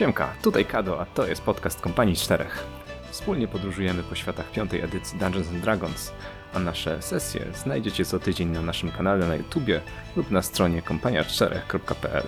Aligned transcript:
Siemka, 0.00 0.36
tutaj 0.42 0.64
Kado, 0.64 1.00
a 1.00 1.06
to 1.06 1.26
jest 1.26 1.42
podcast 1.42 1.80
Kompanii 1.80 2.16
Czterech. 2.16 2.66
Wspólnie 3.10 3.48
podróżujemy 3.48 4.02
po 4.02 4.14
światach 4.14 4.52
piątej 4.52 4.80
edycji 4.80 5.18
Dungeons 5.18 5.48
and 5.48 5.60
Dragons, 5.60 6.12
a 6.54 6.58
nasze 6.58 7.02
sesje 7.02 7.54
znajdziecie 7.54 8.04
co 8.04 8.18
tydzień 8.18 8.48
na 8.48 8.62
naszym 8.62 8.90
kanale 8.90 9.26
na 9.26 9.36
YouTubie 9.36 9.80
lub 10.16 10.30
na 10.30 10.42
stronie 10.42 10.82
kompania4.pl. 10.82 12.26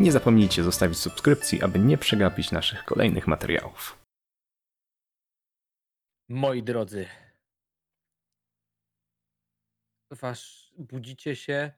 Nie 0.00 0.12
zapomnijcie 0.12 0.62
zostawić 0.62 0.98
subskrypcji, 0.98 1.62
aby 1.62 1.78
nie 1.78 1.98
przegapić 1.98 2.50
naszych 2.50 2.84
kolejnych 2.84 3.26
materiałów. 3.26 3.98
Moi 6.28 6.62
drodzy, 6.62 7.06
wasz, 10.10 10.72
budzicie 10.78 11.36
się, 11.36 11.72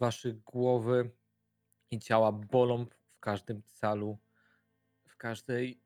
wasze 0.00 0.32
głowy 0.32 1.10
i 1.90 1.98
ciała 1.98 2.32
bolą 2.32 2.86
w 3.16 3.20
każdym 3.20 3.62
calu, 3.62 4.18
każdej 5.22 5.80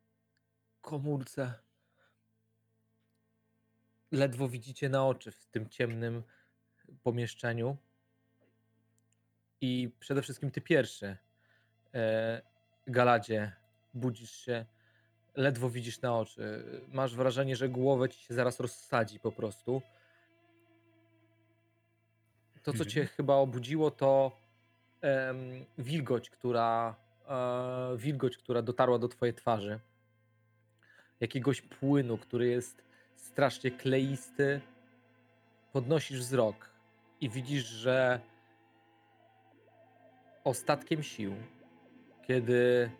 komórce. 0.80 1.54
Ledwo 4.12 4.48
widzicie 4.48 4.88
na 4.88 5.06
oczy 5.06 5.32
w 5.32 5.46
tym 5.46 5.68
ciemnym 5.68 6.22
pomieszczeniu. 7.02 7.76
I 9.60 9.90
przede 10.00 10.22
wszystkim 10.22 10.50
ty 10.50 10.60
pierwszy, 10.60 11.16
e, 11.94 12.42
Galadzie, 12.86 13.52
budzisz 13.94 14.30
się, 14.30 14.66
ledwo 15.34 15.70
widzisz 15.70 16.00
na 16.00 16.18
oczy. 16.18 16.64
Masz 16.88 17.16
wrażenie, 17.16 17.56
że 17.56 17.68
głowę 17.68 18.08
ci 18.08 18.20
się 18.20 18.34
zaraz 18.34 18.60
rozsadzi 18.60 19.20
po 19.20 19.32
prostu. 19.32 19.82
To, 22.62 22.72
co 22.72 22.84
cię 22.84 23.06
chyba 23.06 23.34
obudziło, 23.34 23.90
to 23.90 24.40
em, 25.00 25.64
wilgoć, 25.78 26.30
która, 26.30 26.96
e, 27.28 27.96
wilgoć, 27.96 28.36
która 28.36 28.62
dotarła 28.62 28.98
do 28.98 29.08
twojej 29.08 29.34
twarzy. 29.34 29.80
Jakiegoś 31.20 31.62
płynu, 31.62 32.18
który 32.18 32.46
jest 32.48 32.82
strasznie 33.16 33.70
kleisty. 33.70 34.60
Podnosisz 35.72 36.20
wzrok 36.20 36.70
i 37.20 37.30
widzisz, 37.30 37.64
że 37.64 38.20
ostatkiem 40.44 41.02
sił, 41.02 41.34
kiedy 42.26 42.90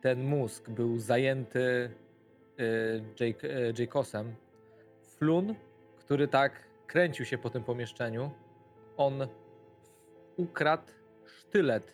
ten 0.00 0.24
mózg 0.24 0.70
był 0.70 0.98
zajęty 0.98 1.90
y, 2.60 3.04
Jake, 3.20 3.68
y, 3.68 3.74
Jacosem, 3.78 4.34
Flun, 5.02 5.54
który 5.96 6.28
tak 6.28 6.52
kręcił 6.86 7.24
się 7.26 7.38
po 7.38 7.50
tym 7.50 7.64
pomieszczeniu, 7.64 8.30
on 8.96 9.28
ukradł 10.36 10.92
sztylet 11.26 11.92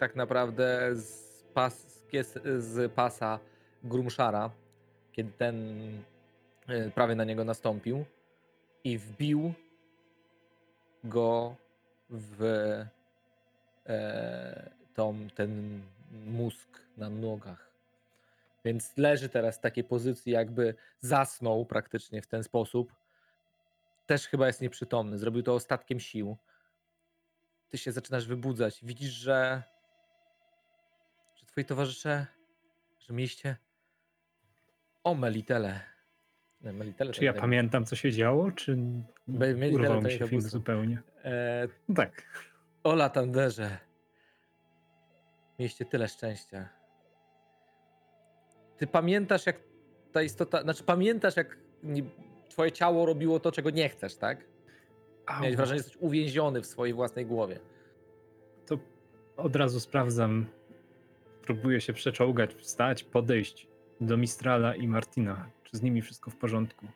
tak 0.00 0.16
naprawdę 0.16 0.96
z, 0.96 1.42
pas, 1.54 1.86
z 2.58 2.92
pasa 2.92 3.38
Grumszara, 3.84 4.50
kiedy 5.12 5.32
ten 5.32 5.56
y, 6.70 6.92
prawie 6.94 7.14
na 7.14 7.24
niego 7.24 7.44
nastąpił 7.44 8.04
i 8.84 8.98
wbił 8.98 9.52
go 11.04 11.56
w 12.10 12.44
e, 13.86 14.70
tą, 14.94 15.28
ten 15.34 15.82
mózg 16.26 16.78
na 16.96 17.10
nogach. 17.10 17.70
Więc 18.64 18.96
leży 18.96 19.28
teraz 19.28 19.58
w 19.58 19.60
takiej 19.60 19.84
pozycji, 19.84 20.32
jakby 20.32 20.74
zasnął 21.00 21.64
praktycznie 21.64 22.22
w 22.22 22.26
ten 22.26 22.44
sposób. 22.44 22.92
Też 24.06 24.28
chyba 24.28 24.46
jest 24.46 24.60
nieprzytomny. 24.60 25.18
Zrobił 25.18 25.42
to 25.42 25.54
ostatkiem 25.54 26.00
sił. 26.00 26.36
Ty 27.70 27.78
się 27.78 27.92
zaczynasz 27.92 28.26
wybudzać. 28.26 28.80
Widzisz, 28.82 29.12
że 29.12 29.62
twoi 31.60 31.64
towarzysze, 31.64 32.26
że 32.98 33.14
mieliście 33.14 33.56
o 35.04 35.14
Melitele. 35.14 35.80
Melitele 36.60 37.12
Czy 37.12 37.24
ja 37.24 37.32
pamiętam, 37.32 37.84
co 37.84 37.96
się 37.96 38.12
działo, 38.12 38.52
czy 38.52 38.78
mieli 39.28 39.74
urwał 39.74 40.02
mi 40.02 40.10
się 40.10 40.28
film 40.28 40.42
zupełnie? 40.42 41.02
E, 41.24 41.68
No 41.88 41.94
tak. 41.94 42.22
O 42.84 42.94
Latanderze. 42.94 43.78
Mieliście 45.58 45.84
tyle 45.84 46.08
szczęścia. 46.08 46.68
Ty 48.76 48.86
pamiętasz, 48.86 49.46
jak 49.46 49.56
ta 50.12 50.22
istota. 50.22 50.62
Znaczy, 50.62 50.84
pamiętasz, 50.84 51.36
jak 51.36 51.58
twoje 52.48 52.72
ciało 52.72 53.06
robiło 53.06 53.40
to, 53.40 53.52
czego 53.52 53.70
nie 53.70 53.88
chcesz, 53.88 54.16
tak? 54.16 54.44
Miałeś 55.30 55.56
wrażenie, 55.56 55.78
że 55.78 55.84
jesteś 55.84 56.02
uwięziony 56.02 56.60
w 56.60 56.66
swojej 56.66 56.94
własnej 56.94 57.26
głowie. 57.26 57.60
To 58.66 58.78
od 59.36 59.56
razu 59.56 59.80
sprawdzam. 59.80 60.46
Próbuję 61.50 61.80
się 61.80 61.92
przeczołgać, 61.92 62.54
wstać, 62.54 63.04
podejść 63.04 63.68
do 64.00 64.16
Mistrala 64.16 64.74
i 64.74 64.88
Martina. 64.88 65.50
Czy 65.64 65.76
z 65.76 65.82
nimi 65.82 66.02
wszystko 66.02 66.30
w 66.30 66.36
porządku? 66.36 66.86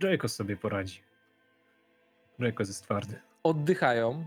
Jacos 0.00 0.34
sobie 0.34 0.56
poradzi. 0.56 1.02
Jacos 2.38 2.68
jest 2.68 2.84
twardy. 2.84 3.20
Oddychają, 3.42 4.26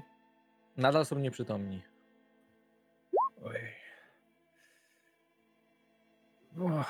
nadal 0.78 1.06
są 1.06 1.20
nieprzytomni. 1.20 1.82
Ojej. 3.44 3.72
O, 6.60 6.86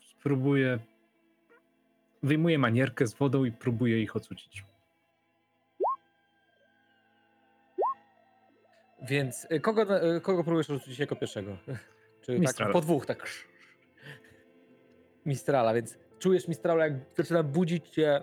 spróbuję. 0.00 0.78
Wyjmuję 2.22 2.58
manierkę 2.58 3.06
z 3.06 3.14
wodą 3.14 3.44
i 3.44 3.52
próbuję 3.52 4.02
ich 4.02 4.16
ocucić. 4.16 4.64
Więc 9.02 9.46
y, 9.52 9.60
kogo, 9.60 10.16
y, 10.16 10.20
kogo 10.20 10.44
próbujesz 10.44 10.66
rzucić 10.66 10.98
jako 10.98 11.16
pierwszego? 11.16 11.56
Czy 12.28 12.32
tak 12.34 12.40
Mistrala. 12.40 12.72
po 12.72 12.80
dwóch, 12.80 13.06
tak. 13.06 13.28
Mistrala, 15.26 15.74
więc 15.74 15.98
czujesz 16.18 16.48
Mistrala, 16.48 16.84
jak 16.84 16.94
zaczyna 17.16 17.42
budzić 17.42 17.88
cię, 17.88 18.22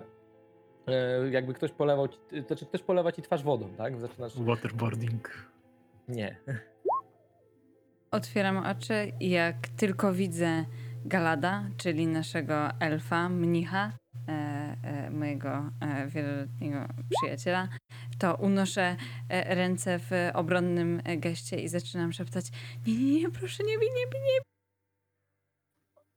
y, 1.23 1.31
jakby 1.31 1.53
ktoś 1.53 1.71
polewał 1.71 2.07
ci, 2.07 2.17
to 2.41 2.47
znaczy 2.47 2.65
ktoś 2.65 2.81
polewa 2.81 3.11
ci 3.11 3.21
twarz 3.21 3.43
wodą, 3.43 3.73
tak? 3.77 3.99
Zaczynasz. 3.99 4.41
Waterboarding. 4.41 5.29
Nie. 6.07 6.37
Otwieram 8.11 8.57
oczy 8.57 9.11
i 9.19 9.29
jak 9.29 9.67
tylko 9.67 10.13
widzę 10.13 10.65
Galada, 11.05 11.63
czyli 11.77 12.07
naszego 12.07 12.69
elfa, 12.79 13.29
mnicha, 13.29 13.91
e, 14.27 14.31
e, 14.83 15.09
mojego 15.09 15.49
e, 15.81 16.07
wieloletniego 16.07 16.87
przyjaciela, 17.09 17.67
to 18.19 18.35
unoszę 18.35 18.95
e, 19.29 19.55
ręce 19.55 19.99
w 19.99 20.11
obronnym 20.33 21.01
e, 21.03 21.17
geście 21.17 21.55
i 21.61 21.67
zaczynam 21.67 22.13
szeptać 22.13 22.45
nie, 22.87 22.95
nie, 22.97 23.21
nie, 23.21 23.31
proszę 23.31 23.63
nie 23.63 23.77
bij, 23.79 23.87
nie 23.87 24.07
bij, 24.07 24.21
nie 24.21 24.39
bij. 24.39 24.45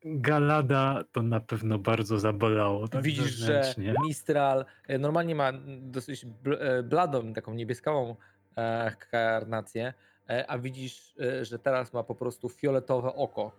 Galada 0.05 1.05
to 1.13 1.23
na 1.23 1.41
pewno 1.41 1.79
bardzo 1.79 2.19
zabolało. 2.19 2.89
Tak 2.89 3.03
Widzisz, 3.03 3.31
że. 3.31 3.75
Mistral 4.07 4.65
e, 4.89 4.99
normalnie 4.99 5.35
ma 5.35 5.53
dosyć 5.81 6.27
bl- 6.27 6.83
bladą, 6.83 7.33
taką 7.33 7.55
niebieskawą 7.55 8.17
e, 8.57 8.97
karnację, 9.11 9.95
e, 10.31 10.51
a 10.51 10.59
widzisz, 10.59 11.15
e, 11.21 11.45
że 11.45 11.59
teraz 11.59 11.93
ma 11.93 12.03
po 12.03 12.15
prostu 12.15 12.49
fioletowe 12.49 13.15
oko. 13.15 13.53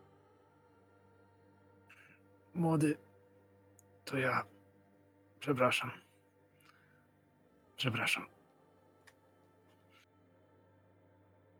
Młody, 2.53 2.97
to 4.05 4.17
ja. 4.17 4.45
Przepraszam. 5.39 5.91
Przepraszam. 7.79 8.25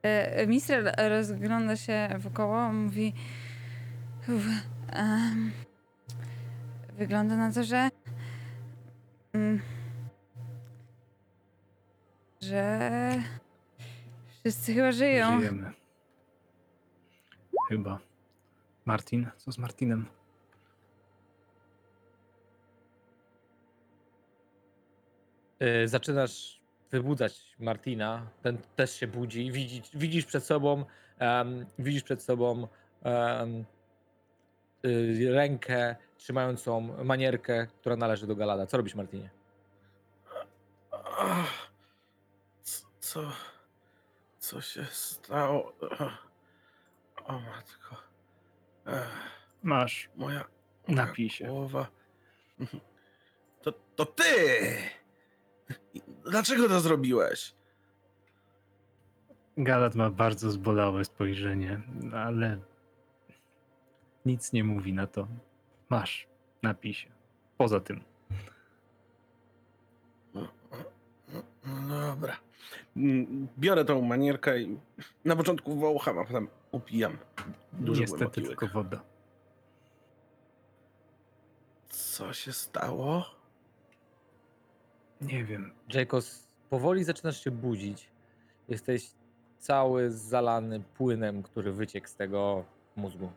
E, 0.04 0.48
Mistral 0.48 0.92
rozgląda 1.10 1.76
się 1.76 2.10
wokoło, 2.18 2.74
mówi 2.74 3.14
"Uf, 4.28 4.44
em, 4.92 5.52
wygląda 6.98 7.36
na 7.36 7.52
to, 7.54 7.64
że 7.64 7.90
mm, 9.34 9.60
że 12.42 12.90
wszyscy 14.40 14.74
chyba 14.74 14.92
żyją. 14.92 15.40
Żyjemy. 15.40 15.72
Chyba. 17.70 18.00
Martin? 18.86 19.28
Co 19.38 19.52
z 19.52 19.58
Martinem? 19.58 20.06
Zaczynasz 25.86 26.60
wybudzać 26.92 27.56
Martina, 27.60 28.28
ten 28.42 28.58
też 28.76 28.96
się 28.96 29.08
budzi, 29.08 29.52
widzisz, 29.52 29.90
widzisz 29.94 30.26
przed 30.26 30.44
sobą, 30.44 30.86
em, 31.20 31.66
widzisz 31.80 32.04
przed 32.04 32.24
sobą 32.24 32.68
y, 34.86 35.32
rękę 35.34 35.96
trzymającą 36.18 36.82
manierkę, 37.04 37.68
która 37.68 37.96
należy 37.96 38.28
do 38.28 38.36
Galada. 38.36 38.66
Co 38.68 38.78
robisz, 38.78 38.96
Martinie? 38.96 39.30
Co? 43.00 43.32
Co 44.40 44.62
się 44.62 44.86
stało? 44.86 45.74
O 47.26 47.40
matko. 47.40 47.96
Masz. 49.64 50.10
moja, 50.16 50.46
moja 50.88 51.06
Napij 51.06 51.30
się. 51.30 51.46
głowa. 51.48 51.88
To, 53.62 53.72
to 53.96 54.06
ty! 54.06 54.24
Dlaczego 56.30 56.70
to 56.70 56.80
zrobiłeś? 56.80 57.54
Galat 59.58 59.96
ma 59.96 60.10
bardzo 60.10 60.52
zbolałe 60.52 61.06
spojrzenie, 61.06 61.82
ale 62.14 62.60
nic 64.26 64.54
nie 64.54 64.64
mówi 64.64 64.94
na 64.94 65.08
to. 65.08 65.28
Masz, 65.90 66.28
napij 66.64 66.94
się. 66.94 67.10
Poza 67.58 67.80
tym. 67.80 68.04
Dobra. 71.90 72.38
Biorę 73.60 73.86
tą 73.86 74.02
manierkę 74.02 74.62
i 74.62 74.80
na 75.26 75.36
początku 75.36 75.76
wącham, 75.76 76.20
a 76.20 76.26
potem 76.26 76.48
upijam. 76.72 77.18
Duży 77.74 78.02
Niestety 78.02 78.42
tylko 78.42 78.68
woda. 78.68 79.02
Co 81.90 82.34
się 82.34 82.54
stało? 82.54 83.39
Nie 85.22 85.46
wiem. 85.46 85.72
Jacobs, 85.94 86.48
powoli 86.70 87.04
zaczynasz 87.04 87.44
się 87.44 87.52
budzić. 87.52 88.10
Jesteś 88.68 89.12
cały 89.60 90.12
zalany 90.12 90.80
płynem, 90.80 91.44
który 91.44 91.72
wyciekł 91.72 92.08
z 92.08 92.16
tego 92.16 92.66
mózgu. 92.96 93.32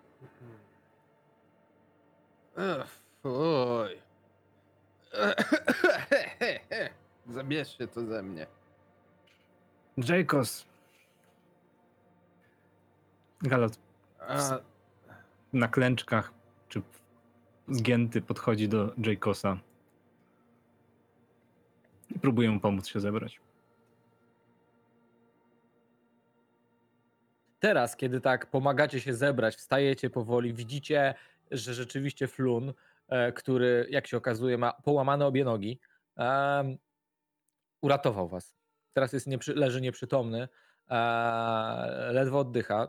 Ech, 2.56 2.98
Fuj. 3.22 4.02
Zabierzcie 7.28 7.88
to 7.88 8.06
ze 8.06 8.22
mnie. 8.22 8.46
Jacobs. 9.96 10.66
Galot 13.42 13.78
A, 14.20 14.58
na 15.52 15.68
klęczkach, 15.68 16.32
czy 16.68 16.82
zgięty, 17.68 18.22
podchodzi 18.22 18.68
do 18.68 18.94
Jacobsa. 18.98 19.58
I 22.14 22.18
próbuje 22.18 22.50
mu 22.50 22.60
pomóc 22.60 22.86
się 22.86 23.00
zebrać. 23.00 23.40
Teraz, 27.60 27.96
kiedy 27.96 28.20
tak 28.20 28.46
pomagacie 28.50 29.00
się 29.00 29.14
zebrać, 29.14 29.56
wstajecie 29.56 30.10
powoli, 30.10 30.54
widzicie, 30.54 31.14
że 31.50 31.74
rzeczywiście 31.74 32.28
Flun, 32.28 32.72
e, 33.08 33.32
który 33.32 33.86
jak 33.90 34.06
się 34.06 34.16
okazuje 34.16 34.58
ma 34.58 34.72
połamane 34.72 35.26
obie 35.26 35.44
nogi, 35.44 35.80
em, 36.16 36.78
uratował 37.82 38.28
was. 38.28 38.54
Teraz 38.92 39.12
jest 39.12 39.26
nieprzy, 39.26 39.54
leży 39.54 39.80
nieprzytomny, 39.80 40.48
e, 40.90 40.96
ledwo 42.12 42.38
oddycha. 42.38 42.88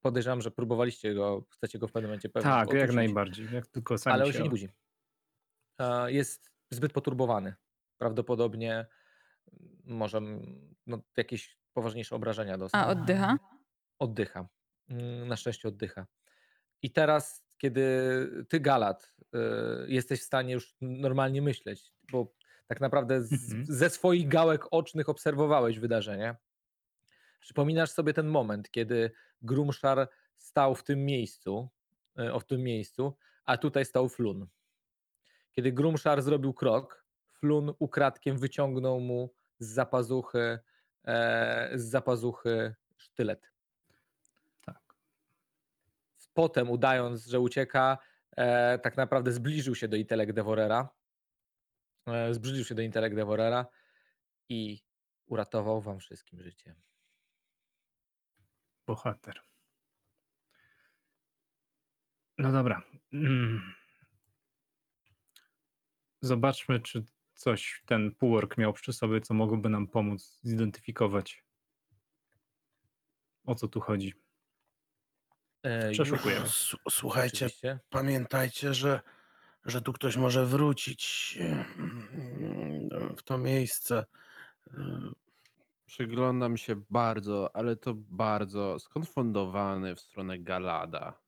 Podejrzewam, 0.00 0.42
że 0.42 0.50
próbowaliście 0.50 1.14
go, 1.14 1.44
chcecie 1.50 1.78
go 1.78 1.88
w 1.88 1.92
pewnym 1.92 2.10
momencie 2.10 2.28
pewnie 2.28 2.50
Tak, 2.50 2.72
jak 2.72 2.92
najbardziej. 2.92 3.46
Jak 3.52 3.66
tylko 3.66 3.98
sami 3.98 4.14
ale 4.14 4.24
on 4.24 4.32
się... 4.32 4.38
się 4.38 4.44
nie 4.44 4.50
budzi. 4.50 4.68
E, 5.78 6.12
Jest 6.12 6.50
zbyt 6.70 6.92
poturbowany. 6.92 7.54
Prawdopodobnie 7.98 8.86
może 9.84 10.18
mm, 10.18 10.74
no, 10.86 11.02
jakieś 11.16 11.58
poważniejsze 11.72 12.16
obrażenia 12.16 12.58
dostał 12.58 12.80
A 12.82 12.86
oddycha? 12.86 13.38
oddycha. 13.98 14.48
Mm, 14.88 15.28
Na 15.28 15.36
szczęście 15.36 15.68
oddycha. 15.68 16.06
I 16.82 16.90
teraz, 16.90 17.44
kiedy 17.58 17.82
ty, 18.48 18.60
Galat, 18.60 19.14
y, 19.22 19.28
jesteś 19.88 20.20
w 20.20 20.24
stanie 20.24 20.52
już 20.54 20.76
normalnie 20.80 21.42
myśleć, 21.42 21.92
bo 22.12 22.34
tak 22.66 22.80
naprawdę 22.80 23.22
z, 23.22 23.32
Mhm. 23.32 23.64
ze 23.68 23.90
swoich 23.90 24.28
gałek 24.28 24.64
ocznych 24.70 25.08
obserwowałeś 25.08 25.78
wydarzenie. 25.78 26.36
Przypominasz 27.40 27.90
sobie 27.90 28.14
ten 28.14 28.26
moment, 28.28 28.70
kiedy 28.70 29.10
Grumszar 29.42 30.08
stał 30.36 30.74
w 30.74 30.84
tym 30.84 31.04
miejscu, 31.04 31.68
y, 32.20 32.32
o 32.32 32.40
w 32.40 32.44
tym 32.46 32.62
miejscu, 32.62 33.16
a 33.44 33.56
tutaj 33.56 33.84
stał 33.84 34.08
Flun. 34.08 34.46
Kiedy 35.52 35.72
Grumszar 35.72 36.22
zrobił 36.22 36.54
krok, 36.54 37.04
Flun 37.40 37.74
ukradkiem 37.78 38.38
wyciągnął 38.38 39.00
mu 39.00 39.34
z 39.58 39.68
zapazuchy, 39.68 40.58
e, 41.04 41.70
z 41.74 41.90
zapazuchy 41.90 42.74
sztylet 42.96 43.52
Tak. 44.62 44.94
potem 46.34 46.70
udając, 46.70 47.26
że 47.26 47.40
ucieka, 47.40 47.98
e, 48.36 48.78
tak 48.78 48.96
naprawdę 48.96 49.32
zbliżył 49.32 49.74
się 49.74 49.88
do 49.88 49.96
Intelek 49.96 50.32
Devorera. 50.32 50.88
E, 52.06 52.34
zbliżył 52.34 52.64
się 52.64 52.74
do 52.74 52.82
Intelek 52.82 53.14
Devorera 53.14 53.66
i 54.48 54.80
uratował 55.26 55.80
wam 55.80 55.98
wszystkim 55.98 56.42
życie. 56.42 56.74
Bohater. 58.86 59.40
No 62.38 62.52
dobra. 62.52 62.82
Mm. 63.12 63.74
Zobaczmy, 66.22 66.80
czy 66.80 67.04
coś 67.38 67.82
ten 67.86 68.14
półork 68.14 68.58
miał 68.58 68.72
przy 68.72 68.92
sobie, 68.92 69.20
co 69.20 69.34
mogłoby 69.34 69.68
nam 69.68 69.86
pomóc 69.86 70.40
zidentyfikować, 70.42 71.44
o 73.44 73.54
co 73.54 73.68
tu 73.68 73.80
chodzi. 73.80 74.14
E, 75.62 75.90
Przeszukujemy. 75.90 76.46
Słuchajcie, 76.90 77.46
oczywiście. 77.46 77.78
pamiętajcie, 77.90 78.74
że, 78.74 79.00
że 79.64 79.82
tu 79.82 79.92
ktoś 79.92 80.16
może 80.16 80.46
wrócić 80.46 81.38
mm, 81.40 82.88
w 83.16 83.22
to 83.22 83.38
miejsce. 83.38 84.04
przyglądam 85.86 86.56
się 86.56 86.82
bardzo, 86.90 87.56
ale 87.56 87.76
to 87.76 87.94
bardzo 87.94 88.78
skonfundowany 88.78 89.96
w 89.96 90.00
stronę 90.00 90.38
Galada. 90.38 91.20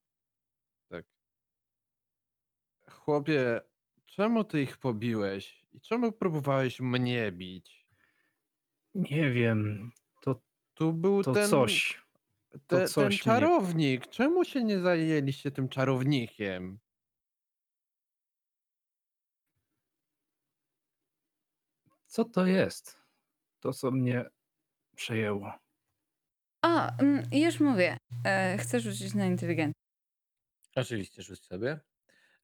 Tak. 0.88 1.04
Chłopie, 2.90 3.60
czemu 4.06 4.44
ty 4.44 4.62
ich 4.62 4.78
pobiłeś? 4.78 5.59
I 5.72 5.80
czemu 5.80 6.12
próbowałeś 6.12 6.80
mnie 6.80 7.32
bić? 7.32 7.86
Nie 8.94 9.30
wiem, 9.30 9.90
to, 10.22 10.40
Tu 10.74 10.92
był 10.92 11.22
to 11.24 11.32
ten, 11.32 11.48
coś. 11.50 12.02
te, 12.52 12.58
ten 12.66 12.88
coś 12.88 13.08
mnie- 13.14 13.18
czarownik. 13.18 14.06
Czemu 14.06 14.44
się 14.44 14.64
nie 14.64 14.78
zajęliście 14.80 15.50
tym 15.50 15.68
czarownikiem? 15.68 16.78
Co 22.06 22.24
to 22.24 22.46
jest? 22.46 23.00
To, 23.60 23.72
co 23.72 23.90
mnie 23.90 24.24
przejęło. 24.96 25.52
O, 26.62 26.88
mm, 26.98 27.24
już 27.32 27.60
mówię. 27.60 27.96
E, 28.24 28.58
chcę 28.58 28.80
rzucić 28.80 29.14
na 29.14 29.26
inteligencję. 29.26 29.80
Oczywiście, 30.76 31.22
rzuć 31.22 31.44
sobie. 31.46 31.80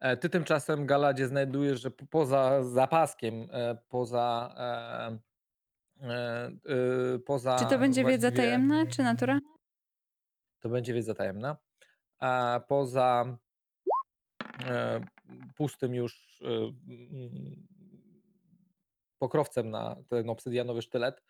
E, 0.01 0.17
Ty 0.17 0.29
tymczasem, 0.31 0.87
Galadzie, 0.87 1.27
znajdujesz, 1.27 1.81
że 1.81 1.91
po- 1.91 2.07
poza 2.07 2.65
zapaskiem, 2.65 3.49
e, 3.51 3.77
poza. 3.89 4.55
E, 6.01 7.19
poza 7.27 7.57
Czy 7.59 7.67
to 7.67 7.79
będzie 7.79 8.05
wiedza 8.05 8.31
tajemna, 8.31 8.87
czy 8.87 9.03
natura? 9.03 9.39
To 10.61 10.69
będzie 10.69 10.95
wiedza 10.95 11.15
tajemna. 11.15 11.57
A 12.19 12.61
poza 12.69 13.39
pustym 15.57 15.95
już 15.95 16.43
mm, 16.43 17.67
pokrowcem 19.19 19.71
na 19.71 19.97
ten 20.09 20.31
obsydianowy 20.31 20.83
sztylet, 20.83 21.23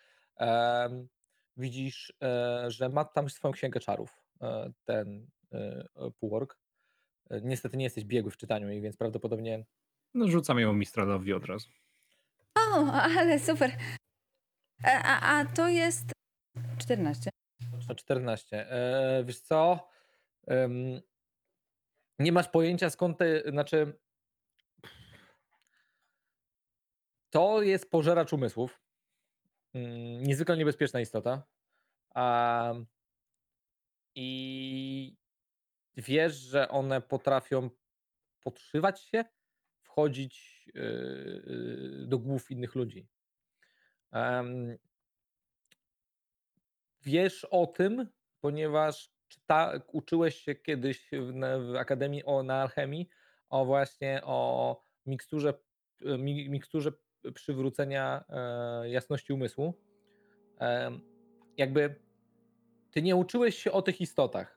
widzisz, 1.57 2.12
że 2.67 2.88
ma 2.88 3.05
tam 3.05 3.31
swoją 3.31 3.52
księgę 3.52 3.81
czarów, 3.81 4.23
ten 4.85 5.31
półork. 6.21 6.52
E, 6.52 6.66
Niestety 7.42 7.76
nie 7.76 7.85
jesteś 7.85 8.04
biegły 8.04 8.30
w 8.30 8.37
czytaniu 8.37 8.68
jej, 8.68 8.80
więc 8.80 8.97
prawdopodobnie 8.97 9.64
No, 10.14 10.28
rzucam 10.28 10.59
ją 10.59 10.73
Mistralowi 10.73 11.33
od 11.33 11.45
razu. 11.45 11.68
O, 12.59 12.92
ale 12.92 13.38
super. 13.38 13.71
E, 14.85 14.99
a, 15.04 15.38
a 15.38 15.45
to 15.45 15.68
jest 15.68 16.12
14. 16.78 17.30
O 17.90 17.95
14. 17.95 18.71
E, 18.71 19.25
wiesz 19.25 19.40
co? 19.40 19.88
Em, 20.47 21.00
nie 22.18 22.33
masz 22.33 22.49
pojęcia 22.49 22.90
skąd 22.90 23.18
te, 23.18 23.50
znaczy 23.50 23.99
to 27.30 27.62
jest 27.62 27.90
pożeracz 27.90 28.33
umysłów. 28.33 28.80
Mm, 29.75 30.23
Niezwykle 30.23 30.56
niebezpieczna 30.56 31.00
istota. 31.00 31.42
A, 32.14 32.75
I 34.14 35.16
wiesz, 35.97 36.35
że 36.35 36.69
one 36.69 37.00
potrafią 37.00 37.71
podszywać 38.41 39.00
się, 39.00 39.25
wchodzić 39.83 40.67
yy, 40.75 42.05
do 42.07 42.19
głów 42.19 42.50
innych 42.50 42.75
ludzi. 42.75 43.09
Wiesz 47.03 47.45
o 47.45 47.67
tym, 47.67 48.07
ponieważ 48.41 49.11
czyta, 49.29 49.73
uczyłeś 49.93 50.37
się 50.37 50.55
kiedyś 50.55 51.09
w, 51.12 51.33
w 51.73 51.76
Akademii 51.76 52.25
o, 52.25 52.43
na 52.43 52.62
Alchemii 52.62 53.09
o 53.49 53.65
właśnie 53.65 54.21
o 54.25 54.81
miksturze, 55.07 55.55
e, 56.05 56.19
mi, 56.19 56.50
miksturze 56.50 56.93
przywrócenia 57.35 58.25
e, 58.29 58.88
jasności 58.91 59.33
umysłu. 59.33 59.75
Jakby 61.57 61.95
ty 62.91 63.03
nie 63.03 63.17
uczyłeś 63.17 63.57
się 63.62 63.73
o 63.73 63.83
tych 63.83 64.00
istotach. 64.00 64.56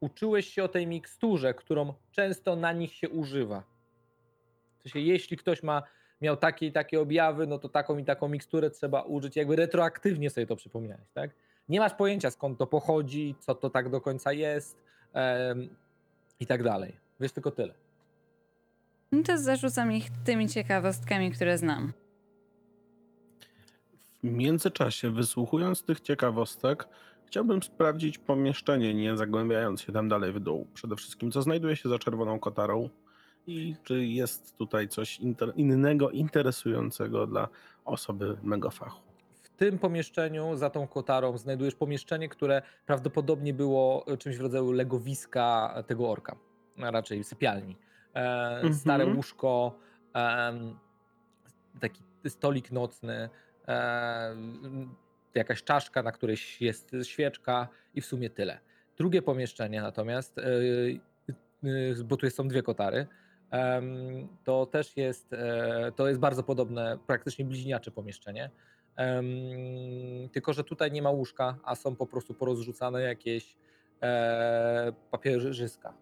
Uczyłeś 0.00 0.46
się 0.46 0.64
o 0.64 0.68
tej 0.68 0.86
miksturze, 0.86 1.54
którą 1.54 1.94
często 2.12 2.56
na 2.56 2.72
nich 2.72 2.94
się 2.94 3.08
używa. 3.08 3.62
W 4.78 4.82
sensie, 4.82 5.00
jeśli 5.00 5.36
ktoś 5.36 5.62
ma, 5.62 5.82
miał 6.20 6.36
takie 6.36 6.66
i 6.66 6.72
takie 6.72 7.00
objawy, 7.00 7.46
no 7.46 7.58
to 7.58 7.68
taką 7.68 7.98
i 7.98 8.04
taką 8.04 8.28
miksturę 8.28 8.70
trzeba 8.70 9.02
użyć. 9.02 9.36
Jakby 9.36 9.56
retroaktywnie 9.56 10.30
sobie 10.30 10.46
to 10.46 10.56
przypomniałeś, 10.56 11.10
tak? 11.14 11.30
Nie 11.68 11.80
masz 11.80 11.94
pojęcia 11.94 12.30
skąd 12.30 12.58
to 12.58 12.66
pochodzi, 12.66 13.34
co 13.40 13.54
to 13.54 13.70
tak 13.70 13.90
do 13.90 14.00
końca 14.00 14.32
jest 14.32 14.82
em, 15.12 15.68
i 16.40 16.46
tak 16.46 16.62
dalej. 16.62 16.96
Wiesz 17.20 17.32
tylko 17.32 17.50
tyle. 17.50 17.74
No 19.12 19.22
to 19.22 19.38
zarzucam 19.38 19.92
ich 19.92 20.10
tymi 20.24 20.48
ciekawostkami, 20.48 21.32
które 21.32 21.58
znam. 21.58 21.92
W 24.22 24.24
międzyczasie, 24.24 25.10
wysłuchując 25.10 25.82
tych 25.82 26.00
ciekawostek, 26.00 26.88
chciałbym 27.26 27.62
sprawdzić 27.62 28.18
pomieszczenie, 28.18 28.94
nie 28.94 29.16
zagłębiając 29.16 29.80
się 29.80 29.92
tam 29.92 30.08
dalej 30.08 30.32
w 30.32 30.40
dół. 30.40 30.66
Przede 30.74 30.96
wszystkim, 30.96 31.30
co 31.32 31.42
znajduje 31.42 31.76
się 31.76 31.88
za 31.88 31.98
czerwoną 31.98 32.38
kotarą 32.38 32.88
i 33.46 33.76
czy 33.84 34.06
jest 34.06 34.56
tutaj 34.58 34.88
coś 34.88 35.20
inter- 35.20 35.52
innego, 35.56 36.10
interesującego 36.10 37.26
dla 37.26 37.48
osoby 37.84 38.36
mego 38.42 38.70
fachu. 38.70 39.00
W 39.42 39.48
tym 39.50 39.78
pomieszczeniu, 39.78 40.56
za 40.56 40.70
tą 40.70 40.86
kotarą, 40.86 41.38
znajdujesz 41.38 41.74
pomieszczenie, 41.74 42.28
które 42.28 42.62
prawdopodobnie 42.86 43.54
było 43.54 44.06
czymś 44.18 44.36
w 44.36 44.40
rodzaju 44.40 44.72
legowiska 44.72 45.74
tego 45.86 46.10
orka, 46.10 46.36
a 46.82 46.90
raczej 46.90 47.24
sypialni. 47.24 47.76
E, 48.14 48.74
Stare 48.74 49.02
Mhm. 49.02 49.16
łóżko, 49.16 49.78
em, 50.14 50.78
taki 51.80 52.02
stolik 52.28 52.72
nocny, 52.72 53.28
e, 53.68 54.36
jakaś 55.36 55.62
czaszka, 55.62 56.02
na 56.02 56.12
której 56.12 56.36
jest 56.60 56.96
świeczka 57.02 57.68
i 57.94 58.00
w 58.00 58.06
sumie 58.06 58.30
tyle. 58.30 58.58
Drugie 58.98 59.22
pomieszczenie 59.22 59.82
natomiast, 59.82 60.38
e, 60.38 60.42
e, 61.64 62.04
bo 62.04 62.16
tu 62.16 62.30
są 62.30 62.48
dwie 62.48 62.62
kotary, 62.62 63.06
to 64.44 64.66
też 64.66 64.96
jest, 64.96 65.32
e, 65.32 65.92
to 65.96 66.08
jest 66.08 66.20
bardzo 66.20 66.42
podobne, 66.42 66.98
praktycznie 67.06 67.44
bliźniacze 67.44 67.90
pomieszczenie. 67.90 68.50
Tylko, 70.32 70.52
że 70.52 70.64
tutaj 70.64 70.92
nie 70.92 71.02
ma 71.02 71.10
łóżka, 71.10 71.58
a 71.64 71.74
są 71.74 71.96
po 71.96 72.06
prostu 72.06 72.34
porozrzucane 72.34 73.02
jakieś 73.02 73.56
e, 74.02 74.92
papierzyska. 75.10 75.94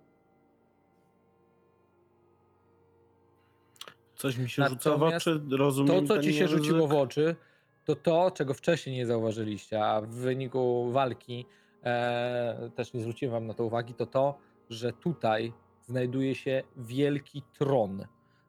Coś 4.16 4.36
mi 4.36 4.50
się 4.50 4.64
rzuca 4.68 4.96
w 4.96 5.02
oczy, 5.02 5.40
rozumiem 5.50 6.06
To, 6.06 6.14
co 6.14 6.22
ci 6.22 6.34
się 6.34 6.48
rzuciło 6.48 6.88
w 6.88 6.92
oczy, 6.92 7.36
to 7.84 7.96
to, 7.96 8.30
czego 8.30 8.54
wcześniej 8.54 8.96
nie 8.96 9.06
zauważyliście, 9.06 9.84
a 9.84 10.00
w 10.00 10.08
wyniku 10.08 10.90
walki 10.90 11.46
e, 11.84 12.70
też 12.74 12.92
nie 12.92 13.00
zwróciłem 13.00 13.32
wam 13.32 13.46
na 13.46 13.54
to 13.54 13.64
uwagi, 13.64 13.94
to 13.94 14.06
to, 14.06 14.38
że 14.70 14.92
tutaj 14.92 15.52
znajduje 15.82 16.34
się 16.34 16.62
wielki 16.76 17.42
tron. 17.58 18.06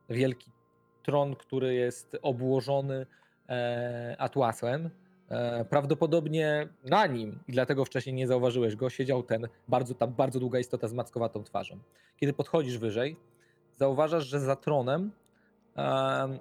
Wielki 0.10 0.52
tron, 1.04 1.36
który 1.36 1.74
jest 1.74 2.18
obłożony 2.22 3.06
e, 3.50 4.16
atłasem. 4.20 4.90
E, 5.30 5.66
prawdopodobnie 5.66 6.68
na 6.84 7.08
nim, 7.08 7.40
i 7.48 7.52
dlatego 7.52 7.86
wcześniej 7.86 8.16
nie 8.16 8.28
zauważyłeś 8.28 8.76
go, 8.76 8.90
siedział 8.90 9.24
ten 9.24 9.48
bardzo, 9.68 9.96
ta 9.96 10.08
bardzo 10.08 10.40
długa 10.40 10.60
istota 10.60 10.88
z 10.88 10.94
mackowatą 10.94 11.44
twarzą. 11.44 11.80
Kiedy 12.18 12.34
podchodzisz 12.34 12.78
wyżej, 12.78 13.18
zauważasz, 13.76 14.26
że 14.26 14.40
za 14.40 14.56
tronem 14.56 15.12
em, 15.76 16.40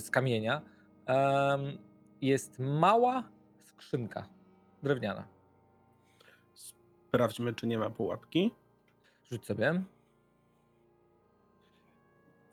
z 0.00 0.10
kamienia 0.10 0.75
em, 1.06 1.78
jest 2.20 2.58
mała 2.58 3.24
skrzynka 3.62 4.28
drewniana. 4.82 5.24
Sprawdźmy, 6.54 7.54
czy 7.54 7.66
nie 7.66 7.78
ma 7.78 7.90
pułapki. 7.90 8.50
Rzuć 9.30 9.46
sobie. 9.46 9.82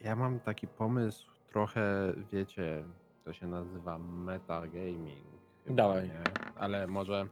Ja 0.02 0.16
mam 0.16 0.40
taki 0.40 0.68
pomysł, 0.68 1.32
trochę 1.50 2.14
wiecie, 2.32 2.84
to 3.26 3.34
się 3.34 3.48
nazywa 3.48 3.98
metagaming. 4.00 5.26
chyba, 5.64 5.76
Dawaj. 5.76 6.08
Nie? 6.08 6.24
Ale 6.56 6.88
może 6.88 7.28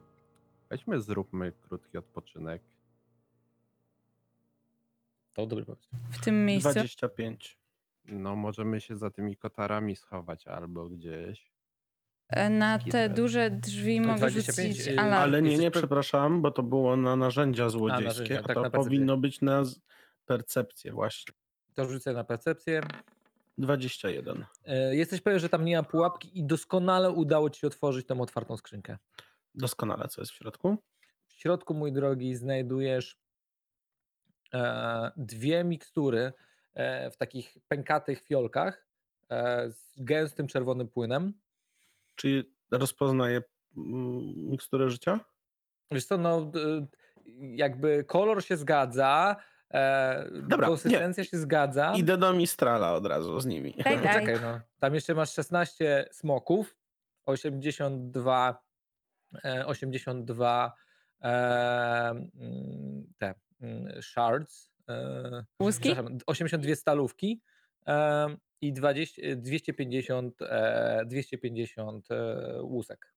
weźmy, 0.70 1.02
zróbmy 1.02 1.52
krótki 1.62 1.98
odpoczynek. 1.98 2.62
To 5.34 5.46
dobry 5.46 5.66
pomysł. 5.66 5.90
W 6.10 6.20
tym 6.24 6.46
miejscu 6.46 6.70
25. 6.70 7.61
No, 8.06 8.36
możemy 8.36 8.82
się 8.82 8.98
za 8.98 9.10
tymi 9.10 9.38
kotarami 9.38 9.96
schować 9.96 10.48
albo 10.48 10.90
gdzieś. 10.90 11.52
e, 12.30 12.50
na 12.50 12.80
te 12.80 13.10
duże 13.10 13.52
drzwi 13.52 14.02
mogę 14.02 14.18
25, 14.18 14.78
rzucić 14.78 14.88
y, 14.88 15.00
alarm. 15.00 15.24
Ale 15.24 15.42
nie, 15.42 15.58
nie, 15.58 15.72
przepraszam, 15.72 16.42
bo 16.42 16.52
to 16.52 16.64
było 16.64 16.98
na 16.98 17.16
narzędzia 17.16 17.70
złodziejskie, 17.70 18.06
a, 18.06 18.08
narzędzia, 18.08 18.44
tak, 18.44 18.56
to 18.56 18.72
powinno 18.72 19.18
być 19.18 19.42
na 19.42 19.64
percepcję 20.26 20.92
właśnie. 20.92 21.34
To 21.74 21.86
rzucę 21.86 22.14
na 22.14 22.24
percepcję. 22.24 22.82
21. 23.58 24.46
E, 24.66 24.96
Jesteś 24.96 25.22
pewien, 25.22 25.40
że 25.40 25.50
tam 25.50 25.66
nie 25.66 25.78
ma 25.78 25.84
pułapki 25.84 26.40
i 26.40 26.44
doskonale 26.44 27.12
udało 27.12 27.50
ci 27.50 27.60
się 27.60 27.68
otworzyć 27.68 28.08
tą 28.08 28.22
otwartą 28.22 28.58
skrzynkę. 28.58 28.98
Doskonale, 29.56 30.08
co 30.08 30.22
jest 30.22 30.32
w 30.32 30.36
środku? 30.36 30.78
W 31.28 31.34
środku, 31.34 31.74
mój 31.74 31.92
drogi, 31.92 32.36
znajdujesz 32.36 33.18
e, 34.54 35.12
dwie 35.18 35.64
mikstury 35.64 36.34
w 37.12 37.18
takich 37.18 37.58
pękatych 37.68 38.22
fiolkach 38.22 38.86
e, 39.30 39.72
z 39.72 39.94
gęstym 39.98 40.48
czerwonym 40.48 40.88
płynem. 40.88 41.34
Czy 42.16 42.46
rozpoznaje 42.72 43.42
mm, 43.78 44.50
miksturę 44.50 44.90
życia? 44.90 45.20
Wiesz 45.92 46.06
co, 46.06 46.18
no 46.18 46.42
d- 46.46 46.88
jakby 47.56 48.04
kolor 48.04 48.44
się 48.44 48.58
zgadza, 48.58 49.36
e, 49.74 50.30
Dobra, 50.32 50.68
konsystencja 50.68 51.24
się 51.24 51.38
zgadza. 51.38 51.94
Idę 51.96 52.18
do 52.18 52.34
Mistrala 52.34 52.94
od 52.94 53.06
razu 53.06 53.40
z 53.40 53.46
nimi. 53.46 53.76
Daj, 53.84 54.02
daj. 54.04 54.14
Czekaj, 54.14 54.42
no. 54.42 54.60
Tam 54.80 54.94
jeszcze 54.96 55.14
masz 55.14 55.34
16 55.34 56.10
smoków, 56.12 56.76
82, 57.26 58.64
e, 59.46 59.66
82 59.66 60.74
e, 61.22 61.30
mm, 62.10 63.14
te 63.18 63.34
mm, 63.62 64.02
shards, 64.02 64.71
e, 64.92 65.46
Łuski? 65.60 65.90
przepraszam, 65.90 66.18
82 66.28 66.76
stalówki 66.76 67.42
e, 67.88 68.36
i 68.62 68.74
20, 68.74 69.22
250, 69.36 70.42
e, 70.42 71.04
250 71.06 72.12
e, 72.12 72.62
łusek. 72.62 73.14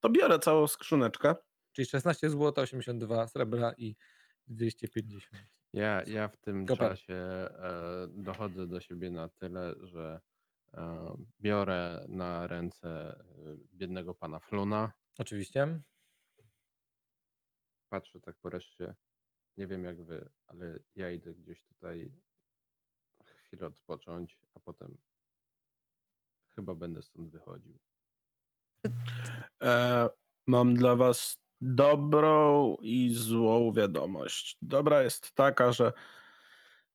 To 0.00 0.08
biorę 0.08 0.38
całą 0.38 0.66
skrzyneczkę. 0.66 1.34
Czyli 1.72 1.86
16 1.86 2.30
zł, 2.30 2.64
82 2.64 3.26
srebra 3.28 3.72
i 3.78 3.96
250. 4.46 5.44
Ja, 5.72 6.02
ja 6.06 6.28
w 6.28 6.36
tym 6.36 6.66
czasie 6.66 7.14
e, 7.14 8.08
dochodzę 8.08 8.66
do 8.66 8.80
siebie 8.80 9.10
na 9.10 9.28
tyle, 9.28 9.74
że 9.82 10.20
e, 10.74 11.16
biorę 11.40 12.04
na 12.08 12.46
ręce 12.46 12.88
e, 12.88 13.22
biednego 13.74 14.14
pana 14.14 14.38
Fluna, 14.38 14.92
Oczywiście. 15.18 15.80
patrzę 17.88 18.20
tak 18.20 18.36
po 18.36 18.50
reszcie. 18.50 18.94
Nie 19.58 19.66
wiem 19.66 19.84
jak 19.84 20.02
wy, 20.02 20.28
ale 20.46 20.78
ja 20.96 21.10
idę 21.10 21.34
gdzieś 21.34 21.62
tutaj 21.62 22.12
chwilę 23.24 23.66
odpocząć, 23.66 24.38
a 24.54 24.60
potem 24.60 24.98
chyba 26.54 26.74
będę 26.74 27.02
stąd 27.02 27.30
wychodził. 27.30 27.78
E, 29.62 30.08
mam 30.46 30.74
dla 30.74 30.96
was 30.96 31.38
dobrą 31.60 32.76
i 32.80 33.14
złą 33.14 33.72
wiadomość. 33.72 34.58
Dobra 34.62 35.02
jest 35.02 35.32
taka, 35.34 35.72
że 35.72 35.92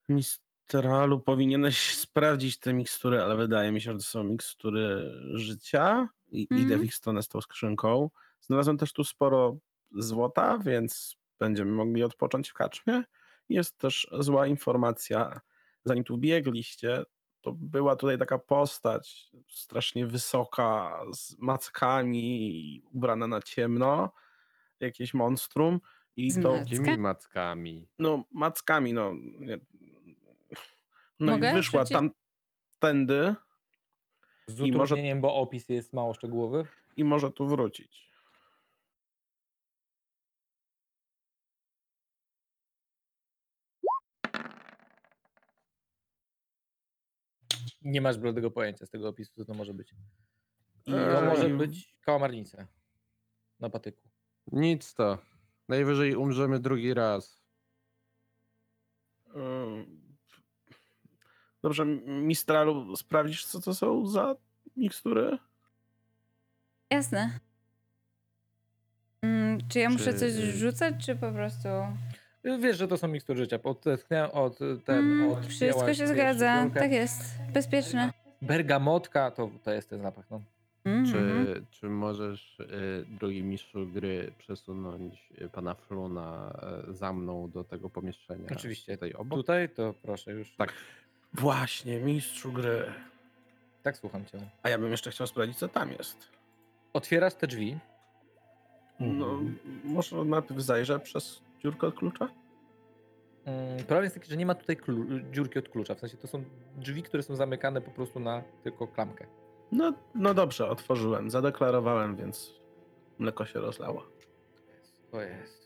Mistralu 0.10 1.20
powinieneś 1.20 1.96
sprawdzić 1.96 2.60
te 2.60 2.74
mikstury, 2.74 3.22
ale 3.22 3.36
wydaje 3.38 3.72
mi 3.72 3.82
się, 3.82 3.92
że 3.92 3.98
to 3.98 4.04
są 4.04 4.24
mikstury 4.24 5.12
życia 5.34 6.10
i 6.32 6.42
idę 6.42 6.56
w 6.58 6.62
Mhm. 6.62 6.84
ich 6.84 6.96
stronę 6.96 7.24
z 7.24 7.28
tą 7.28 7.42
skrzynką. 7.42 8.10
Znalazłem 8.42 8.78
też 8.78 8.94
tu 8.94 9.04
sporo 9.04 9.58
złota, 9.92 10.58
więc 10.58 11.23
będziemy 11.44 11.72
mogli 11.72 12.04
odpocząć 12.04 12.50
w 12.50 12.54
kaczmie. 12.54 13.04
Jest 13.50 13.78
też 13.78 14.08
zła 14.20 14.48
informacja. 14.48 15.42
Zanim 15.86 16.04
tu 16.04 16.18
biegliście, 16.18 17.04
to 17.42 17.52
była 17.52 17.96
tutaj 17.96 18.18
taka 18.18 18.40
postać 18.40 19.32
strasznie 19.50 20.08
wysoka, 20.08 21.00
z 21.14 21.38
mackami, 21.40 22.82
ubrana 22.94 23.28
na 23.28 23.42
ciemno, 23.42 24.12
jakieś 24.80 25.14
monstrum. 25.14 25.80
I 26.16 26.32
Z 26.32 26.42
to, 26.44 26.56
Jakimi 26.56 26.98
mackami? 26.98 27.88
no, 28.00 28.24
mackami, 28.32 28.94
no. 28.94 29.14
Nie. 29.40 29.60
No 31.20 31.32
Mogę 31.32 31.52
i 31.52 31.54
wyszła 31.56 31.86
tam 31.86 32.12
tędy 32.80 33.36
Z 34.48 34.60
I 34.60 34.72
może- 34.72 34.84
utrudnieniem, 34.84 35.22
bo 35.22 35.36
opis 35.36 35.70
jest 35.70 35.94
mało 35.94 36.14
szczegółowy. 36.14 36.66
i 36.98 37.04
może 37.04 37.32
tu 37.32 37.48
wrócić. 37.48 38.13
Nie 47.84 48.02
masz 48.02 48.18
bladego 48.18 48.52
pojęcia 48.52 48.86
z 48.86 48.90
tego 48.90 49.10
opisu, 49.10 49.34
co 49.36 49.46
to 49.46 49.54
może 49.54 49.74
być. 49.74 49.96
I 50.86 50.92
to 50.92 51.20
Eee, 51.22 51.26
może 51.30 51.50
być 51.50 51.96
kałamarnica 52.02 52.68
na 53.60 53.70
patyku. 53.70 54.02
Nic 54.52 54.94
to. 54.94 55.18
Najwyżej 55.70 56.16
umrzemy 56.16 56.60
drugi 56.60 56.94
raz. 56.94 57.42
Ym, 59.36 60.04
Dobrze, 61.62 61.86
Mistralu, 62.06 62.96
sprawdzisz, 62.96 63.46
co 63.46 63.62
to 63.62 63.74
są 63.74 64.06
za 64.08 64.36
mikstury? 64.78 65.38
Jasne. 66.90 67.40
Mm, 69.22 69.68
czy 69.70 69.80
ja 69.80 69.90
muszę 69.90 70.14
coś 70.14 70.34
Czy- 70.34 70.52
rzucać, 70.52 71.06
czy 71.06 71.16
po 71.16 71.32
prostu... 71.32 71.68
Wiesz, 72.44 72.78
że 72.78 72.88
to 72.88 72.98
są 72.98 73.08
mikstur 73.08 73.38
życia. 73.38 73.60
Odetchnę 73.64 74.32
od 74.32 74.60
ten. 74.86 74.98
Mm, 75.00 75.30
od 75.32 75.46
wszystko 75.46 75.94
się 75.94 76.08
zgadza. 76.08 76.70
Tak 76.74 76.92
jest. 76.92 77.22
Bezpieczne. 77.54 78.14
Bergamotka 78.42 79.32
to, 79.32 79.50
to 79.64 79.72
jest 79.74 79.90
ten 79.90 80.02
zapach. 80.02 80.26
No. 80.32 80.42
Mhm. 80.86 81.06
Czy, 81.06 81.64
czy 81.72 81.90
możesz, 81.90 82.60
y, 82.60 83.06
drugi 83.20 83.44
mistrzu 83.44 83.88
gry, 83.88 84.32
przesunąć 84.38 85.30
y, 85.42 85.50
pana 85.50 85.74
Fluna 85.74 86.60
za 86.88 87.14
mną 87.14 87.50
do 87.50 87.64
tego 87.64 87.90
pomieszczenia? 87.90 88.50
Oczywiście. 88.52 88.94
Tutaj 88.94 89.14
obok? 89.14 89.40
Tutaj 89.40 89.70
to 89.70 89.94
proszę 90.02 90.32
już. 90.32 90.56
Tak. 90.56 90.74
Właśnie, 91.34 92.00
mistrzu 92.00 92.52
gry. 92.52 92.86
Tak 93.84 93.98
słucham 93.98 94.26
cię. 94.26 94.38
A 94.64 94.70
ja 94.70 94.78
bym 94.78 94.92
jeszcze 94.92 95.12
chciał 95.12 95.28
sprawdzić, 95.28 95.58
co 95.58 95.68
tam 95.68 95.92
jest. 95.92 96.18
Otwierasz 96.94 97.34
te 97.34 97.48
drzwi. 97.48 97.78
No, 99.00 99.26
Mhm. 99.26 99.58
może 99.84 100.16
najpierw 100.26 100.62
zajrzę 100.62 101.00
przez 101.00 101.42
dziurkę 101.64 101.88
od 101.88 101.96
klucza? 101.96 102.30
Mm, 103.46 103.78
Problem 103.78 104.04
jest 104.04 104.16
taki, 104.16 104.30
że 104.30 104.38
nie 104.38 104.46
ma 104.46 104.56
tutaj 104.56 104.78
klu- 104.78 105.32
dziurki 105.32 105.60
od 105.60 105.70
klucza. 105.70 105.96
W 105.96 106.00
sensie 106.00 106.18
to 106.18 106.28
są 106.28 106.44
drzwi, 106.78 107.04
które 107.04 107.24
są 107.24 107.36
zamykane 107.36 107.82
po 107.82 107.92
prostu 107.92 108.20
na 108.20 108.44
tylko 108.64 108.88
klamkę. 108.88 109.26
No, 109.72 109.94
no 110.16 110.34
dobrze, 110.34 110.70
otworzyłem, 110.70 111.30
zadeklarowałem, 111.30 112.16
więc 112.16 112.54
mleko 113.20 113.46
się 113.46 113.60
rozlało. 113.60 114.04
To 115.12 115.22
jest. 115.22 115.64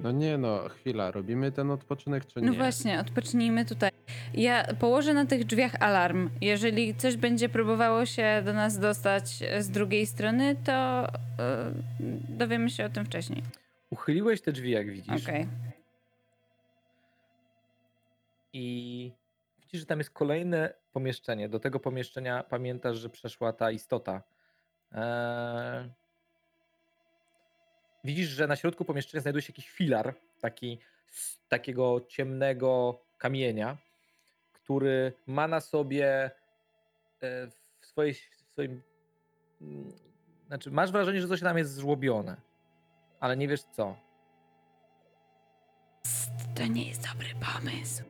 No 0.00 0.10
nie 0.12 0.38
no, 0.38 0.68
chwila, 0.68 1.10
robimy 1.10 1.52
ten 1.52 1.70
odpoczynek 1.70 2.26
czy 2.26 2.40
nie? 2.40 2.46
No 2.46 2.52
właśnie, 2.54 3.00
odpocznijmy 3.00 3.64
tutaj. 3.64 3.90
Ja 4.34 4.64
położę 4.80 5.14
na 5.14 5.26
tych 5.26 5.44
drzwiach 5.44 5.72
alarm. 5.82 6.30
Jeżeli 6.40 6.94
coś 6.94 7.16
będzie 7.16 7.48
próbowało 7.48 8.06
się 8.06 8.42
do 8.44 8.52
nas 8.52 8.78
dostać 8.78 9.24
z 9.60 9.70
drugiej 9.70 10.06
strony, 10.06 10.56
to 10.64 11.06
yy, 12.00 12.18
dowiemy 12.28 12.70
się 12.70 12.84
o 12.84 12.88
tym 12.88 13.04
wcześniej. 13.04 13.42
Uchyliłeś 13.90 14.40
te 14.40 14.52
drzwi, 14.52 14.70
jak 14.70 14.90
widzisz. 14.90 15.22
Okej. 15.24 15.48
I 18.52 19.12
widzisz, 19.60 19.80
że 19.80 19.86
tam 19.86 19.98
jest 19.98 20.10
kolejne 20.10 20.74
pomieszczenie. 20.92 21.48
Do 21.48 21.60
tego 21.60 21.80
pomieszczenia 21.80 22.42
pamiętasz, 22.42 22.96
że 22.96 23.08
przeszła 23.10 23.52
ta 23.52 23.70
istota. 23.70 24.22
Eee... 24.92 25.90
Widzisz, 28.04 28.28
że 28.28 28.46
na 28.46 28.56
środku 28.56 28.84
pomieszczenia 28.84 29.22
znajduje 29.22 29.42
się 29.42 29.50
jakiś 29.52 29.70
filar, 29.70 30.14
taki 30.40 30.78
z 31.06 31.38
takiego 31.48 32.00
ciemnego 32.08 33.00
kamienia, 33.18 33.76
który 34.52 35.12
ma 35.26 35.48
na 35.48 35.60
sobie 35.60 36.30
e, 37.20 37.46
w, 37.80 37.86
swojej, 37.86 38.14
w 38.14 38.40
swoim. 38.52 38.82
mm, 39.60 39.92
Znaczy, 40.46 40.70
masz 40.70 40.92
wrażenie, 40.92 41.20
że 41.20 41.28
coś 41.28 41.40
tam 41.40 41.58
jest 41.58 41.78
żłobione, 41.78 42.36
ale 43.20 43.36
nie 43.36 43.48
wiesz 43.48 43.62
co. 43.62 43.96
To 46.54 46.66
nie 46.66 46.88
jest 46.88 47.08
dobry 47.12 47.28
pomysł. 47.54 48.02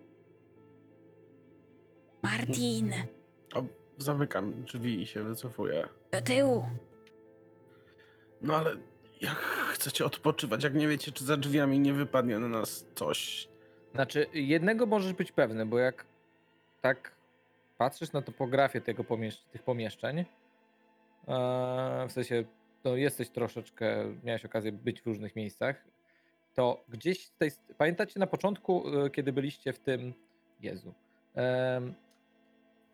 Martin, 2.22 2.92
O, 3.54 3.62
zamykam 3.98 4.62
drzwi 4.64 5.02
i 5.02 5.06
się 5.06 5.22
wycofuję. 5.22 5.88
do 6.12 6.20
tyłu. 6.22 6.64
No 8.42 8.56
ale 8.56 8.70
jak 9.20 9.36
chcecie 9.72 10.04
odpoczywać, 10.04 10.64
jak 10.64 10.74
nie 10.74 10.88
wiecie, 10.88 11.12
czy 11.12 11.24
za 11.24 11.36
drzwiami 11.36 11.80
nie 11.80 11.92
wypadnie 11.92 12.38
na 12.38 12.48
nas 12.48 12.84
coś? 12.94 13.48
Znaczy, 13.94 14.26
jednego 14.32 14.86
możesz 14.86 15.12
być 15.12 15.32
pewny, 15.32 15.66
bo 15.66 15.78
jak 15.78 16.06
tak 16.80 17.12
patrzysz 17.78 18.12
na 18.12 18.22
topografię 18.22 18.80
tego 18.80 19.04
pomiesz- 19.04 19.44
tych 19.52 19.62
pomieszczeń, 19.62 20.18
e, 20.18 20.24
w 22.08 22.12
sensie, 22.12 22.44
to 22.88 22.96
jesteś 22.96 23.28
troszeczkę, 23.30 24.14
miałeś 24.24 24.44
okazję 24.44 24.72
być 24.72 25.02
w 25.02 25.06
różnych 25.06 25.36
miejscach, 25.36 25.84
to 26.54 26.84
gdzieś 26.88 27.26
z 27.26 27.32
tej, 27.32 27.50
pamiętacie 27.78 28.20
na 28.20 28.26
początku, 28.26 28.84
e, 29.04 29.10
kiedy 29.10 29.32
byliście 29.32 29.72
w 29.72 29.78
tym, 29.78 30.14
Jezu, 30.60 30.94
em, 31.34 31.94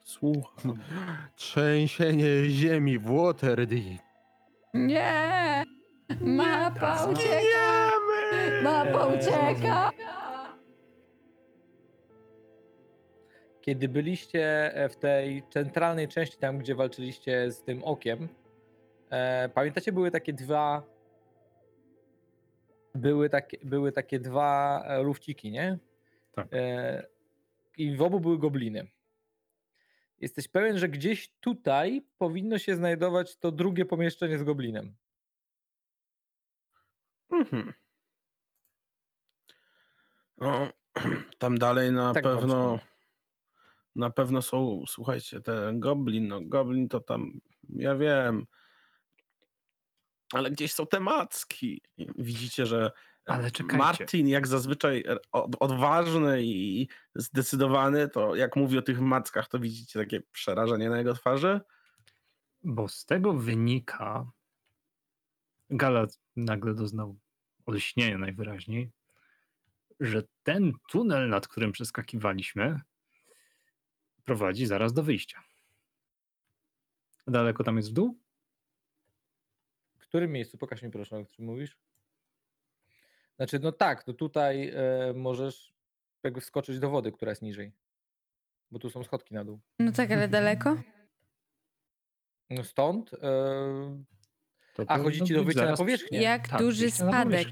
Słucham. 0.02 0.78
Trzęsienie 1.36 2.50
ziemi 2.50 2.98
w 2.98 3.02
Waterdeep. 3.02 4.02
Nie! 4.74 5.64
Mapa 6.20 7.06
ucieka! 7.06 7.90
Mapa 8.62 9.06
ucieka! 9.06 9.90
kiedy 13.60 13.88
byliście 13.88 14.74
e, 14.74 14.88
w 14.88 14.96
tej 14.96 15.42
centralnej 15.50 16.08
części, 16.08 16.36
tam 16.38 16.58
gdzie 16.58 16.74
walczyliście 16.74 17.50
z 17.50 17.62
tym 17.62 17.84
okiem, 17.84 18.28
e, 19.14 19.48
pamiętacie, 19.48 19.92
były 19.92 20.10
takie 20.10 20.32
dwa. 20.32 20.82
Były 22.94 23.30
takie, 23.30 23.58
były 23.64 23.92
takie 23.92 24.20
dwa 24.20 24.82
e, 24.86 25.02
lufciki, 25.02 25.50
nie? 25.50 25.78
Tak. 26.32 26.48
E, 26.52 27.06
I 27.76 27.96
w 27.96 28.02
obu 28.02 28.20
były 28.20 28.38
gobliny. 28.38 28.86
Jesteś 30.20 30.48
pewien, 30.48 30.78
że 30.78 30.88
gdzieś 30.88 31.30
tutaj 31.40 32.06
powinno 32.18 32.58
się 32.58 32.76
znajdować 32.76 33.36
to 33.36 33.52
drugie 33.52 33.84
pomieszczenie 33.84 34.38
z 34.38 34.42
goblinem. 34.42 34.94
Mhm. 37.30 37.72
No, 40.38 40.68
tam 41.38 41.58
dalej 41.58 41.92
na 41.92 42.14
Tak 42.14 42.24
pewno. 42.24 42.78
Na 43.96 44.10
pewno 44.10 44.42
są, 44.42 44.84
słuchajcie, 44.86 45.40
ten 45.40 45.80
goblin, 45.80 46.28
no 46.28 46.40
goblin 46.40 46.88
to 46.88 47.00
tam, 47.00 47.40
ja 47.68 47.96
wiem, 47.96 48.46
ale 50.34 50.50
gdzieś 50.50 50.72
są 50.72 50.86
te 50.86 51.00
macki. 51.00 51.82
Widzicie, 52.18 52.66
że 52.66 52.90
czekajcie. 53.50 53.76
Martin 53.78 54.28
jak 54.28 54.46
zazwyczaj 54.46 55.04
e, 55.08 55.16
od- 55.32 55.56
odważny 55.60 56.42
i 56.42 56.88
zdecydowany, 57.14 58.08
to 58.08 58.34
jak 58.34 58.56
mówi 58.56 58.78
o 58.78 58.82
tych 58.82 59.00
mackach, 59.00 59.48
to 59.48 59.58
widzicie 59.58 59.98
takie 60.00 60.20
przerażenie 60.20 60.90
na 60.90 60.98
jego 60.98 61.14
twarzy. 61.14 61.60
Bo 62.62 62.88
z 62.88 63.04
tego 63.04 63.32
wynika, 63.32 64.30
Galat 65.70 66.18
nagle 66.36 66.74
doznał 66.74 67.16
olśnienia 67.66 68.18
najwyraźniej, 68.18 68.90
że 70.00 70.22
ten 70.42 70.72
tunel, 70.90 71.28
nad 71.28 71.48
którym 71.48 71.72
przeskakiwaliśmy, 71.72 72.80
prowadzi 74.24 74.66
zaraz 74.66 74.92
do 74.92 75.02
wyjścia. 75.02 75.42
Daleko 77.26 77.64
tam 77.64 77.76
jest 77.76 77.90
w 77.90 77.92
dół? 77.92 78.23
W 80.14 80.16
którym 80.16 80.32
miejscu? 80.32 80.58
Pokaż 80.58 80.82
mi 80.82 80.90
proszę, 80.90 81.16
o 81.18 81.24
którym 81.24 81.46
mówisz. 81.50 81.78
Znaczy, 83.36 83.58
no 83.58 83.72
tak, 83.72 84.06
no 84.06 84.14
tutaj 84.14 84.68
e, 84.68 85.12
możesz 85.14 85.74
jakby 86.22 86.40
wskoczyć 86.40 86.78
do 86.78 86.90
wody, 86.90 87.12
która 87.12 87.30
jest 87.32 87.42
niżej. 87.42 87.72
Bo 88.70 88.78
tu 88.78 88.90
są 88.90 89.04
schodki 89.04 89.34
na 89.34 89.44
dół. 89.44 89.60
No 89.78 89.92
tak, 89.92 90.10
ale 90.10 90.28
daleko? 90.28 90.76
No 92.50 92.64
stąd. 92.64 93.14
E, 93.14 93.18
To 94.74 94.84
a 94.86 95.10
ci 95.10 95.34
do 95.34 95.44
wyjścia 95.44 95.64
na 95.66 95.76
powierzchnię. 95.76 96.22
Jak 96.22 96.48
Tak, 96.48 96.60
duży 96.60 96.90
spadek. 96.90 97.48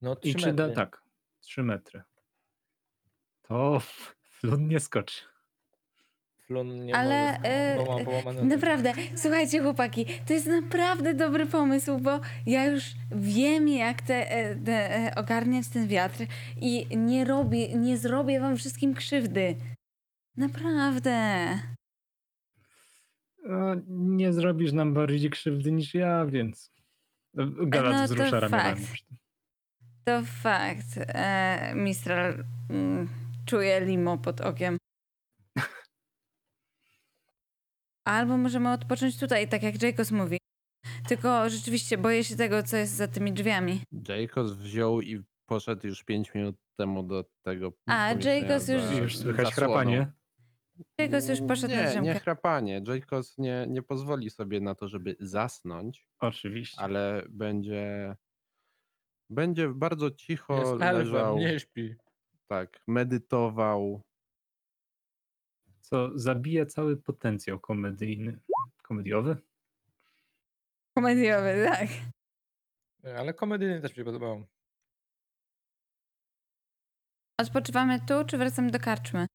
No 0.00 0.16
I 0.22 0.34
3 0.34 0.44
czy 0.44 0.52
da, 0.52 0.62
metry. 0.62 0.76
tak, 0.76 1.02
3 1.40 1.62
metry. 1.62 2.02
To 3.42 3.80
Flun 4.40 4.68
nie 4.68 4.80
skoczy. 4.80 5.24
Flon 6.46 6.84
nie 6.86 6.96
Ale, 6.96 7.26
może, 7.26 7.44
e, 7.44 7.76
bo 7.76 7.98
ma 7.98 8.04
połamane 8.04 8.42
nogi. 8.42 8.48
Naprawdę, 8.48 8.92
słuchajcie 9.16 9.62
chłopaki, 9.62 10.06
to 10.26 10.32
jest 10.32 10.46
naprawdę 10.46 11.14
dobry 11.14 11.46
pomysł, 11.46 11.98
bo 11.98 12.20
ja 12.46 12.64
już 12.66 12.84
wiem 13.10 13.68
jak 13.68 14.02
te, 14.02 14.30
e, 14.30 14.56
te, 14.56 14.96
e, 14.96 15.14
ogarniać 15.14 15.68
ten 15.68 15.88
wiatr 15.88 16.26
i 16.60 16.96
nie 16.96 17.24
robię, 17.24 17.74
nie 17.78 17.98
zrobię 17.98 18.40
wam 18.40 18.56
wszystkim 18.56 18.94
krzywdy. 18.94 19.56
Naprawdę. 20.36 21.48
No, 23.44 23.74
nie 23.88 24.32
zrobisz 24.32 24.72
nam 24.72 24.94
bardziej 24.94 25.30
krzywdy 25.30 25.72
niż 25.72 25.94
ja, 25.94 26.26
więc. 26.26 26.72
Galat 27.66 27.92
No 27.92 27.98
to 27.98 28.04
wzrusza 28.04 28.40
ramionami. 28.40 28.80
fakt. 28.86 29.04
To 30.04 30.22
fakt. 30.24 30.86
E, 30.98 31.72
Mistral 31.74 32.44
mm, 32.70 33.08
czuje 33.46 33.80
limo 33.80 34.18
pod 34.18 34.40
okiem. 34.40 34.76
Albo 38.04 38.36
możemy 38.36 38.72
odpocząć 38.72 39.20
tutaj, 39.20 39.48
tak 39.48 39.62
jak 39.62 39.82
Jacobs 39.82 40.10
mówi. 40.10 40.38
Tylko 41.08 41.50
rzeczywiście 41.50 41.98
boję 41.98 42.24
się 42.24 42.36
tego, 42.36 42.62
co 42.62 42.76
jest 42.76 42.92
za 42.92 43.08
tymi 43.08 43.32
drzwiami. 43.32 43.80
Jacobs 44.08 44.52
wziął 44.52 45.00
i 45.00 45.22
poszedł 45.46 45.86
już 45.86 46.04
5 46.04 46.34
minut 46.34 46.56
temu 46.78 47.02
do 47.02 47.24
tego. 47.42 47.72
A, 47.86 48.10
Jacobs 48.12 48.68
już- 48.68 48.98
Już 48.98 49.18
słychać 49.18 49.54
chrapanie. 49.54 50.12
Jacobs 50.98 51.28
już 51.28 51.40
poszedł 51.48 51.74
na 51.74 51.82
nie, 51.82 51.88
drzemkę. 51.88 52.14
nie 52.14 52.20
chrapanie. 52.20 52.82
Jacobs 52.88 53.38
nie, 53.38 53.66
nie 53.68 53.82
pozwoli 53.82 54.30
sobie 54.30 54.60
na 54.60 54.74
to, 54.74 54.88
żeby 54.88 55.16
zasnąć, 55.20 56.06
Oczywiście. 56.20 56.80
ale 56.80 57.22
będzie. 57.28 58.16
Będzie 59.30 59.68
bardzo 59.68 60.10
cicho 60.10 60.58
Jest 60.58 60.72
elfem, 60.72 60.96
leżał, 60.96 61.38
nie 61.38 61.60
śpi. 61.60 61.94
tak, 62.46 62.80
medytował. 62.86 64.02
Co 65.84 66.18
zabija 66.18 66.66
cały 66.66 66.96
potencjał 66.96 67.60
komedyjny. 67.60 68.40
Komediowy? 68.82 69.36
Komediowy, 70.96 71.66
tak. 71.68 71.88
Ale 73.18 73.34
komedyjnie 73.34 73.80
też 73.80 73.90
mi 73.90 73.96
się 73.96 74.04
podobało. 74.04 74.46
Odpoczywamy 77.40 78.00
tu, 78.00 78.24
czy 78.26 78.38
wracamy 78.38 78.70
do 78.70 78.78
karczmy? 78.78 79.26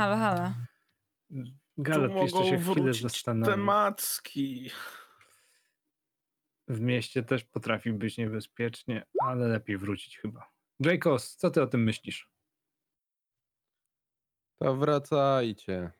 Halo, 0.00 0.16
halo. 0.16 0.54
Galop 1.78 2.12
tu 2.12 2.18
jeszcze 2.18 2.44
się 2.44 2.58
chwilę 2.58 2.74
wrócić 2.74 3.02
zastanowi. 3.02 3.52
te 3.52 3.56
macki. 3.56 4.70
W 6.68 6.80
mieście 6.80 7.22
też 7.22 7.44
potrafi 7.44 7.92
być 7.92 8.18
niebezpiecznie, 8.18 9.06
ale 9.20 9.48
lepiej 9.48 9.78
wrócić 9.78 10.18
chyba. 10.18 10.55
Jacobs, 10.80 11.36
co 11.36 11.50
ty 11.50 11.62
o 11.62 11.66
tym 11.66 11.84
myślisz? 11.84 12.30
To 14.58 14.76
wracajcie. 14.76 15.90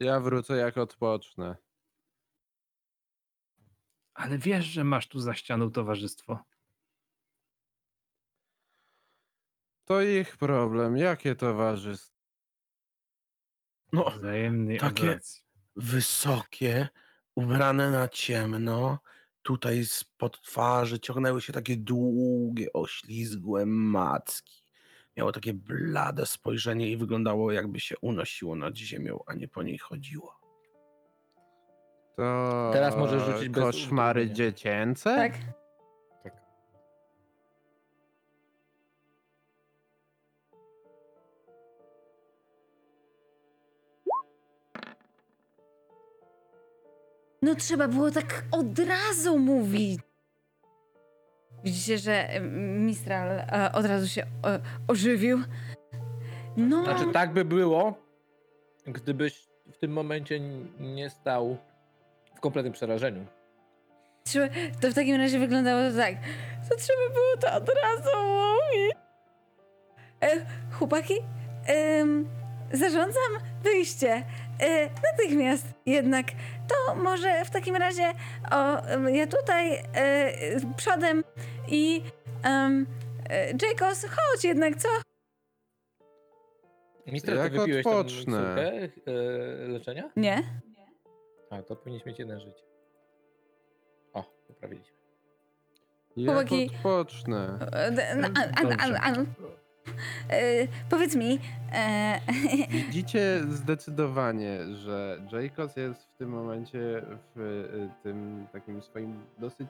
Ja 0.00 0.20
wrócę 0.20 0.56
jak 0.56 0.78
odpocznę. 0.78 1.56
Ale 4.14 4.38
wiesz, 4.38 4.64
że 4.66 4.84
masz 4.84 5.08
tu 5.08 5.20
za 5.20 5.34
ścianą 5.34 5.70
towarzystwo. 5.70 6.38
To 9.84 10.02
ich 10.02 10.36
problem. 10.36 10.96
Jakie 10.96 11.34
towarzystwo? 11.34 12.20
No, 13.92 14.10
Wzajemnej 14.10 14.78
Takie- 14.78 15.02
adoracji. 15.02 15.42
wysokie, 15.76 16.88
ubrane 17.34 17.90
na 17.90 18.08
ciemno. 18.08 18.98
Tutaj 19.42 19.84
spod 19.84 20.40
twarzy 20.42 21.00
ciągnęły 21.00 21.40
się 21.40 21.52
takie 21.52 21.76
długie, 21.76 22.72
oślizgłe 22.72 23.66
macki. 23.66 24.62
Miało 25.16 25.32
takie 25.32 25.54
blade 25.54 26.26
spojrzenie 26.26 26.90
i 26.90 26.96
wyglądało 26.96 27.52
jakby 27.52 27.80
się 27.80 27.94
unosiło 28.00 28.56
nad 28.56 28.76
ziemią, 28.76 29.20
a 29.26 29.34
nie 29.34 29.48
po 29.48 29.62
niej 29.62 29.78
chodziło. 29.78 30.40
To 32.16 32.70
Teraz 32.72 32.96
możesz 32.96 33.22
rzucić 33.22 33.48
bez 33.48 33.64
koszmary 33.64 34.20
utrudnienia. 34.22 34.50
dziecięce? 34.52 35.14
Tak? 35.16 35.32
No 47.42 47.54
trzeba 47.54 47.88
było 47.88 48.10
tak 48.10 48.44
od 48.52 48.78
razu 48.78 49.38
mówić. 49.38 50.00
Widzicie, 51.64 51.98
że 51.98 52.28
Mistral 52.78 53.30
e, 53.30 53.72
od 53.72 53.86
razu 53.86 54.08
się 54.08 54.22
e, 54.22 54.60
ożywił. 54.88 55.38
No, 56.56 56.84
Znaczy, 56.84 57.12
tak 57.12 57.32
by 57.32 57.44
było, 57.44 57.94
gdybyś 58.86 59.48
w 59.72 59.78
tym 59.78 59.92
momencie 59.92 60.40
nie 60.80 61.10
stał 61.10 61.56
w 62.34 62.40
kompletnym 62.40 62.72
przerażeniu. 62.72 63.26
trzeba, 64.24 64.46
to 64.80 64.90
w 64.90 64.94
takim 64.94 65.16
razie 65.16 65.38
wyglądało 65.38 65.90
to 65.90 65.96
tak. 65.96 66.14
To 66.70 66.76
trzeba 66.76 67.08
było 67.14 67.36
to 67.40 67.52
od 67.56 67.68
razu 67.82 68.10
mówić. 68.26 68.96
E, 70.22 70.46
chłopaki, 70.72 71.14
em, 71.66 72.28
zarządzam 72.72 73.32
wyjście. 73.62 74.22
E, 74.60 74.88
natychmiast 75.12 75.66
jednak. 75.86 76.26
To 76.68 76.94
może 76.94 77.44
w 77.44 77.50
takim 77.50 77.76
razie 77.76 78.12
o, 78.52 78.80
em, 78.86 79.14
ja 79.14 79.26
tutaj 79.26 79.74
e, 79.94 80.32
przodem 80.76 81.24
i 81.68 82.02
um, 82.44 82.86
Jacobs, 83.62 84.04
chodź 84.04 84.44
jednak, 84.44 84.76
co? 84.76 84.88
Mister, 87.06 87.36
Jak 87.36 87.52
ty 87.52 87.58
wypiłeś 87.58 87.84
tą 87.84 87.90
odpocznę. 87.90 88.38
miksturkę 88.38 89.12
e, 89.12 89.68
leczenia? 89.68 90.10
Nie? 90.16 90.42
A, 91.50 91.62
to 91.62 91.76
powinieneś 91.76 92.06
mieć 92.06 92.18
jeden 92.18 92.40
życie. 92.40 92.62
O, 94.12 94.24
poprawiliśmy. 94.48 94.96
Jak 96.16 96.36
Chłopaki- 96.36 96.70
odpocznę? 96.76 97.58
E, 97.72 97.90
d- 97.92 98.08
n- 98.10 98.24
a- 98.24 98.60
a- 98.60 98.62
Dobrze. 98.62 99.00
a- 99.00 99.10
a- 99.10 99.24
e, 100.30 100.66
powiedz 100.90 101.16
mi, 101.16 101.38
e, 101.72 102.20
Widzicie 102.70 103.40
zdecydowanie, 103.48 104.58
że 104.74 105.22
Jacobs 105.32 105.76
jest 105.76 106.08
w 106.08 106.16
tym 106.18 106.28
momencie 106.30 107.02
w 107.34 107.40
y, 107.40 108.02
tym 108.02 108.46
takim 108.52 108.82
swoim 108.82 109.24
dosyć 109.38 109.68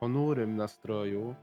ponurym 0.00 0.56
nastroju 0.56 1.34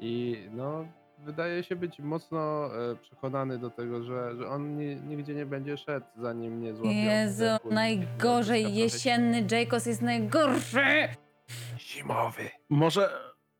i 0.00 0.38
no 0.52 0.84
wydaje 1.18 1.64
się 1.64 1.76
być 1.76 1.98
mocno 1.98 2.66
e, 2.66 2.96
przekonany 2.96 3.58
do 3.58 3.70
tego, 3.70 4.02
że, 4.02 4.36
że 4.36 4.48
on 4.48 4.76
ni- 4.76 4.96
nigdzie 4.96 5.34
nie 5.34 5.46
będzie 5.46 5.76
szedł, 5.76 6.06
zanim 6.16 6.60
nie 6.62 6.74
złapie 6.74 6.94
Jezu, 6.96 7.44
najgorzej 7.70 8.74
jesienny 8.74 9.46
Jacobs 9.50 9.86
jest 9.86 10.02
najgorszy. 10.02 11.08
Zimowy. 11.78 12.50
Może, 12.68 13.10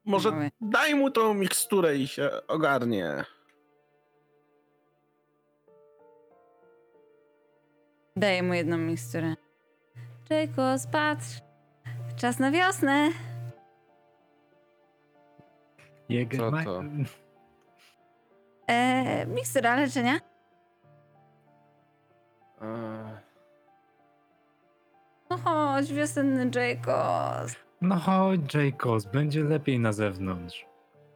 może 0.04 0.30
Mamy. 0.30 0.50
daj 0.60 0.94
mu 0.94 1.10
tą 1.10 1.34
miksturę 1.34 1.96
i 1.96 2.08
się 2.08 2.30
ogarnie. 2.48 3.24
Daję 8.20 8.42
mu 8.42 8.54
jedną 8.54 8.78
miksturę. 8.78 9.34
Jacobs, 10.30 10.86
patrz. 10.86 11.40
Czas 12.16 12.38
na 12.38 12.50
wiosnę. 12.50 13.10
Jägermeister. 16.08 16.64
to? 16.64 16.82
E, 18.68 19.26
mikstura 19.26 19.76
leczenia. 19.76 20.14
Eee, 22.62 23.20
No 25.30 25.36
chodź, 25.38 25.92
wiosenny 25.92 26.50
Jacobs. 26.54 27.56
No 27.80 27.96
chodź, 27.96 28.54
Jacobs, 28.54 29.04
będzie 29.04 29.44
lepiej 29.44 29.78
na 29.78 29.92
zewnątrz. 29.92 30.66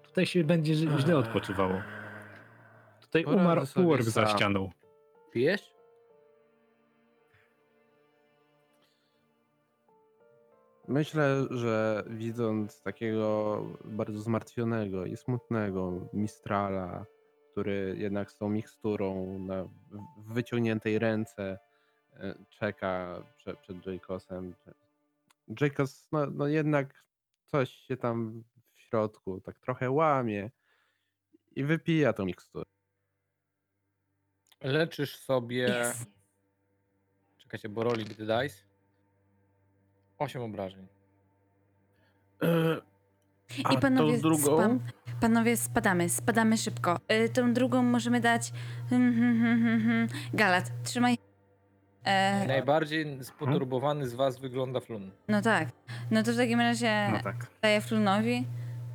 Tutaj 0.03 0.27
się 0.27 0.45
będzie 0.45 0.75
źle 0.75 1.17
odpoczywało. 1.17 1.75
Tutaj 3.01 3.25
Poradzę 3.25 3.43
umarł 3.43 3.67
sobie 3.67 3.87
Uork 3.87 4.03
za 4.03 4.27
sam. 4.27 4.37
ścianą. 4.37 4.71
Pijesz? 5.33 5.74
Myślę, 10.89 11.47
że 11.51 12.05
widząc 12.11 12.83
takiego 12.83 13.61
bardzo 13.85 14.21
zmartwionego 14.21 15.07
i 15.07 15.17
smutnego 15.17 16.09
Mistrala, 16.13 17.07
który 17.53 17.95
jednak 17.99 18.31
z 18.31 18.37
tą 18.37 18.49
miksturą 18.49 19.39
na 19.39 19.65
w 20.17 20.33
wyciągniętej 20.35 20.99
ręce 20.99 21.59
e, 22.13 22.35
czeka 22.49 23.23
przed, 23.37 23.59
przed 23.59 23.87
Jacobsem. 23.87 24.55
Jacobs, 25.61 26.09
no, 26.13 26.27
no 26.27 26.47
jednak 26.47 27.05
coś 27.45 27.71
się 27.71 27.97
tam 27.97 28.45
w 28.75 28.81
środku 28.81 29.41
tak 29.41 29.59
trochę 29.59 29.91
łamie 29.91 30.51
i 31.57 31.65
wypija 31.65 32.13
tą 32.13 32.25
miksturę. 32.25 32.65
Leczysz 34.61 35.17
sobie... 35.17 35.89
Yes. 35.91 36.07
Czekajcie, 37.39 37.69
bo 37.69 37.85
roli 37.85 38.05
gdy 38.05 38.27
dice. 38.27 38.74
8 40.19 40.43
obrażeń. 40.43 40.87
E, 42.43 42.47
A 43.65 43.73
I 43.73 43.79
panowie, 43.79 44.19
drugą? 44.19 44.39
spa- 44.39 44.79
panowie, 45.21 45.57
spadamy, 45.57 46.09
spadamy 46.09 46.57
szybko. 46.57 46.97
Y, 47.13 47.29
tą 47.29 47.53
drugą 47.53 47.83
możemy 47.83 48.21
dać. 48.21 48.53
Hmm, 48.91 49.15
hmm, 49.15 49.83
hmm. 49.83 50.09
Galat, 50.35 50.71
trzymaj. 50.85 51.19
E, 52.05 52.47
Najbardziej 52.47 53.25
spoturbowany 53.25 54.09
z 54.09 54.15
was 54.15 54.39
wygląda 54.39 54.81
Flun. 54.81 55.11
no 55.29 55.43
tak. 55.43 55.69
No 56.11 56.23
to 56.23 56.33
w 56.33 56.37
takim 56.37 56.61
razie 56.61 57.09
No 57.13 57.19
tak. 57.23 57.47
daję 57.63 57.81
Flunowi. 57.81 58.45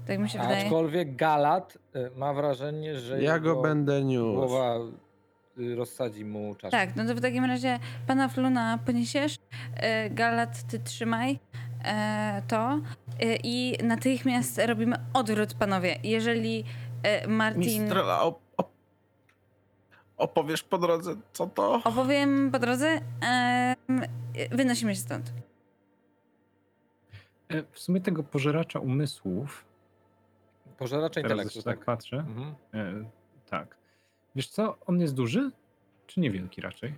Tak 0.07 0.19
mi 0.19 0.29
się 0.29 0.39
wydaje. 0.39 0.63
Aczkolwiek 0.63 1.15
Galat 1.15 1.77
y, 1.95 2.11
ma 2.15 2.33
wrażenie, 2.33 2.99
że 2.99 3.23
Ja 3.23 3.39
go 3.39 3.61
będę 3.61 4.03
niósł. 4.03 4.33
głowa 4.35 4.75
rozsadzi 5.75 6.25
mu 6.25 6.55
czas. 6.55 6.71
Tak, 6.71 6.95
no 6.95 7.05
to 7.05 7.15
w 7.15 7.21
takim 7.21 7.45
razie 7.45 7.79
pana 8.07 8.27
Fluna 8.27 8.79
poniesiesz, 8.85 9.35
e, 9.75 10.09
Galat 10.09 10.63
ty 10.63 10.79
trzymaj 10.79 11.39
e, 11.85 12.41
to 12.47 12.79
e, 13.19 13.35
i 13.43 13.77
natychmiast 13.83 14.61
robimy 14.67 14.95
odwrót, 15.13 15.53
panowie. 15.53 15.95
Jeżeli 16.03 16.63
Martin... 17.27 17.81
Mistrela, 17.83 18.21
op, 18.21 18.39
op, 18.57 18.71
opowiesz 20.17 20.63
po 20.63 20.77
drodze, 20.77 21.15
co 21.33 21.47
to? 21.47 21.81
Opowiem 21.83 22.51
po 22.51 22.59
drodze, 22.59 22.99
wynosimy 24.51 24.95
się 24.95 25.01
stąd. 25.01 25.33
E, 27.49 27.63
W 27.71 27.79
sumie 27.79 28.01
tego 28.01 28.23
pożeracza 28.23 28.79
umysłów, 28.79 29.65
Pożeracza 30.77 31.21
teraz 31.21 31.31
intelektu, 31.31 31.61
tak 31.63 31.77
tak. 31.77 31.85
patrzę, 31.85 32.17
Mhm. 32.17 32.55
e, 32.73 33.09
tak. 33.49 33.78
Wiesz 34.35 34.47
co, 34.47 34.77
on 34.87 34.99
jest 35.01 35.15
duży? 35.15 35.51
Czy 36.07 36.19
niewielki 36.19 36.61
raczej? 36.61 36.93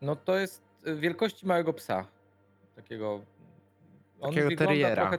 No 0.00 0.16
to 0.16 0.38
jest 0.38 0.62
y, 0.86 0.96
wielkości 0.96 1.46
małego 1.46 1.72
psa. 1.72 2.06
Takiego. 2.76 3.20
On 4.20 4.30
Takiego 4.30 4.48
wygląda 4.48 4.72
teriera. 4.72 5.02
Trochę, 5.02 5.18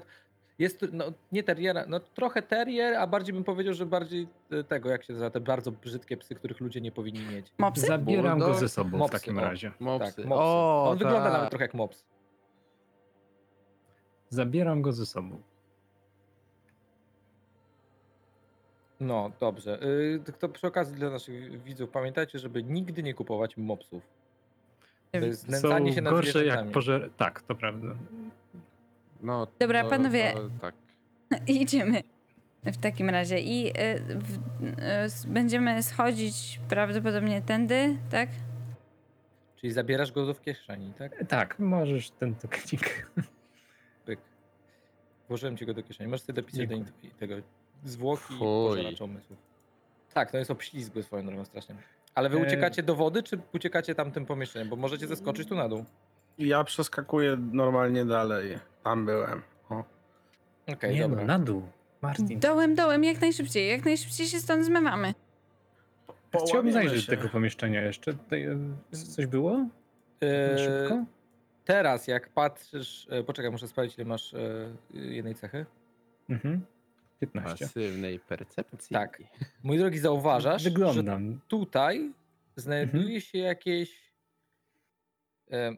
jest, 0.59 0.85
no 0.91 1.05
nie 1.31 1.43
teriera, 1.43 1.85
no 1.87 1.99
trochę 1.99 2.41
terrier, 2.41 2.95
a 2.95 3.07
bardziej 3.07 3.33
bym 3.33 3.43
powiedział, 3.43 3.73
że 3.73 3.85
bardziej 3.85 4.27
y, 4.53 4.63
tego, 4.63 4.89
jak 4.89 5.03
się 5.03 5.13
nazywa, 5.13 5.29
te 5.29 5.39
bardzo 5.39 5.71
brzydkie 5.71 6.17
psy, 6.17 6.35
których 6.35 6.59
ludzie 6.59 6.81
nie 6.81 6.91
powinni 6.91 7.25
mieć. 7.35 7.47
Mopsy? 7.57 7.87
Zabieram 7.87 8.39
go 8.39 8.53
ze 8.53 8.69
sobą 8.69 8.89
w 8.89 8.99
Mopsy, 8.99 9.13
takim 9.13 9.37
o. 9.37 9.41
razie. 9.41 9.71
Mopsy. 9.79 10.15
Tak, 10.15 10.25
mopsy. 10.25 10.43
O, 10.43 10.89
On 10.89 10.97
wygląda 10.97 11.23
tak. 11.23 11.33
nawet 11.33 11.49
trochę 11.49 11.65
jak 11.65 11.73
mops. 11.73 12.05
Zabieram 14.29 14.81
go 14.81 14.91
ze 14.91 15.05
sobą. 15.05 15.41
No, 18.99 19.31
dobrze. 19.39 19.83
Y, 19.83 20.19
Tylko 20.25 20.49
przy 20.49 20.67
okazji 20.67 20.95
dla 20.95 21.09
naszych 21.09 21.63
widzów 21.63 21.89
pamiętajcie, 21.89 22.39
żeby 22.39 22.63
nigdy 22.63 23.03
nie 23.03 23.13
kupować 23.13 23.57
mopsów. 23.57 24.03
To 25.11 25.17
jest 25.19 25.41
Są 25.41 25.47
znęcanie 25.47 25.93
się 25.93 26.01
nad 26.01 26.13
gorsze 26.13 26.31
zwierzętami. 26.31 26.65
jak 26.67 26.73
pożer... 26.73 27.09
Tak, 27.17 27.41
to 27.41 27.55
prawda. 27.55 27.87
No, 29.21 29.47
Dobra, 29.59 29.83
to, 29.83 29.89
panowie. 29.89 30.33
To, 30.33 30.49
tak. 30.61 30.75
Idziemy 31.47 32.01
w 32.63 32.77
takim 32.77 33.09
razie 33.09 33.39
i 33.39 33.67
y, 33.69 33.73
w, 34.19 34.37
y, 34.67 34.81
s- 34.83 35.25
będziemy 35.25 35.83
schodzić 35.83 36.59
prawdopodobnie 36.69 37.41
tędy, 37.41 37.97
tak? 38.11 38.29
Czyli 39.55 39.73
zabierasz 39.73 40.11
go 40.11 40.33
w 40.33 40.41
kieszeni, 40.41 40.93
tak? 40.93 41.23
Tak, 41.27 41.59
możesz 41.59 42.09
ten 42.11 42.35
tokenik. 42.35 43.09
Pyk. 44.05 44.19
Włożyłem 45.27 45.57
ci 45.57 45.65
go 45.65 45.73
do 45.73 45.83
kieszeni. 45.83 46.09
Możesz 46.09 46.21
sobie 46.25 46.41
dopisać 46.41 46.67
do 46.67 46.75
Dziękuję. 46.75 47.11
tego 47.19 47.35
zwłoki 47.83 48.33
i 48.33 48.37
Fuj. 48.37 48.69
pożeracza 48.69 49.03
umysłów. 49.05 49.39
Tak, 50.13 50.31
to 50.31 50.37
jest 50.37 50.51
obślizgły 50.51 51.03
swoją 51.03 51.25
drogą 51.25 51.45
strasznie. 51.45 51.75
Ale 52.15 52.29
wy 52.29 52.37
E, 52.37 52.41
uciekacie 52.41 52.83
do 52.83 52.95
wody, 52.95 53.23
czy 53.23 53.39
uciekacie 53.53 53.95
tamtym 53.95 54.25
pomieszczeniem? 54.25 54.69
Bo 54.69 54.75
możecie 54.75 55.07
zeskoczyć 55.07 55.47
tu 55.49 55.55
na 55.55 55.69
dół. 55.69 55.85
Ja 56.37 56.63
przeskakuję 56.63 57.37
normalnie 57.51 58.05
dalej. 58.05 58.59
Tam 58.83 59.05
byłem. 59.05 59.41
O. 59.69 59.83
Okej, 60.73 60.95
nie 60.95 61.01
dobra. 61.01 61.21
no, 61.21 61.27
na 61.27 61.39
dół. 61.39 61.67
Martin. 62.01 62.39
Dołem, 62.39 62.75
dołem, 62.75 63.03
jak 63.03 63.21
najszybciej, 63.21 63.69
jak 63.69 63.85
najszybciej 63.85 64.27
się 64.27 64.39
stąd 64.39 64.65
zmywamy. 64.65 65.13
Chciałbym 66.29 66.47
Połamiemy 66.49 66.71
zajrzeć 66.73 67.05
się. 67.05 67.11
do 67.11 67.17
tego 67.17 67.29
pomieszczenia 67.29 67.81
jeszcze. 67.81 68.13
Tutaj, 68.13 68.43
e, 68.43 68.57
coś 69.15 69.25
było? 69.25 69.57
Na 69.57 69.67
Eee, 70.21 70.59
szybko? 70.65 71.05
teraz 71.65 72.07
jak 72.07 72.29
patrzysz... 72.29 73.07
E, 73.09 73.23
poczekaj, 73.23 73.51
muszę 73.51 73.67
sprawdzić, 73.67 73.97
ile 73.97 74.05
masz 74.07 74.33
e, 74.33 74.39
jednej 74.93 75.35
cechy. 75.35 75.65
Mhm. 76.29 76.65
15. 77.19 77.65
Pasywnej 77.65 78.19
percepcji. 78.19 78.93
Tak. 78.93 79.23
Mój 79.63 79.77
drogi, 79.77 79.99
zauważasz, 79.99 80.61
że 80.61 80.69
Wyglądam. 80.69 81.39
tutaj 81.47 82.11
znajduje 82.55 83.03
Mhm. 83.03 83.21
się 83.21 83.37
jakieś. 83.37 84.13
E, 85.51 85.75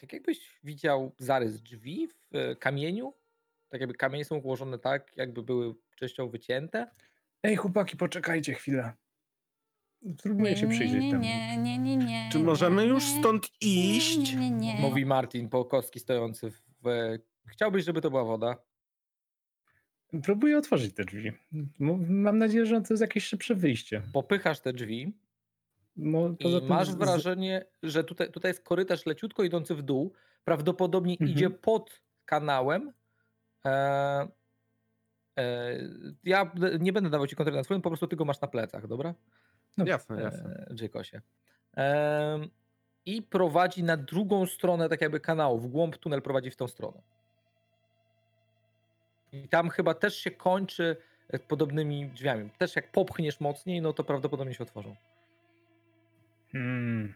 tak 0.00 0.12
jakbyś 0.12 0.58
widział 0.64 1.12
zarys 1.18 1.62
drzwi 1.62 2.08
w 2.08 2.36
e, 2.36 2.56
kamieniu. 2.56 3.14
Tak 3.68 3.80
jakby 3.80 3.94
kamienie 3.94 4.24
są 4.24 4.36
ułożone 4.36 4.78
tak, 4.78 5.12
jakby 5.16 5.42
były 5.42 5.74
częściowo 5.96 6.30
wycięte. 6.30 6.90
Ej, 7.42 7.56
chłopaki, 7.56 7.96
poczekajcie 7.96 8.54
chwilę. 8.54 8.92
Spróbuję 10.18 10.56
się 10.56 10.66
nie, 10.66 10.74
przyjrzeć 10.74 11.02
nie, 11.02 11.10
temu. 11.10 11.22
nie, 11.22 11.56
nie, 11.56 11.78
nie, 11.78 11.96
nie. 11.96 12.28
Czy 12.32 12.38
możemy 12.38 12.82
nie, 12.82 12.88
już 12.88 13.12
nie, 13.14 13.20
stąd 13.20 13.48
iść? 13.60 14.34
Nie, 14.34 14.50
nie, 14.50 14.50
nie. 14.50 14.80
Mówi 14.80 15.06
Martin 15.06 15.48
po 15.48 15.64
kostki 15.64 16.00
stojący 16.00 16.50
w. 16.50 16.60
Chciałbyś, 17.46 17.84
żeby 17.84 18.00
to 18.00 18.10
była 18.10 18.24
woda? 18.24 18.56
Próbuję 20.22 20.58
otworzyć 20.58 20.94
te 20.94 21.04
drzwi. 21.04 21.32
Mam 22.08 22.38
nadzieję, 22.38 22.66
że 22.66 22.80
to 22.80 22.86
jest 22.94 23.00
jakieś 23.00 23.24
szybsze 23.24 23.54
wyjście. 23.54 24.02
Popychasz 24.12 24.60
te 24.60 24.72
drzwi 24.72 25.12
i 26.38 26.38
tym 26.38 26.66
masz 26.68 26.94
wrażenie, 26.94 27.64
że 27.82 28.04
tutaj, 28.04 28.30
tutaj 28.32 28.50
jest 28.50 28.62
korytarz 28.64 29.06
leciutko 29.06 29.44
idący 29.44 29.74
w 29.74 29.82
dół. 29.82 30.12
Prawdopodobnie 30.44 31.12
Mhm. 31.12 31.30
idzie 31.30 31.50
pod 31.50 32.02
kanałem. 32.24 32.92
E, 33.64 34.28
e, 35.38 35.78
ja 36.24 36.52
nie 36.80 36.92
będę 36.92 37.10
dawał 37.10 37.26
ci 37.26 37.36
kontroli 37.36 37.56
nad 37.56 37.64
swoim, 37.64 37.82
po 37.82 37.90
prostu 37.90 38.06
ty 38.06 38.16
go 38.16 38.24
masz 38.24 38.40
na 38.40 38.48
plecach, 38.48 38.86
dobra? 38.86 39.14
No, 39.76 39.86
Jasne, 39.86 40.22
jasne. 40.22 40.66
E, 40.70 40.74
Jacosie. 40.82 41.20
Em, 41.76 42.48
I 43.06 43.22
prowadzi 43.22 43.82
na 43.82 43.96
drugą 43.96 44.46
stronę, 44.46 44.88
tak 44.88 45.00
jakby 45.00 45.20
kanału, 45.20 45.58
w 45.58 45.66
głąb 45.66 45.96
tunel 45.96 46.22
prowadzi 46.22 46.50
w 46.50 46.56
tą 46.56 46.68
stronę. 46.68 47.02
I 49.32 49.48
tam 49.48 49.70
chyba 49.70 49.94
też 49.94 50.16
się 50.16 50.30
kończy 50.30 50.96
e, 51.28 51.38
podobnymi 51.38 52.06
drzwiami. 52.06 52.50
Też 52.58 52.76
jak 52.76 52.92
popchniesz 52.92 53.40
mocniej, 53.40 53.82
no 53.82 53.92
to 53.92 54.04
prawdopodobnie 54.04 54.54
się 54.54 54.64
otworzą. 54.64 54.96
Hmm. 56.52 57.14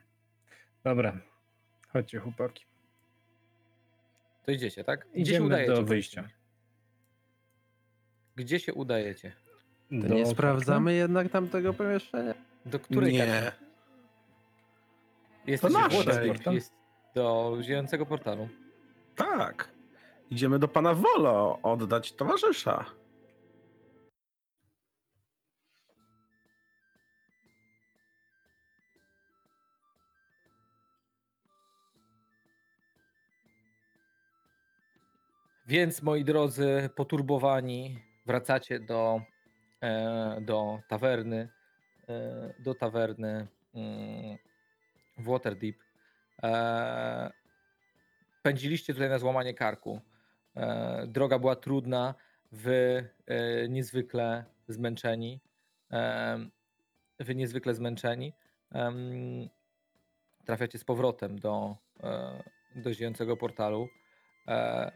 Dobra. 0.85 1.19
Chodźcie, 1.93 2.19
chłopaki. 2.19 2.65
To 4.45 4.53
idziecie, 4.53 4.85
tak? 4.85 5.07
Gdzie 5.13 5.21
Idziemy 5.21 5.39
się 5.39 5.45
udajecie? 5.47 5.75
do 5.75 5.83
wyjścia. 5.83 6.29
Gdzie 8.37 8.61
się 8.61 8.75
udajecie? 8.75 9.33
To 9.91 9.97
Do 10.09 10.15
nie 10.15 10.23
okna? 10.23 10.33
sprawdzamy 10.35 10.95
jednak 10.95 11.29
tamtego 11.31 11.75
pomieszczenia? 11.75 12.35
Do 12.67 12.79
której 12.81 13.13
Nie. 13.13 13.27
naszej. 13.27 13.51
Waterdeep, 15.47 16.47
jest 16.53 16.73
do 17.15 17.59
ziejącego 17.63 18.07
portalu. 18.07 18.49
Tak. 19.17 19.72
Idziemy 20.33 20.59
do 20.59 20.69
pana 20.69 20.95
Wolo 20.95 21.59
oddać 21.63 22.13
towarzysza. 22.13 22.85
Więc 35.67 36.03
moi 36.03 36.25
drodzy, 36.25 36.91
poturbowani, 36.97 37.99
wracacie 38.27 38.81
do, 38.81 39.21
e, 39.83 40.41
do 40.41 40.79
tawerny, 40.89 41.49
e, 42.09 42.55
do 42.59 42.75
tawerny 42.75 43.49
mm, 43.75 44.39
w 45.19 45.25
Waterdeep. 45.25 45.77
E, 46.43 47.31
pędziliście 48.43 48.93
tutaj 48.93 49.09
na 49.09 49.19
złamanie 49.19 49.55
karku. 49.55 50.12
E, 50.57 51.07
droga 51.07 51.39
była 51.39 51.57
trudna, 51.57 52.15
wy 52.53 53.09
e, 53.27 53.69
niezwykle 53.69 54.45
zmęczeni. 54.69 55.41
E, 55.91 56.39
wy 57.21 57.35
niezwykle 57.35 57.75
zmęczeni. 57.75 58.33
Trafiacie 60.45 60.79
z 60.79 60.85
powrotem 60.85 61.39
do, 61.39 61.77
do 62.75 62.95
ziejącego 62.95 63.37
portalu. 63.37 63.89
E, 64.49 64.93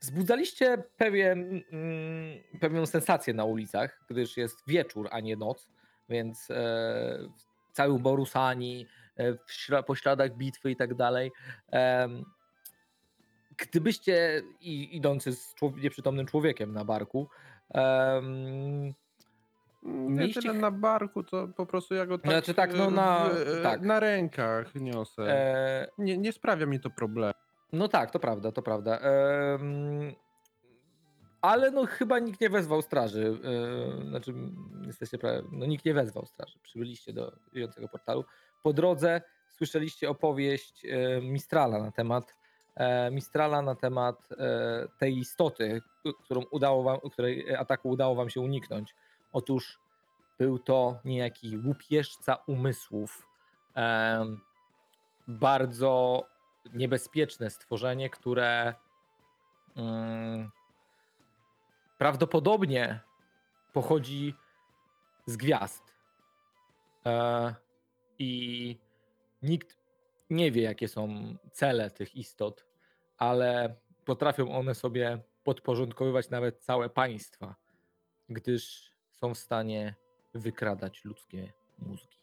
Wzbudzaliście 0.00 0.82
pewien, 0.96 1.62
mm, 1.72 2.38
pewną 2.60 2.86
sensację 2.86 3.34
na 3.34 3.44
ulicach, 3.44 4.04
gdyż 4.10 4.36
jest 4.36 4.62
wieczór, 4.66 5.08
a 5.10 5.20
nie 5.20 5.36
noc, 5.36 5.68
więc 6.08 6.48
cały 7.72 7.98
Borusani, 7.98 8.86
po 9.86 9.94
śladach 9.94 10.36
bitwy 10.36 10.70
i 10.70 10.76
tak 10.76 10.94
dalej. 10.94 11.32
Gdybyście 13.58 14.42
i, 14.60 14.96
idący 14.96 15.32
z 15.32 15.54
nieprzytomnym 15.82 16.26
człowiekiem 16.26 16.72
na 16.72 16.84
barku, 16.84 17.28
em, 17.74 18.94
Nie 19.82 20.34
tyle 20.34 20.52
na 20.54 20.70
barku, 20.70 21.22
to 21.24 21.48
po 21.48 21.66
prostu 21.66 21.94
ja 21.94 22.06
go 22.06 22.18
tak, 22.18 22.30
Znaczy 22.32 22.54
tak, 22.54 22.74
no 22.76 22.86
e, 22.86 22.90
na- 22.90 23.28
w, 23.28 23.48
e, 23.58 23.62
tak. 23.62 23.80
na 23.80 24.00
rękach 24.00 24.74
niosę. 24.74 25.22
e, 25.22 25.88
Nie, 25.98 26.18
nie 26.18 26.32
sprawia 26.32 26.66
mi 26.66 26.80
to 26.80 26.90
problemu. 26.90 27.32
No 27.72 27.88
tak, 27.88 28.10
to 28.10 28.18
prawda, 28.18 28.52
to 28.52 28.62
prawda. 28.62 29.00
Ale 31.40 31.70
no 31.70 31.86
chyba 31.86 32.18
nikt 32.18 32.40
nie 32.40 32.50
wezwał 32.50 32.82
straży. 32.82 33.38
e, 34.04 34.08
Znaczy, 34.08 34.34
jesteście 34.86 35.18
prawie, 35.18 35.42
no 35.52 35.66
nikt 35.66 35.84
nie 35.84 35.94
wezwał 35.94 36.26
straży. 36.26 36.58
Przybyliście 36.62 37.12
do 37.12 37.32
żyjącego 37.52 37.88
portalu. 37.88 38.24
Po 38.62 38.72
drodze 38.72 39.20
słyszeliście 39.50 40.10
opowieść 40.10 40.86
Mistrala 41.22 41.78
na 41.82 41.90
temat 41.92 42.34
Mistrala 43.10 43.62
na 43.62 43.74
temat 43.74 44.28
e, 44.32 44.88
tej 44.98 45.18
istoty, 45.18 45.82
którą 46.24 46.42
udało 46.50 46.82
wam, 46.82 47.00
której 47.12 47.56
ataku 47.56 47.88
udało 47.88 48.14
wam 48.14 48.30
się 48.30 48.40
uniknąć. 48.40 48.94
Otóż 49.32 49.80
był 50.38 50.58
to 50.58 51.00
niejaki 51.04 51.58
łupieżca 51.58 52.34
umysłów. 52.46 53.28
Em, 53.74 54.40
bardzo 55.28 56.22
niebezpieczne 56.74 57.50
stworzenie, 57.50 58.10
które 58.10 58.74
mm, 59.76 60.50
prawdopodobnie 61.98 63.00
pochodzi 63.72 64.34
z 65.26 65.36
gwiazd. 65.36 65.94
E, 67.06 67.54
I 68.18 68.78
nikt 69.42 69.76
nie 70.30 70.52
wie, 70.52 70.62
jakie 70.62 70.88
są 70.88 71.36
cele 71.52 71.90
tych 71.90 72.16
istot, 72.16 72.65
ale 73.18 73.76
potrafią 74.04 74.52
one 74.52 74.74
sobie 74.74 75.18
podporządkowywać 75.44 76.30
nawet 76.30 76.58
całe 76.58 76.88
państwa, 76.88 77.54
gdyż 78.28 78.90
są 79.10 79.34
w 79.34 79.38
stanie 79.38 79.94
wykradać 80.34 81.04
ludzkie 81.04 81.52
mózgi. 81.78 82.16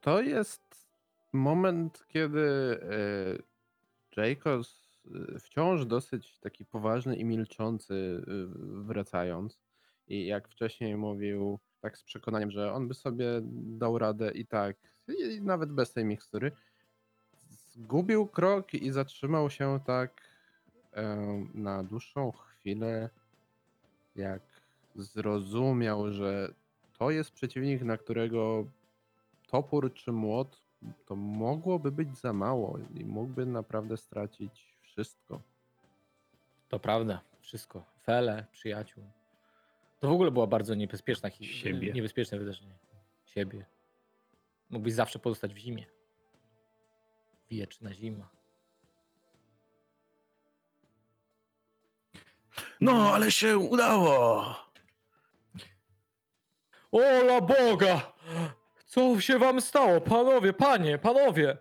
To 0.00 0.20
jest 0.22 0.88
moment, 1.32 2.04
kiedy 2.08 2.40
e, 4.16 4.22
Jacobs 4.22 5.00
e, 5.34 5.38
wciąż 5.38 5.86
dosyć 5.86 6.38
taki 6.38 6.64
poważny 6.64 7.16
i 7.16 7.24
milczący 7.24 7.94
e, 7.94 8.30
wracając 8.84 9.60
i 10.08 10.26
jak 10.26 10.48
wcześniej 10.48 10.96
mówił 10.96 11.60
tak 11.80 11.98
z 11.98 12.02
przekonaniem, 12.02 12.50
że 12.50 12.72
on 12.72 12.88
by 12.88 12.94
sobie 12.94 13.26
dał 13.78 13.98
radę 13.98 14.30
i 14.30 14.46
tak, 14.46 14.76
i 15.08 15.42
nawet 15.42 15.72
bez 15.72 15.92
tej 15.92 16.04
mikstury, 16.04 16.52
zgubił 17.50 18.26
krok 18.26 18.74
i 18.74 18.90
zatrzymał 18.90 19.50
się 19.50 19.80
tak 19.86 20.20
e, 20.92 21.16
na 21.54 21.84
dłuższą 21.84 22.32
chwilę, 22.32 23.10
jak 24.16 24.42
zrozumiał, 24.94 26.12
że 26.12 26.54
to 26.98 27.10
jest 27.10 27.30
przeciwnik, 27.30 27.82
na 27.82 27.96
którego 27.96 28.64
topór 29.46 29.94
czy 29.94 30.12
młot 30.12 30.60
to 31.06 31.16
mogłoby 31.16 31.92
być 31.92 32.18
za 32.18 32.32
mało 32.32 32.78
i 32.94 33.04
mógłby 33.04 33.46
naprawdę 33.46 33.96
stracić 33.96 34.76
wszystko. 34.82 35.40
To 36.68 36.78
prawda, 36.78 37.20
wszystko. 37.40 37.84
Fele, 38.02 38.46
przyjaciół. 38.52 39.19
To 40.00 40.08
w 40.08 40.12
ogóle 40.12 40.30
była 40.30 40.46
bardzo 40.46 40.74
niebezpieczna 40.74 41.30
hi- 41.30 41.46
Siebie. 41.46 41.92
niebezpieczne 41.92 42.38
wydarzenie. 42.38 42.78
Siebie. 43.26 43.64
Mógłbyś 44.70 44.92
zawsze 44.92 45.18
pozostać 45.18 45.54
w 45.54 45.58
zimie. 45.58 45.86
Wieczna 47.50 47.94
zima. 47.94 48.28
No, 52.80 53.14
ale 53.14 53.32
się 53.32 53.58
udało! 53.58 54.54
Ola 56.92 57.40
Boga! 57.40 58.12
Co 58.86 59.20
się 59.20 59.38
wam 59.38 59.60
stało? 59.60 60.00
Panowie, 60.00 60.52
panie, 60.52 60.98
panowie! 60.98 61.58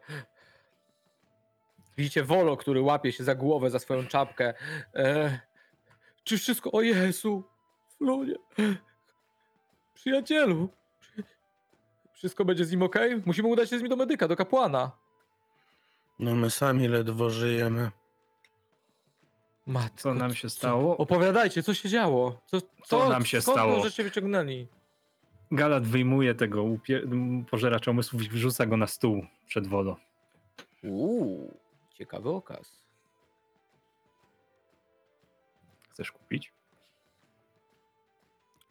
Widzicie 1.98 2.24
Wolo, 2.24 2.58
który 2.58 2.82
łapie 2.82 3.12
się 3.12 3.24
za 3.24 3.36
głowę, 3.36 3.70
za 3.70 3.80
swoją 3.80 4.08
czapkę. 4.08 4.54
E, 4.96 5.40
czy 6.24 6.38
wszystko... 6.38 6.72
O 6.72 6.82
Jezu! 6.82 7.44
Flunie! 8.00 8.36
Przyjacielu! 9.94 10.70
Przy- 11.00 11.24
Wszystko 12.14 12.46
będzie 12.46 12.66
z 12.66 12.72
nim 12.72 12.84
ok? 12.84 12.96
Musimy 13.26 13.48
udać 13.48 13.70
się 13.70 13.78
z 13.80 13.82
nim 13.82 13.90
do 13.90 13.96
medyka, 13.96 14.28
do 14.28 14.36
kapłana. 14.36 14.92
No 16.20 16.36
my 16.36 16.50
sami 16.50 16.88
ledwo 16.88 17.30
żyjemy. 17.30 17.92
Matko, 19.68 19.98
Co 20.02 20.14
nam 20.14 20.36
się 20.36 20.50
co- 20.50 20.56
stało? 20.56 20.98
Opowiadajcie, 20.98 21.64
co 21.64 21.74
się 21.74 21.90
działo? 21.90 22.42
Co, 22.46 22.58
Co 22.86 23.10
nam 23.10 23.26
się 23.26 23.42
skąd 23.42 23.58
stało? 23.58 23.84
żeście 23.84 24.04
wyciągnęli? 24.04 24.68
Galat 25.52 25.88
wyjmuje 25.88 26.36
tego 26.36 26.64
upie- 26.64 27.02
pożeracza 27.50 27.92
umysłów 27.92 28.24
i 28.24 28.30
wrzuca 28.30 28.66
go 28.66 28.78
na 28.78 28.88
stół 28.88 29.26
przed 29.48 29.68
wodą. 29.68 29.96
Uuu, 30.84 31.58
ciekawy 31.94 32.30
okaz. 32.30 32.84
Chcesz 35.92 36.12
kupić? 36.12 36.54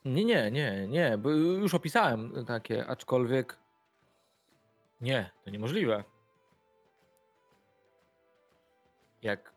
Nie, 0.04 0.24
nie, 0.24 0.50
nie, 0.50 0.88
nie, 0.88 1.18
bo 1.18 1.30
już 1.30 1.74
opisałem 1.74 2.44
takie, 2.46 2.87
aczkolwiek 2.87 3.58
nie, 5.00 5.30
to 5.44 5.50
niemożliwe. 5.50 6.04
Jak 9.22 9.52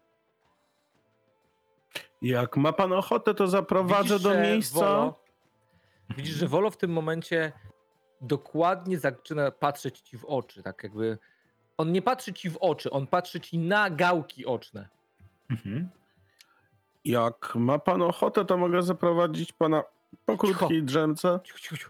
Jak 2.21 2.57
ma 2.57 2.73
pan 2.73 2.93
ochotę, 2.93 3.33
to 3.33 3.47
zaprowadzę 3.47 4.03
widzisz, 4.03 4.23
do 4.23 4.33
że 4.33 4.41
miejsca. 4.41 4.79
Wolo, 4.79 5.19
widzisz, 6.17 6.35
że 6.35 6.47
Wolo 6.47 6.69
w 6.69 6.77
tym 6.77 6.91
momencie 6.91 7.51
dokładnie 8.21 8.99
zaczyna 8.99 9.51
patrzeć 9.51 9.99
ci 9.99 10.17
w 10.17 10.25
oczy, 10.25 10.63
tak 10.63 10.83
jakby 10.83 11.17
on 11.77 11.91
nie 11.91 12.01
patrzy 12.01 12.33
ci 12.33 12.49
w 12.49 12.57
oczy, 12.57 12.91
on 12.91 13.07
patrzy 13.07 13.41
ci 13.41 13.57
na 13.57 13.89
gałki 13.89 14.45
oczne. 14.45 14.89
Mhm. 15.49 15.89
Jak 17.05 17.55
ma 17.55 17.79
pan 17.79 18.01
ochotę, 18.01 18.45
to 18.45 18.57
mogę 18.57 18.83
zaprowadzić 18.83 19.53
pana 19.53 19.83
po 20.25 20.37
krótkiej 20.37 20.83
drzemce. 20.83 21.39
Ciu, 21.43 21.57
ciu, 21.57 21.77
ciu. 21.77 21.89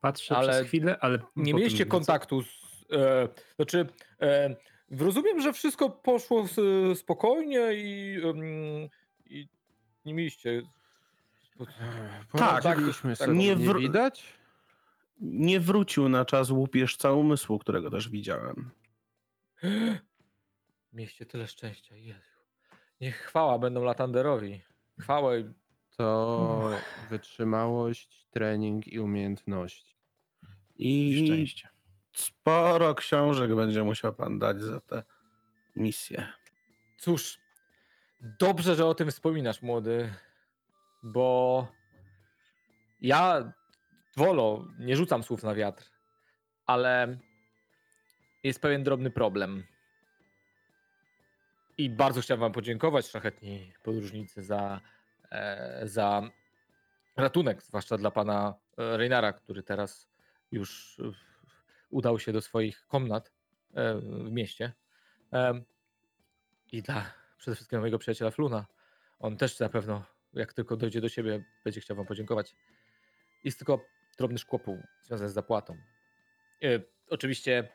Patrzę 0.00 0.36
Ale 0.36 0.52
przez 0.52 0.66
chwilę, 0.66 0.98
ale 1.00 1.18
Nie 1.36 1.54
mieliście 1.54 1.86
kontaktu 1.86 2.42
z. 2.42 2.46
E, 2.92 3.28
znaczy, 3.56 3.86
e, 4.20 4.56
rozumiem, 4.90 5.40
że 5.40 5.52
wszystko 5.52 5.90
poszło 5.90 6.44
s, 6.44 6.60
spokojnie 6.98 7.74
i, 7.74 8.20
i 9.26 9.48
nie 10.04 10.14
mieliście. 10.14 10.62
Tak, 12.32 12.62
tak, 12.62 12.78
sobie, 12.92 13.14
nie 13.34 13.56
nie 13.56 13.56
wr- 13.56 13.80
widać? 13.80 14.24
Nie 15.20 15.60
wrócił 15.60 16.08
na 16.08 16.24
czas 16.24 16.50
łupieżca 16.50 17.12
umysłu, 17.12 17.58
którego 17.58 17.90
też 17.90 18.08
widziałem. 18.08 18.70
Mieliście 20.92 21.26
tyle 21.26 21.46
szczęścia. 21.46 21.96
Jezu. 21.96 22.35
Niech 23.00 23.16
chwała 23.16 23.58
będą 23.58 23.84
Latanderowi. 23.84 24.62
Chwała 25.00 25.36
i 25.36 25.54
To 25.96 26.70
wytrzymałość, 27.10 28.26
trening 28.30 28.86
i 28.86 29.00
umiejętności. 29.00 29.96
I 30.76 31.26
Szczęście. 31.26 31.68
sporo 32.12 32.94
książek 32.94 33.54
będzie 33.54 33.84
musiał 33.84 34.14
pan 34.14 34.38
dać 34.38 34.62
za 34.62 34.80
tę 34.80 35.02
misję. 35.76 36.28
Cóż, 36.98 37.38
dobrze, 38.20 38.74
że 38.74 38.86
o 38.86 38.94
tym 38.94 39.10
wspominasz, 39.10 39.62
młody, 39.62 40.12
bo 41.02 41.68
ja, 43.00 43.52
Wolo, 44.16 44.64
nie 44.78 44.96
rzucam 44.96 45.22
słów 45.22 45.42
na 45.42 45.54
wiatr, 45.54 45.90
ale 46.66 47.18
jest 48.44 48.60
pewien 48.60 48.82
drobny 48.82 49.10
problem. 49.10 49.64
I 51.78 51.90
bardzo 51.90 52.20
chciałem 52.20 52.40
wam 52.40 52.52
podziękować, 52.52 53.06
szlachetni 53.06 53.72
podróżnicy, 53.82 54.42
za, 54.42 54.80
e, 55.30 55.80
za 55.88 56.22
ratunek, 57.16 57.62
zwłaszcza 57.62 57.98
dla 57.98 58.10
pana 58.10 58.54
e, 58.78 58.96
Reinara, 58.96 59.32
który 59.32 59.62
teraz 59.62 60.08
już 60.52 61.00
udał 61.90 62.18
się 62.18 62.32
do 62.32 62.40
swoich 62.40 62.86
komnat 62.86 63.32
e, 63.74 63.94
w 64.00 64.30
mieście. 64.30 64.72
I 66.72 66.82
dla 66.82 67.12
przede 67.38 67.54
wszystkim 67.54 67.80
mojego 67.80 67.98
przyjaciela 67.98 68.30
Fluna. 68.30 68.66
On 69.18 69.36
też 69.36 69.60
na 69.60 69.68
pewno, 69.68 70.04
jak 70.32 70.52
tylko 70.52 70.76
dojdzie 70.76 71.00
do 71.00 71.08
siebie, 71.08 71.44
będzie 71.64 71.80
chciał 71.80 71.96
wam 71.96 72.06
podziękować. 72.06 72.54
Jest 73.44 73.58
tylko 73.58 73.84
drobny 74.18 74.38
szkłopuł 74.38 74.82
związany 75.02 75.30
z 75.30 75.32
zapłatą. 75.32 75.76
Oczywiście 77.10 77.68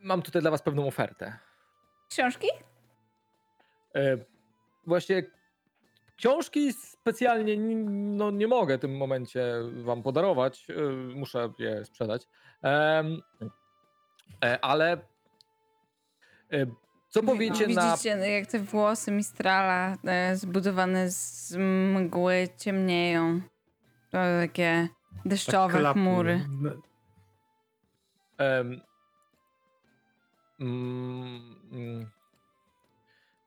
mam 0.00 0.22
tutaj 0.22 0.42
dla 0.42 0.50
was 0.50 0.62
pewną 0.62 0.86
ofertę. 0.86 1.38
Książki? 2.08 2.48
E, 3.94 4.18
właśnie 4.86 5.22
książki 6.16 6.72
specjalnie 6.72 7.56
no, 7.90 8.30
nie 8.30 8.48
mogę 8.48 8.78
w 8.78 8.80
tym 8.80 8.96
momencie 8.96 9.52
wam 9.84 10.02
podarować. 10.02 10.66
e, 10.70 10.74
muszę 11.14 11.52
je 11.58 11.84
sprzedać. 11.84 12.26
E, 12.64 13.04
ale 14.62 14.98
co 17.08 17.22
powiecie 17.22 17.66
na 17.66 17.90
Widzicie, 17.90 18.16
no, 18.16 18.24
jak 18.24 18.46
te 18.46 18.58
włosy 18.58 19.10
Mistrala 19.10 19.96
zbudowane 20.34 21.10
z 21.10 21.56
mgły 21.94 22.48
ciemnieją. 22.58 23.40
To 24.10 24.18
takie 24.40 24.88
deszczowe 25.24 25.82
Tak 25.82 25.92
chmury. 25.92 26.46
No, 26.48 26.70
Em, 28.40 28.80
mm, 30.60 31.56
mm, 31.72 32.10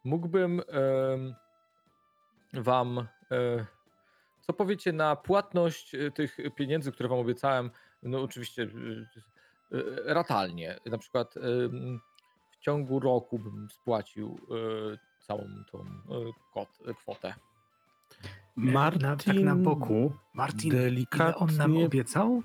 mógłbym 0.03 0.61
wam. 2.53 3.07
E, 3.31 3.65
co 4.41 4.53
powiecie 4.53 4.93
na 4.93 5.15
płatność 5.15 5.95
e, 5.95 6.11
tych 6.11 6.37
pieniędzy, 6.55 6.91
które 6.91 7.09
wam 7.09 7.19
obiecałem? 7.19 7.71
No, 8.03 8.21
oczywiście 8.21 8.63
e, 9.71 9.77
ratalnie. 10.13 10.79
Na 10.85 10.97
przykład 10.97 11.35
w 12.51 12.59
ciągu 12.59 12.99
roku 12.99 13.39
bym 13.39 13.67
spłacił 13.69 14.39
całą 15.19 15.47
tą 15.71 15.85
kot, 16.53 16.69
kwotę. 16.97 17.33
Martin 18.55 19.01
na, 19.01 19.15
tak 19.15 19.35
na 19.35 19.55
boku. 19.55 20.13
Martin, 20.33 20.71
delikatnie, 20.71 21.35
on 21.35 21.57
nam 21.57 21.77
obiecał? 21.77 22.43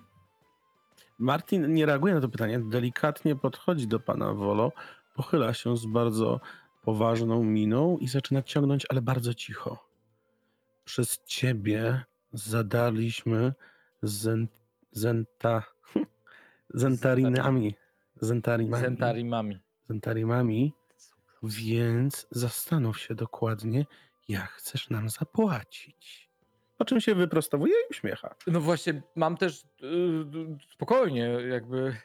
Martin 1.19 1.75
nie 1.75 1.87
reaguje 1.87 2.15
na 2.15 2.21
to 2.21 2.29
pytanie, 2.29 2.59
delikatnie 2.59 3.37
podchodzi 3.37 3.89
do 3.89 4.01
pana 4.01 4.35
Wolo, 4.35 4.73
pochyla 5.15 5.55
się 5.55 5.77
z 5.77 5.87
bardzo 5.87 6.41
poważną 6.83 7.45
miną 7.45 7.99
i 7.99 8.09
zaczyna 8.09 8.43
ciągnąć, 8.43 8.87
ale 8.89 9.03
bardzo 9.03 9.35
cicho. 9.35 9.89
Przez 10.85 11.25
ciebie 11.25 12.05
zadaliśmy 12.33 13.53
zen, 14.03 14.49
zenta, 14.93 15.63
zentarinami, 16.75 17.75
zentarimami, 18.21 18.83
Zentarimami. 18.85 19.59
zentarimami, 19.89 20.73
więc 21.43 22.27
zastanów 22.31 22.99
się 23.01 23.15
dokładnie, 23.15 23.87
jak 24.29 24.51
chcesz 24.51 24.91
nam 24.91 25.09
zapłacić. 25.09 26.29
Po 26.79 26.85
czym 26.85 27.01
się 27.01 27.15
wyprostowuje 27.15 27.73
i 27.75 27.91
uśmiecha. 27.91 28.35
No 28.47 28.61
właśnie, 28.61 29.03
mam 29.17 29.37
też 29.37 29.63
y, 29.83 29.87
y, 29.87 30.73
spokojnie, 30.73 31.21
jakby. 31.51 31.97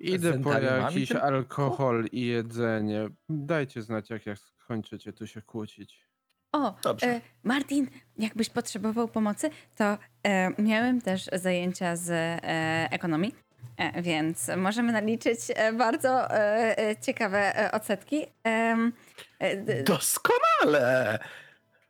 Idę 0.00 0.38
po 0.40 0.52
jakiś 0.52 1.08
tylko? 1.08 1.22
alkohol 1.22 2.04
i 2.12 2.26
jedzenie. 2.26 3.08
Dajcie 3.28 3.82
znać, 3.82 4.10
jak, 4.10 4.26
jak 4.26 4.38
skończycie 4.38 5.12
tu 5.12 5.26
się 5.26 5.42
kłócić. 5.42 6.08
O, 6.52 6.74
Dobrze. 6.82 7.06
e, 7.06 7.20
Martin, 7.42 7.86
jakbyś 8.18 8.48
potrzebował 8.50 9.08
pomocy, 9.08 9.50
to 9.76 9.98
e, 10.22 10.62
miałem 10.62 11.00
też 11.00 11.26
zajęcia 11.32 11.96
z 11.96 12.10
e, 12.10 12.88
ekonomii 12.90 13.34
E, 13.76 14.02
Więc 14.02 14.50
możemy 14.56 14.92
naliczyć 14.92 15.38
e, 15.54 15.72
bardzo 15.72 16.30
e, 16.30 16.78
e, 16.78 16.96
ciekawe 16.96 17.56
e, 17.58 17.72
odsetki. 17.72 18.26
Em, 18.44 18.92
e, 19.38 19.56
d- 19.56 19.82
Doskonale! 19.82 21.18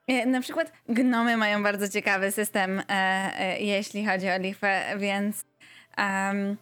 E, 0.08 0.26
Na 0.26 0.40
przykład 0.40 0.72
gnomy 0.88 1.36
mają 1.36 1.62
bardzo 1.62 1.88
ciekawy 1.88 2.30
system, 2.32 2.80
e, 2.80 2.82
e, 3.38 3.60
jeśli 3.60 4.06
chodzi 4.06 4.30
o 4.30 4.38
lichwę, 4.38 4.82
więc 4.98 5.44
um, 5.98 6.56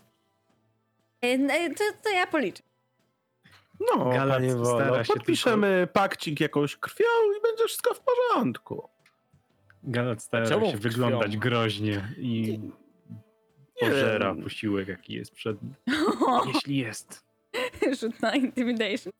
to, 1.79 1.85
to 2.05 2.11
ja 2.11 2.27
policzę. 2.27 2.62
No, 3.81 4.05
Galat 4.11 4.37
panie 4.39 4.51
stara 4.51 4.89
Wolo, 4.89 5.05
się 5.05 5.12
podpiszemy 5.12 5.89
pakcik 5.93 6.41
jakąś 6.41 6.77
krwią 6.77 7.05
i 7.39 7.43
będzie 7.43 7.64
wszystko 7.64 7.95
w 7.95 8.01
porządku. 8.01 8.89
Galat 9.83 10.22
stara 10.22 10.47
Czemu 10.47 10.66
się 10.66 10.72
krwią? 10.72 10.91
wyglądać 10.91 11.37
groźnie 11.37 12.09
i 12.18 12.59
Nie 13.83 13.89
pożera 13.91 14.35
wiem. 14.35 14.45
posiłek, 14.45 14.89
jaki 14.89 15.14
jest 15.14 15.33
przed 15.35 15.62
nim. 15.62 15.74
Jeśli 16.55 16.77
jest. 16.77 17.24
Rzut 18.01 18.20
na 18.22 18.35
intimidation. 18.35 19.12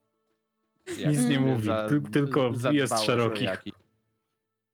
Nic 1.07 1.25
nie 1.29 1.41
mówi, 1.41 1.67
Za- 1.67 1.89
ty- 1.89 2.01
tylko 2.13 2.51
jest 2.73 3.05
szeroki. 3.05 3.47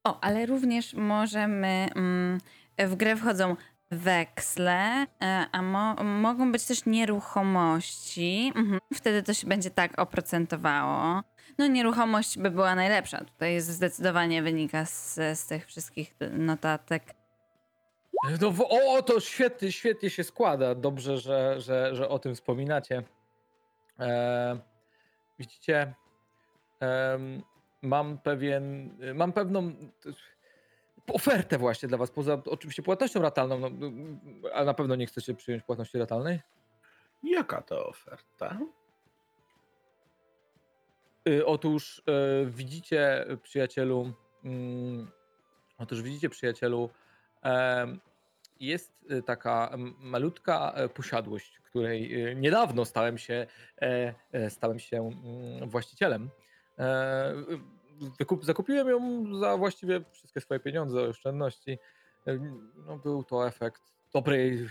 O, 0.05 0.21
ale 0.21 0.47
również 0.47 0.95
możemy. 0.95 1.89
Mm, 1.95 2.39
w 2.79 2.95
grę 2.97 3.17
wchodzą 3.17 3.57
weksle, 3.93 5.07
e, 5.23 5.47
a 5.53 5.63
mo, 5.63 5.95
mogą 6.05 6.53
być 6.53 6.65
też 6.67 6.87
nieruchomości. 6.87 8.53
Mhm. 8.57 8.81
Wtedy 8.95 9.23
to 9.23 9.35
się 9.35 9.47
będzie 9.47 9.71
tak 9.71 9.99
oprocentowało. 9.99 11.23
No, 11.59 11.67
nieruchomość 11.67 12.39
by 12.39 12.51
była 12.51 12.75
najlepsza. 12.75 13.25
Tutaj 13.25 13.61
zdecydowanie 13.61 14.43
wynika 14.43 14.85
z, 14.85 15.15
z 15.15 15.47
tych 15.47 15.67
wszystkich 15.67 16.15
notatek. 16.31 17.15
No, 18.41 18.55
o, 18.69 19.03
to 19.03 19.21
świetnie, 19.21 19.73
świetnie 19.73 20.11
się 20.11 20.25
składa. 20.25 20.75
Dobrze, 20.75 21.19
że, 21.19 21.61
że, 21.61 21.95
że 21.95 22.09
o 22.09 22.19
tym 22.19 22.35
wspominacie. 22.35 23.03
E, 24.01 24.59
widzicie, 25.39 25.95
mam 27.83 28.19
pewien, 28.19 28.97
mam 29.15 29.33
pewną 29.33 29.73
ofertę 31.09 31.59
właśnie 31.59 31.89
dla 31.89 31.99
was, 31.99 32.11
poza 32.11 32.43
oczywiście 32.47 32.83
płatnością 32.83 33.23
ratalną, 33.23 33.59
no, 33.59 33.71
a 34.55 34.65
na 34.65 34.75
pewno 34.75 34.97
nie 34.97 35.07
chcecie 35.07 35.35
przyjąć 35.35 35.63
płatności 35.63 35.99
ratalnej. 35.99 36.41
Jaka 37.23 37.63
to 37.63 37.87
oferta? 37.87 38.59
Y, 41.29 41.47
Otóż 41.47 42.03
e, 42.07 42.47
widzicie, 42.47 43.27
przyjacielu, 43.43 44.13
mm, 44.45 45.11
otóż 45.79 46.03
widzicie, 46.03 46.29
przyjacielu, 46.29 46.91
jest 48.61 48.93
taka 49.27 49.71
malutka 49.99 50.73
e, 50.75 50.89
posiadłość, 50.89 51.61
której 51.61 52.37
niedawno 52.37 52.85
stałem 52.85 53.19
się, 53.19 53.47
e, 53.83 54.15
e, 54.33 54.51
stałem 54.51 54.79
się 54.79 54.97
mm, 54.99 55.69
właścicielem. 55.69 56.31
Wykup, 58.19 58.45
zakupiłem 58.45 58.89
ją 58.89 59.27
za 59.41 59.57
właściwie 59.57 60.01
wszystkie 60.13 60.41
swoje 60.41 60.61
pieniądze, 60.61 61.03
oszczędności. 61.03 61.79
No, 62.87 62.99
był 62.99 63.25
to 63.25 63.47
efekt 63.47 63.83
dobrej, 64.13 64.69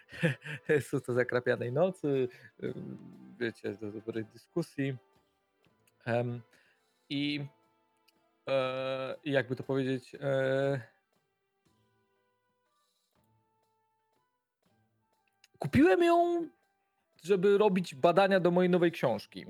co 0.90 1.00
to 1.00 1.12
zakrapianej 1.12 1.72
nocy, 1.72 2.28
wiecie, 3.38 3.76
do 3.80 3.92
dobrej 3.92 4.24
dyskusji. 4.24 4.96
Em, 6.04 6.42
I 7.08 7.46
e, 8.48 9.16
jakby 9.24 9.56
to 9.56 9.62
powiedzieć. 9.62 10.14
E, 10.20 10.80
kupiłem 15.58 16.02
ją, 16.02 16.48
żeby 17.22 17.58
robić 17.58 17.94
badania 17.94 18.40
do 18.40 18.50
mojej 18.50 18.70
nowej 18.70 18.92
książki. 18.92 19.46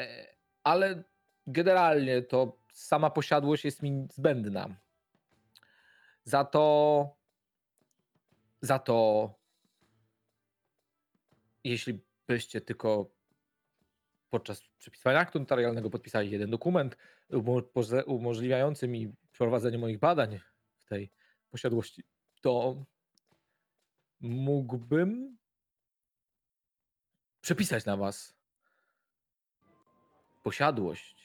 E, 0.00 0.26
ale 0.64 1.02
generalnie 1.48 2.22
to 2.22 2.58
sama 2.72 3.10
posiadłość 3.10 3.64
jest 3.64 3.82
mi 3.82 4.08
zbędna. 4.12 4.76
Za 6.24 6.44
to. 6.44 7.16
Za 8.60 8.78
to. 8.78 9.34
Jeśli 11.64 12.00
byście 12.26 12.60
tylko 12.60 13.10
podczas 14.30 14.62
przepisywania 14.78 15.18
aktu 15.18 15.38
notarialnego 15.38 15.90
podpisali 15.90 16.30
jeden 16.30 16.50
dokument 16.50 16.96
umożliwiający 18.06 18.88
mi 18.88 19.14
prowadzenie 19.38 19.78
moich 19.78 19.98
badań 19.98 20.40
w 20.78 20.84
tej 20.84 21.12
posiadłości, 21.50 22.04
to 22.40 22.84
mógłbym 24.20 25.38
przepisać 27.40 27.84
na 27.84 27.96
was 27.96 28.36
posiadłość 30.42 31.17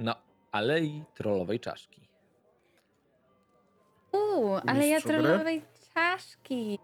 na 0.00 0.16
Alei 0.52 1.04
Trollowej 1.14 1.60
Czaszki. 1.60 2.08
Uuu, 4.12 4.54
ale 4.66 4.86
ja 4.86 4.94
Mistrzu 4.96 5.08
gry? 5.08 5.22
trollowej 5.22 5.62
czaszki. 5.94 6.78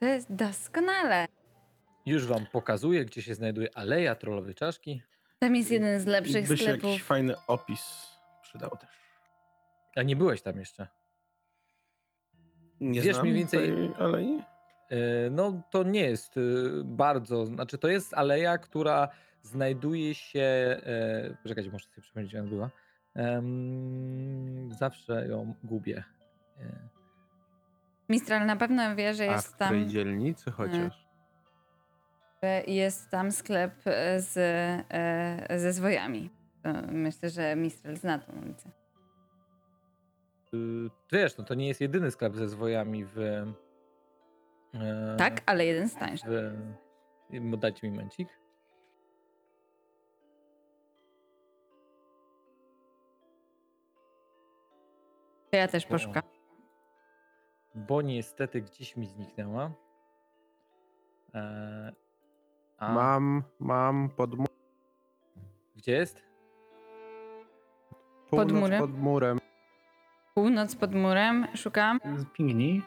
To 0.00 0.06
jest 0.06 0.32
doskonale. 0.34 1.26
Już 2.06 2.26
wam 2.26 2.46
pokazuję, 2.52 3.04
gdzie 3.04 3.22
się 3.22 3.34
znajduje 3.34 3.68
Aleja 3.74 4.14
Trollowej 4.14 4.54
Czaszki. 4.54 5.02
Tam 5.38 5.56
jest 5.56 5.70
jeden 5.70 6.00
z 6.00 6.06
lepszych 6.06 6.48
By 6.48 6.56
się 6.56 6.62
sklepów. 6.64 6.84
jakiś 6.90 7.02
fajny 7.02 7.34
opis 7.46 7.82
przydał 8.42 8.70
też. 8.70 8.90
A 9.96 10.02
nie 10.02 10.16
byłeś 10.16 10.42
tam 10.42 10.58
jeszcze. 10.58 10.88
Nie 12.80 13.00
Wiesz 13.00 13.14
znam 13.14 13.26
mniej 13.26 13.38
więcej- 13.38 13.68
tej 13.68 13.90
alei? 13.98 14.42
E, 14.90 15.30
No, 15.30 15.62
to 15.70 15.82
nie 15.82 16.00
jest 16.00 16.36
e, 16.36 16.40
bardzo. 16.84 17.46
Znaczy, 17.46 17.78
to 17.78 17.88
jest 17.88 18.14
aleja, 18.14 18.58
która 18.58 19.08
znajduje 19.42 20.14
się. 20.14 20.40
E, 20.40 21.36
poczekajcie, 21.42 21.70
muszę 21.70 21.88
sobie 21.88 22.02
przypomnieć, 22.02 22.30
gdzie 22.30 22.40
ona 22.40 22.48
była. 22.50 22.70
Em, 23.14 24.72
zawsze 24.72 25.28
ją 25.28 25.54
gubię. 25.64 26.04
E, 26.60 26.88
Mistral 28.08 28.46
na 28.46 28.56
pewno 28.56 28.96
wie, 28.96 29.14
że 29.14 29.24
A 29.24 29.28
w 29.28 29.32
jest 29.32 29.54
której 29.54 29.80
tam, 29.82 29.88
dzielnicy 29.90 30.50
chociaż? 30.50 31.08
że 32.42 32.62
jest 32.66 33.10
tam 33.10 33.32
sklep 33.32 33.72
e, 33.84 34.20
z, 34.20 34.36
e, 34.90 35.58
ze 35.58 35.72
zwojami. 35.72 36.30
To 36.62 36.68
myślę, 36.92 37.30
że 37.30 37.56
Mistral 37.56 37.96
zna 37.96 38.18
tą 38.18 38.32
ulicę. 38.42 38.70
y, 40.54 40.90
wiesz, 41.12 41.38
no 41.38 41.44
to 41.44 41.54
nie 41.54 41.68
jest 41.68 41.80
jedyny 41.80 42.10
sklep 42.10 42.36
ze 42.36 42.48
zwojami 42.48 43.04
w. 43.04 43.18
E, 43.18 43.54
Tak, 45.18 45.40
ale 45.46 45.66
jeden 45.66 45.88
z 45.88 45.94
tańszych. 45.94 46.28
W, 47.30 47.56
dajcie 47.56 47.86
mi 47.90 47.96
momencik. 47.96 48.28
To 55.50 55.56
ja 55.56 55.68
też 55.68 55.86
poszukam. 55.86 56.22
Bo 57.74 58.02
niestety 58.02 58.60
gdzieś 58.60 58.96
mi 58.96 59.06
zniknęła. 59.06 59.70
E, 61.34 61.92
a 62.78 62.92
Mam, 62.92 63.42
mam 63.58 64.08
pod, 64.16 64.34
mu- 64.34 64.46
gdzie 65.76 65.92
jest? 65.92 66.22
północ 68.30 68.52
murem? 68.52 68.80
pod 68.80 68.98
murem. 68.98 69.38
Północ 70.34 70.76
pod 70.76 70.94
murem, 70.94 71.46
szukam. 71.54 72.00
Pingnij. 72.32 72.82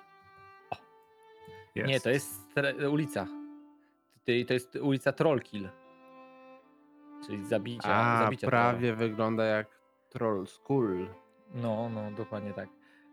Nie, 1.76 2.00
to 2.00 2.10
jest 2.10 2.50
stre- 2.56 2.92
ulica. 2.92 3.28
Ty- 4.24 4.46
To 4.46 4.54
jest 4.54 4.76
ulica 4.76 5.12
Trollkill. 5.14 5.70
Czyli 7.26 7.46
zabicia. 7.46 7.90
A, 7.96 8.24
zabicia 8.24 8.48
prawie 8.48 8.94
wygląda 8.96 9.46
jak 9.46 9.68
Troll 10.10 10.48
School. 10.48 11.08
No, 11.56 11.90
no, 11.90 12.12
dokładnie 12.12 12.54
tak. 12.54 12.70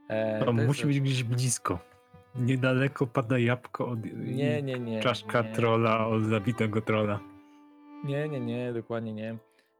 E, 0.08 0.38
To 0.38 0.44
to 0.44 0.52
jest- 0.52 0.66
musi 0.66 0.86
być 0.86 1.00
gdzieś 1.00 1.22
blisko. 1.24 1.78
Niedaleko 2.34 3.06
pada 3.06 3.38
jabłko 3.38 3.88
od 3.88 4.04
Nie, 4.14 4.62
nie, 4.62 4.78
nie. 4.80 5.00
czaszka 5.00 5.42
nie. 5.42 5.52
trola 5.52 6.06
od 6.06 6.22
zabitego 6.22 6.80
trola. 6.80 7.20
Nie, 8.04 8.28
nie, 8.28 8.40
nie, 8.40 8.72
dokładnie 8.72 9.12
nie. 9.12 9.36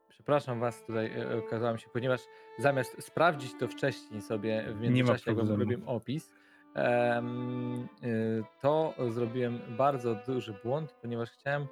Przepraszam 0.09 0.61
was 0.61 0.85
tutaj, 0.87 1.13
e, 1.21 1.39
okazałem 1.39 1.79
się, 1.79 1.89
ponieważ 1.93 2.21
zamiast 2.59 3.03
sprawdzić 3.03 3.53
to 3.61 3.69
wcześniej 3.69 4.23
sobie 4.23 4.65
w 4.73 4.81
międzyczasie, 4.81 5.31
jak 5.31 5.47
zrobiłem 5.47 5.89
opis, 5.89 6.31
y, 6.77 8.45
to 8.61 8.95
zrobiłem 9.09 9.61
bardzo 9.79 10.15
duży 10.27 10.55
błąd, 10.65 10.93
ponieważ 11.03 11.31
chciałem 11.31 11.67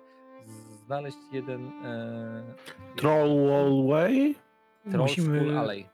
znaleźć 0.85 1.17
jeden 1.33 1.67
e, 1.85 2.55
Troll 2.97 3.29
Wallway? 3.49 4.35
Troll 4.91 5.03
Musimy- 5.03 5.41
School 5.41 5.59
Alley. 5.59 5.87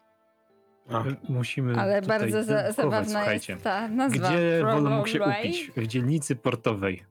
A, 0.92 1.04
Musimy 1.28 1.80
Ale 1.80 2.02
tutaj 2.02 2.18
bardzo 2.18 2.44
za, 2.44 2.72
zabawna 2.72 3.04
słuchajcie. 3.20 3.52
jest 3.52 3.64
ta 3.64 3.88
nazwa. 3.88 4.28
Gdzie 4.28 4.62
Wolo 4.64 4.90
mógł 4.90 5.08
się 5.08 5.20
upić? 5.22 5.70
W 5.76 5.86
dzielnicy 5.86 6.36
portowej. 6.36 7.04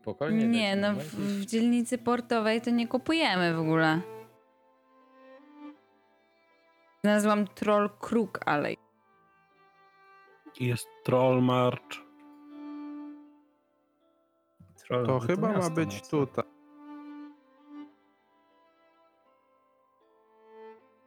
Spokojnie. 0.00 0.46
Nie, 0.48 0.76
no 0.76 0.94
w, 0.94 1.04
w 1.04 1.46
dzielnicy 1.46 1.98
portowej 1.98 2.60
to 2.60 2.70
nie 2.70 2.88
kupujemy 2.88 3.54
w 3.54 3.58
ogóle. 3.58 4.00
Znalazłam 7.04 7.46
Troll 7.46 7.90
Kruk 8.00 8.40
Alley. 8.46 8.76
Jest 10.60 10.88
Troll 11.04 11.42
March. 11.42 12.02
Troll, 14.86 15.06
To 15.06 15.12
no 15.12 15.20
chyba 15.20 15.52
ma 15.52 15.70
być 15.70 16.08
tutaj. 16.08 16.44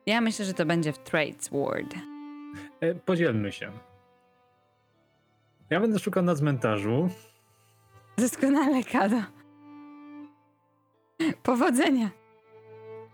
Ja 0.05 0.21
myślę, 0.21 0.45
że 0.45 0.53
to 0.53 0.65
będzie 0.65 0.93
w 0.93 0.97
Trades 0.99 1.49
Ward. 1.49 1.95
E, 2.81 2.95
Podzielmy 2.95 3.51
się. 3.51 3.71
Ja 5.69 5.79
będę 5.79 5.99
szukał 5.99 6.23
na 6.23 6.35
cmentarzu. 6.35 7.09
Doskonale, 8.17 8.83
Kado. 8.83 9.17
Powodzenia. 11.43 12.09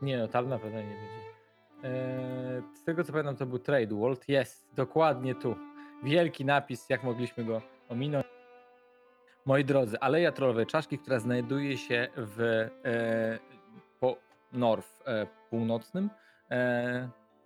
Nie 0.02 0.18
no, 0.18 0.28
tam 0.28 0.50
na 0.50 0.60
pewno 0.60 0.80
nie 0.80 0.86
będzie. 0.86 1.28
Eee, 1.84 2.62
z 2.76 2.84
tego 2.84 3.04
co 3.04 3.12
pamiętam, 3.12 3.36
to 3.36 3.46
był 3.46 3.60
Trade 3.60 3.96
World. 3.96 4.30
Jest, 4.30 4.68
dokładnie 4.76 5.36
tu. 5.36 5.56
Wielki 6.04 6.46
napis, 6.46 6.90
jak 6.90 7.04
mogliśmy 7.04 7.46
go 7.46 7.62
ominąć. 7.90 8.26
Moi 9.46 9.66
drodzy, 9.66 10.00
Aleja 10.00 10.32
Trollowej 10.32 10.66
Czaszki, 10.66 10.98
która 11.00 11.20
znajduje 11.20 11.78
się 11.78 12.08
w 12.18 12.40
e, 12.86 13.40
po 14.00 14.18
North 14.54 15.02
e, 15.06 15.28
północnym, 15.50 16.06
e, 16.06 16.10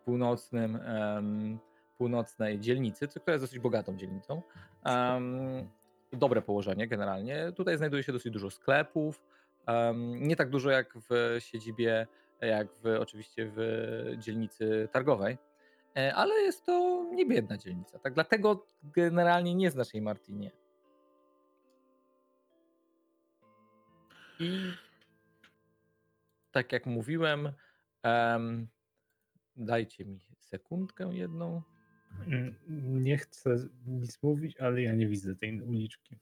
północnym, 0.06 0.76
em, 0.76 1.60
północnej 1.97 2.60
dzielnicy, 2.60 3.08
która 3.08 3.34
jest 3.34 3.43
dosyć 3.43 3.60
bogatą 3.60 3.97
dzielnicą. 3.97 4.41
Dobre 6.14 6.41
położenie 6.41 6.88
generalnie. 6.88 7.52
Tutaj 7.52 7.78
znajduje 7.78 8.04
się 8.04 8.12
dosyć 8.12 8.34
dużo 8.34 8.49
sklepów. 8.49 9.24
nie 10.04 10.36
tak 10.36 10.49
dużo 10.49 10.70
jak 10.70 10.93
w 11.10 11.36
siedzibie, 11.39 12.08
jak 12.41 12.68
w, 12.84 12.97
oczywiście 12.99 13.52
w 13.56 14.16
dzielnicy 14.18 14.89
targowej, 14.91 15.38
e, 15.97 16.16
ale 16.16 16.34
jest 16.34 16.66
to 16.66 17.06
niebiedna 17.12 17.58
dzielnica. 17.58 17.99
Tak 17.99 18.14
dlatego 18.14 18.66
generalnie 18.84 19.56
nie 19.56 19.72
znasz 19.72 19.93
jej 19.93 20.04
Martinie. 20.04 20.52
I 24.39 24.74
tak 26.52 26.72
jak 26.72 26.86
mówiłem, 26.86 27.52
em, 28.04 28.68
dajcie 29.56 30.06
mi 30.06 30.20
sekundkę 30.39 31.10
jedną. 31.14 31.62
Mm, 32.28 32.56
Nie 33.04 33.18
chcę 33.18 33.56
nic 33.88 34.24
mówić, 34.24 34.58
ale 34.58 34.82
ja 34.82 34.95
nie 34.95 35.08
widzę 35.08 35.36
tej 35.36 35.62
uliczki. 35.62 36.18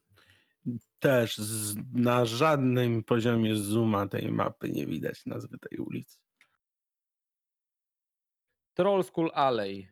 Też 1.00 1.38
z, 1.38 1.76
na 1.94 2.26
żadnym 2.26 3.04
poziomie 3.04 3.56
zooma 3.56 4.08
tej 4.08 4.32
mapy 4.32 4.70
nie 4.70 4.86
widać 4.86 5.26
nazwy 5.26 5.58
tej 5.60 5.80
ulicy. 5.80 6.18
Troll 8.74 9.04
School 9.04 9.32
Alley. 9.34 9.90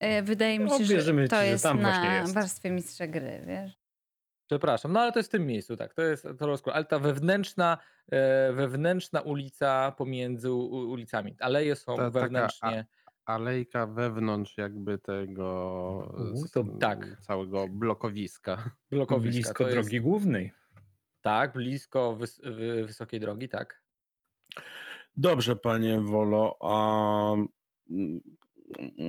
E, 0.00 0.22
Wydaje 0.22 0.58
mi 0.58 0.68
się, 0.68 0.74
Obwierzymy 0.74 1.22
że 1.22 1.28
to 1.28 1.36
ci, 1.36 1.40
że 1.42 1.46
jest 1.46 1.62
tam 1.62 1.80
właśnie 1.80 2.08
na 2.08 2.14
jest. 2.20 2.34
warstwie 2.34 2.70
mistrza 2.70 3.06
gry, 3.06 3.44
wiesz? 3.46 3.77
Przepraszam, 4.52 4.92
no 4.92 5.00
ale 5.00 5.12
to 5.12 5.18
jest 5.18 5.28
w 5.28 5.32
tym 5.32 5.46
miejscu, 5.46 5.76
tak. 5.76 5.94
To 5.94 6.02
jest 6.02 6.26
Troll 6.38 6.58
School, 6.58 6.74
ale 6.76 6.84
ta 6.84 6.98
wewnętrzna, 6.98 7.78
e, 8.12 8.52
wewnętrzna 8.52 9.20
ulica 9.20 9.92
pomiędzy 9.98 10.52
u- 10.52 10.90
ulicami. 10.90 11.36
Aleje 11.40 11.76
są 11.76 11.96
Ta 11.96 12.10
taka 12.10 12.20
wewnętrznie. 12.20 12.86
Alejka 13.24 13.86
wewnątrz 13.86 14.56
jakby 14.58 14.98
tego 14.98 16.14
Mhm, 16.18 16.48
to 16.52 16.64
tak. 16.80 17.16
całego 17.20 17.68
blokowiska. 17.68 18.70
blokowiska. 18.90 19.30
Blisko 19.40 19.64
to 19.64 19.70
drogi 19.70 19.94
Jest, 19.94 20.04
głównej. 20.04 20.52
tak, 21.20 21.52
blisko 21.52 22.16
wys, 22.16 22.40
wy, 22.44 22.84
wysokiej 22.86 23.20
drogi, 23.20 23.48
tak. 23.48 23.82
Dobrze, 25.16 25.56
panie 25.56 26.00
Wolo, 26.00 26.56
a 26.60 27.34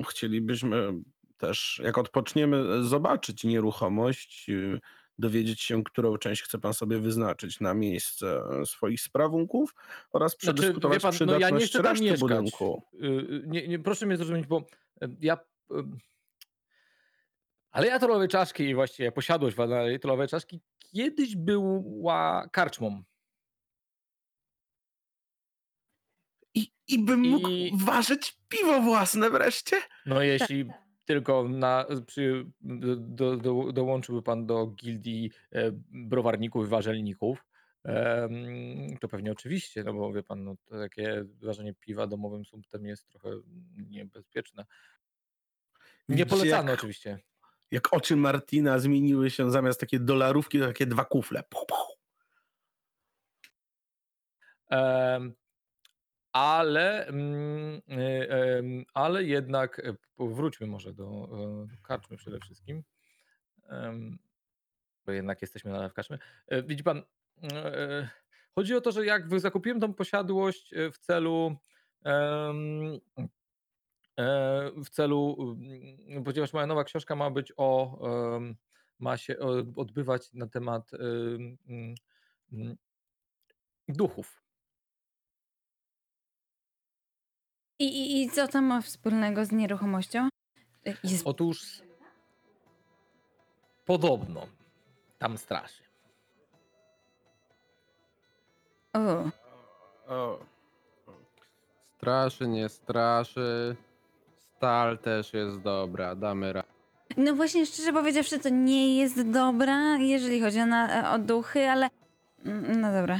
chcielibyśmy 0.09 0.93
też, 1.37 1.81
jak 1.83 1.97
odpoczniemy, 1.97 2.83
zobaczyć 2.83 3.43
nieruchomość, 3.43 4.49
y, 4.49 4.79
dowiedzieć 5.19 5.61
się, 5.61 5.83
którą 5.83 6.17
część 6.17 6.41
chce 6.43 6.57
pan 6.59 6.73
sobie 6.73 6.99
wyznaczyć 6.99 7.59
na 7.59 7.73
miejsce 7.73 8.41
swoich 8.65 9.01
sprawunków 9.01 9.75
oraz 10.11 10.31
Znaczy, 10.31 10.53
przedyskutować 10.53 10.97
wie 10.97 11.01
pan, 11.01 11.09
no 11.11 11.13
przydatność 11.15 11.41
ja 11.41 11.49
nie 11.59 11.65
chcę 11.65 11.83
tam 11.83 11.99
mieszkać. 11.99 12.19
budynku. 12.19 12.83
Y, 12.93 13.05
y, 13.05 13.43
Nie, 13.47 13.67
nie, 13.67 13.79
proszę 13.79 14.05
mnie 14.05 14.17
zrozumieć, 14.17 14.47
bo 14.47 14.57
y, 15.03 15.07
ja. 15.21 15.37
y, 15.71 15.75
Aleja 17.71 17.99
Trollowej 17.99 18.27
Czaszki 18.27 18.63
i 18.63 18.75
właściwie 18.75 19.11
posiadłość 19.11 19.55
w 19.55 19.59
Alei 19.59 19.99
Trollowej 19.99 20.27
Czaszki 20.27 20.61
kiedyś 20.93 21.35
była 21.35 22.49
karczmą. 22.51 23.03
I, 26.53 26.71
I 26.87 26.99
bym 26.99 27.19
mógł 27.19 27.49
I- 27.49 27.71
ważyć 27.75 28.37
piwo 28.49 28.81
własne 28.81 29.29
wreszcie? 29.29 29.75
No 30.05 30.21
jeśli 30.21 30.65
tylko 31.09 31.49
na, 31.49 31.85
przy, 32.07 32.45
do, 32.61 33.37
do, 33.37 33.71
dołączyłby 33.71 34.21
pan 34.21 34.45
do 34.45 34.67
gildii 34.67 35.31
e, 35.51 35.71
browarników 35.91 36.65
i 36.65 36.69
warzelników, 36.69 37.45
to 39.01 39.07
pewnie 39.07 39.31
oczywiście, 39.31 39.83
no 39.83 39.93
bo 39.93 40.13
wie 40.13 40.23
pan, 40.23 40.43
no, 40.43 40.55
takie 40.69 41.25
ważenie 41.41 41.73
piwa 41.73 42.07
domowym 42.07 42.45
sumptem 42.45 42.85
jest 42.85 43.07
trochę 43.07 43.29
niebezpieczne. 43.89 44.65
Nie 46.09 46.25
polecano 46.25 46.69
jak- 46.69 46.79
oczywiście. 46.79 47.19
Jak 47.71 47.93
oczy 47.93 48.15
Martina 48.15 48.79
zmieniły 48.79 49.29
się 49.29 49.51
zamiast 49.51 49.79
takie 49.79 49.99
dolarówki, 49.99 50.59
to 50.59 50.67
takie 50.67 50.85
dwa 50.85 51.05
kufle. 51.05 51.43
Puch, 51.43 51.65
puch. 51.67 51.97
Ale, 56.31 57.07
mm, 57.07 57.81
em, 57.87 58.85
ale 58.93 59.23
jednak 59.23 59.79
e, 59.79 59.93
wróćmy 60.19 60.67
może 60.67 60.93
do, 60.93 61.29
e, 61.73 61.77
karczmy 61.83 62.17
przede 62.17 62.39
wszystkim. 62.39 62.83
Bo 65.05 65.11
jednak 65.11 65.41
jesteśmy 65.41 65.71
nadal 65.71 65.89
w 65.89 65.93
karczmie. 65.93 66.19
E, 66.47 66.63
Widzi 66.63 66.83
pan, 66.83 67.03
e, 67.53 68.09
chodzi 68.55 68.75
o 68.75 68.81
to, 68.81 68.91
że 68.91 69.05
jak 69.05 69.39
zakupiłem 69.39 69.79
tą 69.79 69.93
posiadłość 69.93 70.73
e, 70.73 70.91
w 70.91 70.97
celu 70.97 71.55
e, 72.05 72.53
w 74.83 74.89
celu, 74.89 75.37
mm, 76.09 76.23
ponieważ 76.23 76.53
moja 76.53 76.67
nowa 76.67 76.83
książka 76.83 77.15
ma 77.15 77.31
być 77.31 77.53
o, 77.57 77.99
ma 78.99 79.17
się 79.17 79.37
odbywać 79.75 80.33
na 80.33 80.47
temat 80.47 80.91
em, 80.93 81.57
mm, 82.51 82.75
duchów. 83.87 84.38
I, 87.79 87.85
i, 87.85 88.21
I 88.23 88.29
co 88.29 88.47
to 88.47 88.61
ma 88.61 88.81
wspólnego 88.81 89.45
z 89.45 89.51
nieruchomością? 89.51 90.29
Jest... 91.03 91.21
Otóż 91.27 91.81
podobno 93.85 94.47
tam 95.19 95.37
straszy. 95.37 95.83
O, 98.93 99.29
O, 100.07 100.39
Straszy, 101.97 102.47
nie 102.47 102.69
straszy. 102.69 103.75
Stal 104.57 104.97
też 104.97 105.33
jest 105.33 105.59
dobra, 105.59 106.15
damy 106.15 106.53
radę. 106.53 106.67
No 107.17 107.35
właśnie, 107.35 107.65
szczerze 107.65 107.93
powiedziawszy, 107.93 108.39
to 108.39 108.49
nie 108.49 108.97
jest 108.97 109.29
dobra, 109.31 109.97
jeżeli 109.97 110.41
chodzi 110.41 110.59
o, 110.61 110.65
na, 110.65 111.13
o 111.13 111.19
duchy, 111.19 111.69
ale... 111.69 111.89
mm, 112.45 112.81
No 112.81 112.91
dobra. 112.93 113.19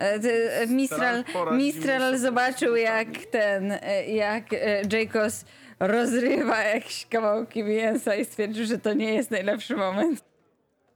E, 0.00 0.14
e, 0.62 0.66
Mistral, 0.66 1.24
Mistral 1.52 2.18
zobaczył, 2.18 2.76
jak 2.76 3.08
ten, 3.30 3.72
e, 3.72 4.06
jak 4.06 4.44
Jacobs 4.92 5.44
rozrywa 5.80 6.62
jakieś 6.62 7.06
kawałki 7.06 7.64
mięsa 7.64 8.14
i 8.14 8.24
stwierdził, 8.24 8.66
że 8.66 8.78
to 8.78 8.94
nie 8.94 9.14
jest 9.14 9.30
najlepszy 9.30 9.76
moment. 9.76 10.24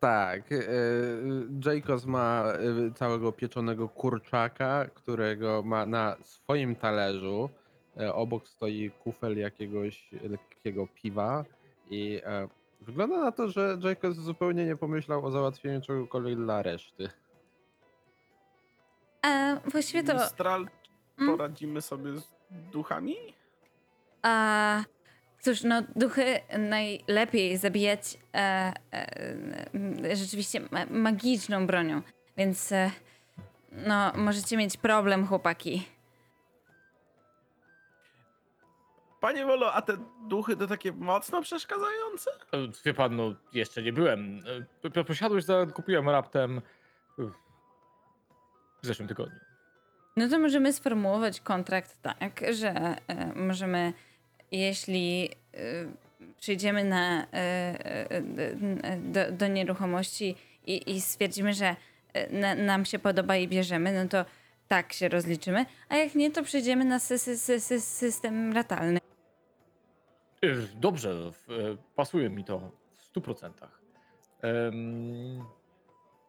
Tak, 0.00 0.42
Jacobs 1.66 2.04
ma 2.04 2.44
całego 2.94 3.32
pieczonego 3.32 3.88
kurczaka, 3.88 4.86
którego 4.94 5.62
ma 5.62 5.86
na 5.86 6.16
swoim 6.22 6.76
talerzu. 6.76 7.50
Obok 8.12 8.48
stoi 8.48 8.90
kufel 8.90 9.38
jakiegoś 9.38 10.10
lekkiego 10.30 10.88
piwa 10.94 11.44
i 11.90 12.20
wygląda 12.80 13.18
na 13.18 13.32
to, 13.32 13.48
że 13.48 13.78
Jacobs 13.84 14.16
zupełnie 14.16 14.66
nie 14.66 14.76
pomyślał 14.76 15.26
o 15.26 15.30
załatwieniu 15.30 15.80
czegokolwiek 15.80 16.36
dla 16.36 16.62
reszty. 16.62 17.08
A 19.24 19.56
właściwie 19.70 20.02
to... 20.04 20.14
Mistral, 20.14 20.68
Mm. 21.18 21.36
poradzimy 21.36 21.82
sobie 21.82 22.16
z 22.16 22.22
duchami? 22.72 23.16
A, 24.22 24.82
cóż, 25.40 25.62
no 25.62 25.82
duchy 25.96 26.40
najlepiej 26.58 27.56
zabijać 27.56 28.18
e, 28.34 28.72
e, 28.92 30.16
rzeczywiście 30.16 30.60
ma- 30.70 30.86
magiczną 30.86 31.66
bronią, 31.66 32.02
więc 32.36 32.72
e, 32.72 32.90
no 33.72 34.12
możecie 34.16 34.56
mieć 34.56 34.76
problem, 34.76 35.26
chłopaki. 35.26 35.88
Panie 39.20 39.46
Wolo, 39.46 39.72
a 39.72 39.82
te 39.82 39.96
duchy 40.28 40.56
to 40.56 40.66
takie 40.66 40.92
mocno 40.92 41.42
przeszkadzające? 41.42 42.30
E, 42.52 42.56
Wie 42.84 42.94
pan, 42.94 43.16
no 43.16 43.34
jeszcze 43.52 43.82
nie 43.82 43.92
byłem. 43.92 44.42
E, 44.82 44.90
po- 44.90 45.04
Posiadłość 45.04 45.46
kupiłem 45.74 46.08
raptem 46.08 46.62
e, 47.18 47.30
w 48.84 48.86
zeszłym 48.86 49.08
tygodniu. 49.08 49.40
No 50.16 50.28
to 50.28 50.38
możemy 50.38 50.72
sformułować 50.72 51.40
kontrakt 51.40 52.02
tak, 52.02 52.40
że 52.50 52.70
e, 52.70 53.32
możemy, 53.34 53.92
jeśli 54.52 55.30
e, 55.54 55.58
przyjdziemy 56.40 56.84
na, 56.84 57.26
e, 57.32 58.22
do, 58.98 59.32
do 59.32 59.46
nieruchomości 59.46 60.36
i, 60.66 60.90
i 60.90 61.00
stwierdzimy, 61.00 61.54
że 61.54 61.76
na, 62.30 62.54
nam 62.54 62.84
się 62.84 62.98
podoba 62.98 63.36
i 63.36 63.48
bierzemy, 63.48 63.92
no 63.92 64.08
to 64.08 64.24
tak 64.68 64.92
się 64.92 65.08
rozliczymy, 65.08 65.66
a 65.88 65.96
jak 65.96 66.14
nie, 66.14 66.30
to 66.30 66.42
przejdziemy 66.42 66.84
na 66.84 66.98
sy, 66.98 67.18
sy, 67.18 67.38
sy, 67.38 67.60
sy, 67.60 67.80
system 67.80 68.52
ratalny. 68.52 69.00
Dobrze, 70.74 71.32
pasuje 71.96 72.30
mi 72.30 72.44
to 72.44 72.72
w 72.98 73.20
100%. 73.20 73.50
Em, 74.42 75.44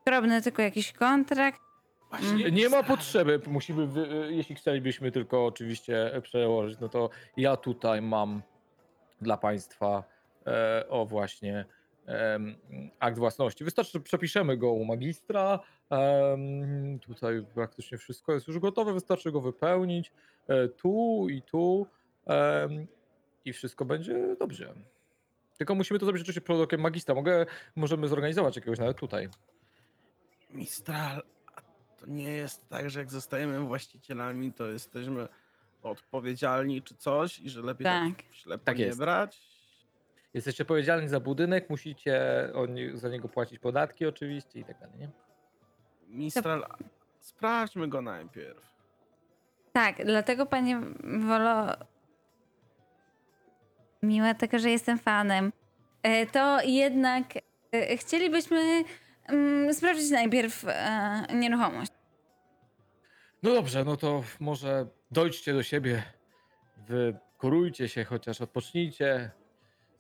Drobny 0.06 0.42
tylko 0.42 0.62
jakiś 0.62 0.94
kontrakt. 0.94 1.65
Właśnie 2.20 2.52
Nie 2.52 2.70
ma 2.70 2.84
potrzeby, 2.84 3.40
musimy, 3.48 3.88
wy- 3.88 4.28
jeśli 4.32 4.56
chcielibyśmy 4.56 5.12
tylko 5.12 5.46
oczywiście 5.46 6.12
przełożyć, 6.22 6.80
no 6.80 6.90
to 6.90 7.10
ja 7.38 7.58
tutaj 7.58 8.02
mam 8.02 8.42
dla 9.22 9.38
Państwa 9.38 10.04
e, 10.48 10.86
o 10.90 11.06
właśnie 11.06 11.66
em, 12.06 12.56
akt 13.00 13.18
własności. 13.18 13.64
Wystarczy, 13.64 13.92
że 13.92 14.00
przepiszemy 14.00 14.58
go 14.58 14.72
u 14.72 14.86
magistra. 14.86 15.60
em, 15.90 17.00
tutaj 17.00 17.46
praktycznie 17.54 17.98
wszystko 17.98 18.34
jest 18.34 18.48
już 18.48 18.60
gotowe, 18.60 18.94
wystarczy 18.94 19.32
go 19.32 19.42
wypełnić 19.42 20.12
e, 20.48 20.68
tu 20.68 21.28
i 21.30 21.42
tu 21.42 21.88
em, 22.26 22.88
i 23.46 23.54
wszystko 23.54 23.86
będzie 23.86 24.36
dobrze. 24.40 24.74
Tylko 25.58 25.76
musimy 25.76 26.00
to 26.00 26.06
zrobić 26.06 26.22
oczywiście 26.22 26.42
pod 26.42 26.62
okiem 26.62 26.82
magistra. 26.82 27.16
Mogę, 27.16 27.46
możemy 27.76 28.08
zorganizować 28.08 28.56
jakiegoś 28.56 28.80
nawet 28.80 28.98
tutaj. 28.98 29.30
Mistral, 30.50 31.22
to 32.06 32.12
nie 32.12 32.32
jest 32.32 32.70
tak, 32.70 32.90
że 32.90 33.00
jak 33.00 33.12
zostajemy 33.12 33.60
właścicielami, 33.60 34.54
to 34.54 34.68
jesteśmy 34.68 35.28
odpowiedzialni 35.84 36.82
czy 36.82 36.96
coś 36.96 37.40
i 37.40 37.50
że 37.50 37.62
lepiej 37.62 37.86
tak, 37.86 38.16
Tak. 38.16 38.26
ślepo 38.32 38.66
Tak 38.66 38.78
nie 38.78 38.86
jest. 38.86 39.00
brać? 39.00 39.56
Jesteście 40.34 40.64
odpowiedzialni 40.64 41.08
za 41.08 41.20
budynek, 41.20 41.70
musicie 41.70 42.22
oni, 42.54 42.98
za 42.98 43.10
niego 43.10 43.30
płacić 43.30 43.60
podatki 43.60 44.06
oczywiście 44.06 44.60
i 44.60 44.66
tak 44.66 44.80
dalej, 44.80 45.00
nie? 45.00 45.10
Mistral, 46.08 46.66
sprawdźmy 47.20 47.88
go 47.88 48.02
najpierw. 48.02 48.76
Tak, 49.74 50.06
dlatego 50.06 50.46
panie 50.46 50.82
Wolo, 51.20 51.68
miła 54.04 54.34
tego, 54.34 54.60
że 54.60 54.70
jestem 54.70 55.00
fanem, 55.00 55.52
e, 56.04 56.26
to 56.26 56.62
jednak 56.62 57.26
e, 57.72 57.98
chcielibyśmy 57.98 58.84
mm, 59.28 59.74
sprawdzić 59.74 60.12
najpierw 60.12 60.66
e, 60.68 61.26
nieruchomość. 61.34 61.92
No 63.46 63.54
dobrze, 63.54 63.84
no 63.84 63.98
to 63.98 64.24
może 64.40 64.88
dojdźcie 65.12 65.54
do 65.54 65.64
siebie, 65.64 66.04
wykurujcie 66.78 67.90
się, 67.90 68.04
chociaż 68.04 68.42
odpocznijcie, 68.42 69.32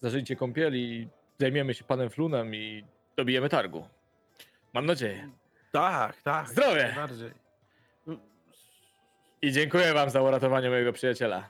zażyjcie 0.02 0.36
kąpieli, 0.36 1.10
zajmiemy 1.40 1.74
się 1.74 1.84
panem 1.84 2.10
Flunem 2.10 2.56
i 2.56 2.86
dobijemy 3.18 3.50
targu. 3.50 3.88
Mam 4.74 4.86
nadzieję. 4.86 5.30
Tak, 5.72 6.22
tak. 6.22 6.50
Zdrowie! 6.50 6.82
jak 6.82 6.96
Najbardziej. 6.96 7.32
I 9.42 9.52
dziękuję 9.52 9.94
wam 9.94 10.10
za 10.10 10.22
uratowanie 10.22 10.70
mojego 10.70 10.94
przyjaciela. 10.94 11.50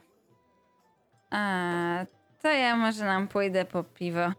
A, 1.30 2.06
to 2.42 2.48
ja 2.48 2.76
może 2.76 3.04
nam 3.04 3.28
pójdę 3.28 3.64
po 3.64 3.84
piwo, 3.84 4.32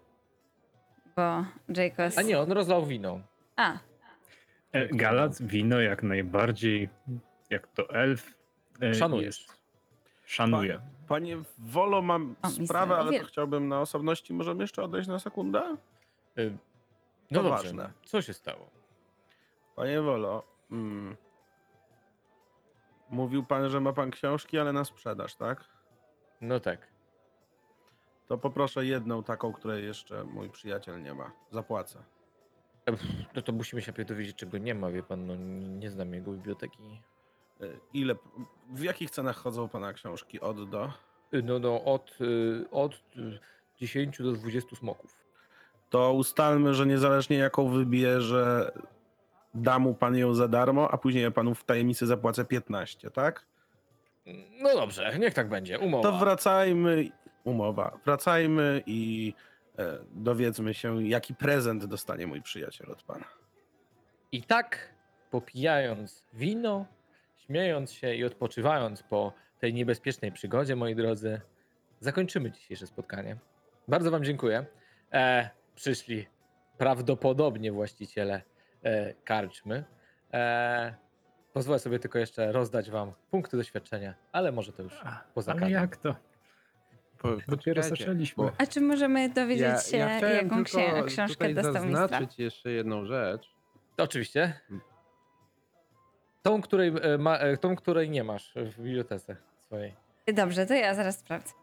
bo 1.15 1.45
Jacobs... 1.69 2.17
A 2.17 2.21
nie, 2.21 2.39
on 2.39 2.51
rozlał 2.51 2.85
wino. 2.85 3.19
A, 3.55 3.77
E, 4.71 4.87
Galat, 4.87 5.41
wino 5.41 5.81
jak 5.81 6.03
najbardziej, 6.03 6.89
jak 7.49 7.67
to 7.67 7.89
elf. 7.89 8.33
e, 8.81 8.93
Szanujesz. 8.93 9.41
Jest. 9.47 9.57
Szanuję. 10.25 10.81
Panie 11.07 11.37
Wolo, 11.57 12.01
mam 12.01 12.35
O, 12.41 12.49
sprawę, 12.49 12.95
ale 12.97 13.19
to 13.19 13.25
chciałbym 13.25 13.67
na 13.67 13.81
osobności. 13.81 14.33
Możemy 14.33 14.63
jeszcze 14.63 14.83
odejść 14.83 15.07
na 15.07 15.19
sekundę? 15.19 15.77
Y, 16.39 16.57
No 17.31 17.43
To 17.43 17.49
dobrze, 17.49 17.63
ważne. 17.63 17.91
co 18.05 18.21
się 18.21 18.33
stało? 18.33 18.69
Panie 19.75 20.01
Wolo, 20.01 20.43
mm, 20.71 21.15
mówił 23.09 23.43
pan, 23.45 23.69
że 23.69 23.79
ma 23.79 23.93
pan 23.93 24.11
książki, 24.11 24.59
ale 24.59 24.73
na 24.73 24.85
sprzedaż, 24.85 25.35
tak? 25.35 25.63
No 26.41 26.59
tak. 26.59 26.87
To 28.27 28.37
poproszę 28.37 28.85
jedną 28.85 29.23
taką, 29.23 29.53
której 29.53 29.85
jeszcze 29.85 30.23
mój 30.23 30.49
przyjaciel 30.49 31.03
nie 31.03 31.13
ma. 31.13 31.31
Zapłacę. 31.51 32.03
E, 32.85 32.91
pff, 32.91 33.05
No 33.35 33.41
to 33.41 33.51
musimy 33.51 33.81
się 33.81 33.91
najpierw 33.91 34.09
dowiedzieć, 34.09 34.35
czego 34.37 34.57
nie 34.57 34.75
ma, 34.75 34.89
wie 34.91 35.03
pan, 35.03 35.27
no 35.27 35.35
nie 35.79 35.91
znam 35.91 36.13
jego 36.13 36.31
biblioteki. 36.31 37.01
Y, 37.61 37.79
Ile, 37.93 38.15
w 38.69 38.83
jakich 38.83 39.11
cenach 39.11 39.37
chodzą 39.37 39.69
pana 39.69 39.93
książki? 39.93 40.39
Od 40.39 40.69
do? 40.69 40.91
Y, 41.33 41.43
No, 41.43 41.59
no 41.59 41.83
od, 41.83 42.17
y, 42.21 42.65
od 42.71 42.93
y, 42.93 43.39
10 43.77 44.17
do 44.23 44.31
20 44.31 44.75
smoków. 44.75 45.15
To 45.89 46.13
ustalmy, 46.13 46.73
że 46.73 46.85
niezależnie 46.85 47.37
jaką 47.37 47.69
wybierze, 47.69 48.71
da 49.53 49.79
mu 49.79 49.93
pan 49.93 50.15
ją 50.15 50.33
za 50.33 50.47
darmo, 50.47 50.91
a 50.91 50.97
później 50.97 51.23
ja 51.23 51.31
panu 51.31 51.55
w 51.55 51.63
tajemnicy 51.63 52.05
zapłacę 52.05 52.45
15, 52.45 53.11
tak? 53.11 53.45
No 54.61 54.73
dobrze, 54.73 55.19
niech 55.19 55.33
tak 55.33 55.49
będzie, 55.49 55.79
umowa. 55.79 56.11
To 56.11 56.17
wracajmy, 56.17 57.09
umowa, 57.43 57.99
wracajmy 58.05 58.83
i 58.85 59.33
e, 59.79 59.97
dowiedzmy 60.11 60.73
się, 60.73 61.03
jaki 61.07 61.35
prezent 61.35 61.85
dostanie 61.85 62.27
mój 62.27 62.41
przyjaciel 62.41 62.91
od 62.91 63.03
pana. 63.03 63.25
I 64.31 64.43
tak, 64.43 64.93
popijając 65.31 66.23
wino, 66.33 66.85
śmiejąc 67.51 67.91
się 67.91 68.15
i 68.15 68.23
odpoczywając 68.25 69.03
po 69.03 69.33
tej 69.59 69.73
niebezpiecznej 69.73 70.31
przygodzie, 70.31 70.75
moi 70.75 70.95
drodzy, 70.95 71.41
zakończymy 71.99 72.51
dzisiejsze 72.51 72.87
spotkanie. 72.87 73.37
Bardzo 73.87 74.11
Wam 74.11 74.23
dziękuję. 74.23 74.65
E, 75.13 75.49
przyszli 75.75 76.27
prawdopodobnie 76.77 77.71
właściciele 77.71 78.41
e, 78.83 79.13
karczmy. 79.13 79.83
E, 80.33 80.95
pozwolę 81.53 81.79
sobie 81.79 81.99
tylko 81.99 82.19
jeszcze 82.19 82.51
rozdać 82.51 82.89
Wam 82.91 83.11
punkty 83.31 83.57
doświadczenia, 83.57 84.13
ale 84.31 84.51
może 84.51 84.71
to 84.73 84.83
już 84.83 84.93
A, 85.03 85.23
poza 85.33 85.51
Ale 85.51 85.71
jak 85.71 85.97
to? 85.97 86.15
Po, 87.17 87.27
Dopiero 87.29 87.47
poczekajcie, 87.81 87.89
zaczęliśmy. 87.89 88.43
bo 88.43 88.51
a 88.57 88.65
czy 88.67 88.81
możemy 88.81 89.29
dowiedzieć 89.29 89.67
się, 89.85 90.07
chciałem 90.17 90.35
jaką 90.35 90.55
tylko 90.55 90.63
księ- 90.63 91.05
książkę 91.07 91.53
dostał 91.53 91.85
mistrza? 91.85 92.07
zaznaczyć 92.07 92.39
jeszcze 92.39 92.71
jedną 92.71 93.05
rzecz. 93.05 93.51
Oczywiście. 93.97 94.53
Tą, 96.47 96.61
której, 96.61 96.93
e, 97.01 97.17
ma, 97.17 97.37
e, 97.37 97.57
tą, 97.57 97.75
której 97.75 98.09
nie 98.09 98.23
masz 98.23 98.53
w 98.55 98.81
bibliotece 98.81 99.35
swojej. 99.59 99.93
Dobrze, 100.33 100.65
to 100.65 100.73
ja 100.73 100.95
zaraz 100.95 101.19
sprawdzę. 101.19 101.53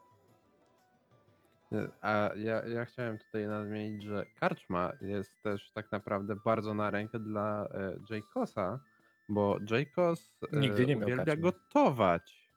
A 2.00 2.30
ja, 2.36 2.66
ja 2.66 2.84
chciałem 2.84 3.18
tutaj 3.18 3.46
nadmienić, 3.46 4.02
że 4.02 4.26
karczma 4.40 4.92
jest 5.00 5.42
też 5.42 5.70
tak 5.70 5.92
naprawdę 5.92 6.36
bardzo 6.44 6.74
na 6.74 6.90
rękę 6.90 7.18
dla 7.18 7.68
e, 7.74 7.96
Jaykosa, 8.10 8.80
bo 9.28 9.58
Jaykos 9.70 10.38
e, 10.52 10.56
Nigdy 10.56 10.86
nie 10.86 10.96
miał 10.96 11.04
uwielbia 11.04 11.24
karczmy. 11.24 11.42
gotować. 11.42 12.50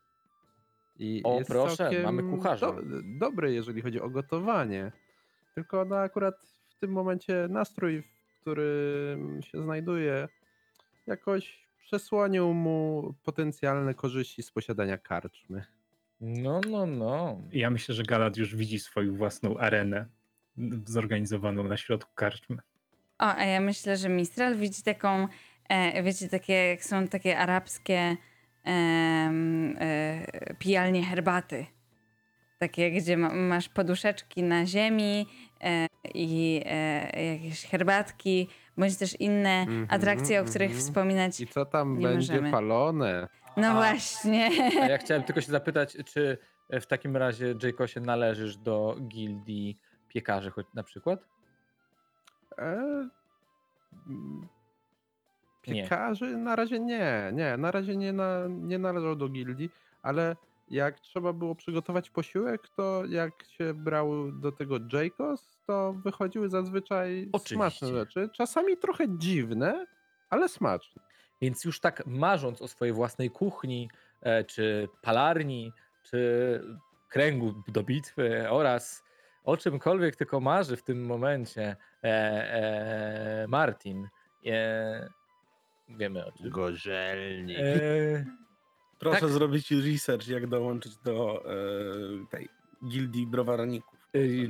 I 0.99 1.21
O, 1.23 1.38
jest 1.38 1.49
proszę, 1.49 1.91
mamy 2.03 2.23
kucharza. 2.23 2.71
Do, 2.71 2.82
dobry, 3.19 3.53
jeżeli 3.53 3.82
chodzi 3.82 4.01
o 4.01 4.09
gotowanie. 4.09 4.91
Tylko 5.55 5.86
no 5.86 5.97
akurat 5.97 6.36
w 6.69 6.75
tym 6.80 6.91
momencie 6.91 7.47
nastrój, 7.49 8.01
w 8.01 8.41
którym 8.41 9.41
się 9.43 9.63
znajduje, 9.63 10.28
jakoś 11.07 11.66
przesłonił 11.88 12.53
mu 12.53 13.13
potencjalne 13.23 13.93
korzyści 13.93 14.43
z 14.43 14.51
posiadania 14.51 14.97
karczmy. 14.97 15.65
No, 16.21 16.61
no, 16.69 16.85
no. 16.85 17.41
Ja 17.51 17.69
myślę, 17.69 17.95
że 17.95 18.03
Galat 18.03 18.38
już 18.38 18.55
widzi 18.55 18.79
swoją 18.79 19.15
własną 19.15 19.57
arenę 19.57 20.05
zorganizowaną 20.85 21.63
na 21.63 21.77
środku 21.77 22.11
karczmy. 22.15 22.57
O, 23.19 23.25
a 23.35 23.45
ja 23.45 23.59
myślę, 23.59 23.97
że 23.97 24.09
Mistral 24.09 24.57
widzi 24.57 24.83
taką, 24.83 25.27
e, 25.69 26.03
wiecie, 26.03 26.29
takie, 26.29 26.53
jak 26.53 26.83
są 26.83 27.07
takie 27.07 27.38
arabskie 27.38 28.17
em, 28.63 29.75
e, 29.79 30.55
pijalnie 30.59 31.03
herbaty. 31.03 31.65
Takie, 32.57 32.91
gdzie 32.91 33.17
ma, 33.17 33.33
masz 33.33 33.69
poduszeczki 33.69 34.43
na 34.43 34.65
ziemi 34.65 35.21
e, 35.21 35.46
i 36.13 36.61
e, 36.65 37.33
jakieś 37.33 37.65
herbatki, 37.65 38.47
bądź 38.77 38.97
też 38.97 39.19
inne 39.19 39.49
Mhm, 39.61 39.87
atrakcje, 39.89 40.41
o 40.41 40.43
których 40.45 40.69
mhm. 40.71 40.85
wspominać. 40.87 41.39
I 41.39 41.47
co 41.47 41.65
tam 41.65 41.97
Nie 41.99 42.07
będzie 42.07 42.33
możemy. 42.33 42.51
palone? 42.51 43.27
No 43.57 43.67
A. 43.67 43.73
właśnie. 43.73 44.49
A 44.81 44.85
ja 44.87 44.97
chciałem 45.03 45.23
tylko 45.23 45.41
się 45.41 45.51
zapytać, 45.51 45.97
czy 46.05 46.37
w 46.69 46.85
takim 46.85 47.17
razie, 47.17 47.55
Jaykosie, 47.63 47.99
należysz 47.99 48.57
do 48.57 48.95
gildii 49.07 49.77
piekarzy 50.07 50.51
choć 50.51 50.67
na 50.73 50.83
przykład? 50.83 51.19
E, 52.57 52.63
mm, 54.07 54.47
Nie. 55.67 55.83
Piekarzy 55.83 56.37
na 56.37 56.55
razie 56.55 56.79
nie, 56.79 57.31
nie, 57.33 57.57
na 57.57 57.71
razie 57.71 57.95
nie, 57.97 58.13
na, 58.13 58.47
nie 58.47 58.79
należał 58.79 59.15
do 59.15 59.29
gildii, 59.29 59.69
ale 60.03 60.35
jak 60.70 60.99
trzeba 60.99 61.34
było 61.34 61.55
przygotować 61.55 62.09
posiłek, 62.09 62.70
to 62.70 63.05
jak 63.05 63.43
się 63.43 63.74
brał 63.74 64.32
do 64.32 64.51
tego 64.51 64.78
Jaycos, 64.93 65.57
to 65.68 65.93
wychodziły 65.93 66.49
zazwyczaj 66.49 67.30
Oczywiście. 67.34 67.55
smaczne 67.55 67.88
rzeczy. 67.88 68.30
Czasami 68.34 68.78
trochę 68.78 69.05
dziwne, 69.18 69.86
ale 70.30 70.49
smaczne. 70.49 71.01
Więc 71.41 71.65
już 71.65 71.80
tak 71.80 72.05
marząc 72.05 72.61
o 72.61 72.68
swojej 72.68 72.93
własnej 72.93 73.30
kuchni, 73.30 73.89
e, 74.22 74.43
czy 74.43 74.88
palarni, 75.01 75.72
czy 76.03 76.61
kręgu 77.09 77.63
do 77.68 77.84
bitwy 77.84 78.49
oraz 78.49 79.03
o 79.43 79.57
czymkolwiek 79.57 80.15
tylko 80.15 80.39
marzy 80.39 80.78
w 80.78 80.84
tym 80.84 81.05
momencie 81.05 81.76
e, 82.03 82.07
e, 82.07 83.45
Martin, 83.47 84.07
e, 84.45 85.09
wiemy 85.89 86.26
o 86.26 86.32
czym. 86.32 86.49
Gorzelnik. 86.49 87.57
Proszę 88.99 89.21
Tak. 89.21 89.29
zrobić 89.29 89.71
research, 89.71 90.27
jak 90.27 90.47
dołączyć 90.47 90.97
do 90.97 91.43
e, 91.45 92.27
tej 92.29 92.49
gildii 92.87 93.27
browarników. 93.27 93.99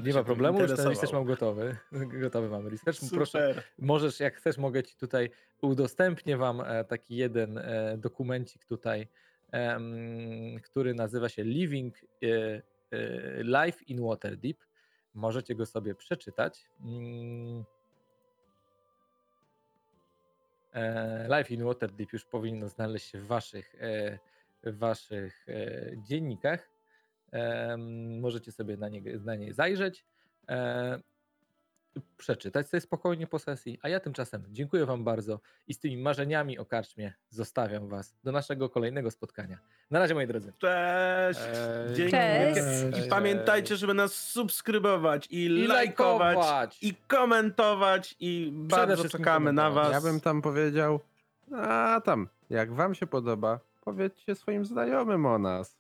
nie 0.04 0.14
ma 0.14 0.24
problemu, 0.24 0.62
już 0.62 0.76
ten 0.76 0.88
research 0.88 1.14
mam 1.14 1.26
gotowy. 1.26 1.78
Gotowy 2.22 2.50
mamy 2.50 2.70
research. 2.70 3.00
Proszę, 3.12 3.50
Super. 3.50 3.64
możesz, 3.80 4.20
jak 4.20 4.36
chcesz, 4.36 4.58
mogę 4.58 4.84
ci 4.84 4.96
tutaj 4.96 5.30
udostępnię 5.62 6.38
wam 6.38 6.62
e, 6.62 6.84
taki 6.84 7.16
jeden 7.16 7.58
e, 7.58 7.98
dokumencik 7.98 8.66
tutaj, 8.66 9.08
który 10.64 10.94
nazywa 10.94 11.30
się 11.30 11.44
Living 11.44 11.96
Life 13.44 13.84
in 13.88 14.02
Waterdeep. 14.08 14.58
Możecie 15.14 15.56
go 15.56 15.66
sobie 15.66 15.96
przeczytać. 15.96 16.70
Mm. 16.80 17.64
Life 21.38 21.54
in 21.54 21.64
Waterdeep 21.64 22.14
już 22.14 22.26
powinno 22.26 22.70
znaleźć 22.70 23.12
się 23.12 23.20
w 23.20 23.28
waszych, 23.28 23.76
w 24.64 24.78
waszych 24.78 25.50
e, 25.50 25.92
dziennikach. 25.98 26.70
Możecie 28.22 28.52
sobie 28.52 28.78
na 28.78 28.90
nie, 28.90 29.02
na 29.20 29.36
nie 29.36 29.54
zajrzeć. 29.54 30.06
E, 30.50 31.00
przeczytać 32.18 32.70
sobie 32.70 32.82
spokojnie 32.82 33.28
po 33.28 33.40
sesji, 33.40 33.80
a 33.82 33.90
ja 33.90 34.00
tymczasem 34.00 34.44
dziękuję 34.50 34.86
Wam 34.86 35.04
bardzo 35.04 35.40
i 35.68 35.74
z 35.74 35.80
tymi 35.80 35.98
marzeniami 35.98 36.58
o 36.58 36.66
karczmie 36.66 37.14
zostawiam 37.30 37.88
Was 37.88 38.16
do 38.24 38.32
naszego 38.32 38.70
kolejnego 38.70 39.12
spotkania. 39.12 39.60
Na 39.92 40.00
razie 40.00 40.14
moi 40.14 40.28
drodzy. 40.28 40.54
Cześć. 40.58 41.40
Eee, 41.40 41.96
Dzięki. 41.96 42.12
Cześć. 42.12 43.06
I 43.06 43.10
pamiętajcie, 43.10 43.76
żeby 43.76 43.94
nas 43.94 44.14
subskrybować 44.14 45.28
i, 45.28 45.46
I 45.46 45.68
lajkować, 45.68 46.36
lajkować. 46.36 46.84
i 46.84 46.96
komentować 46.96 48.16
i 48.20 48.52
bardzo 48.54 49.10
czekamy 49.10 49.54
na 49.54 49.70
was. 49.72 49.92
Ja 49.92 50.02
bym 50.02 50.20
tam 50.20 50.42
powiedział, 50.42 51.00
a 51.56 52.02
tam, 52.06 52.30
jak 52.50 52.74
wam 52.74 52.96
się 52.96 53.08
podoba, 53.08 53.60
powiedzcie 53.88 54.36
swoim 54.36 54.66
znajomym 54.66 55.26
o 55.26 55.40
nas. 55.40 55.78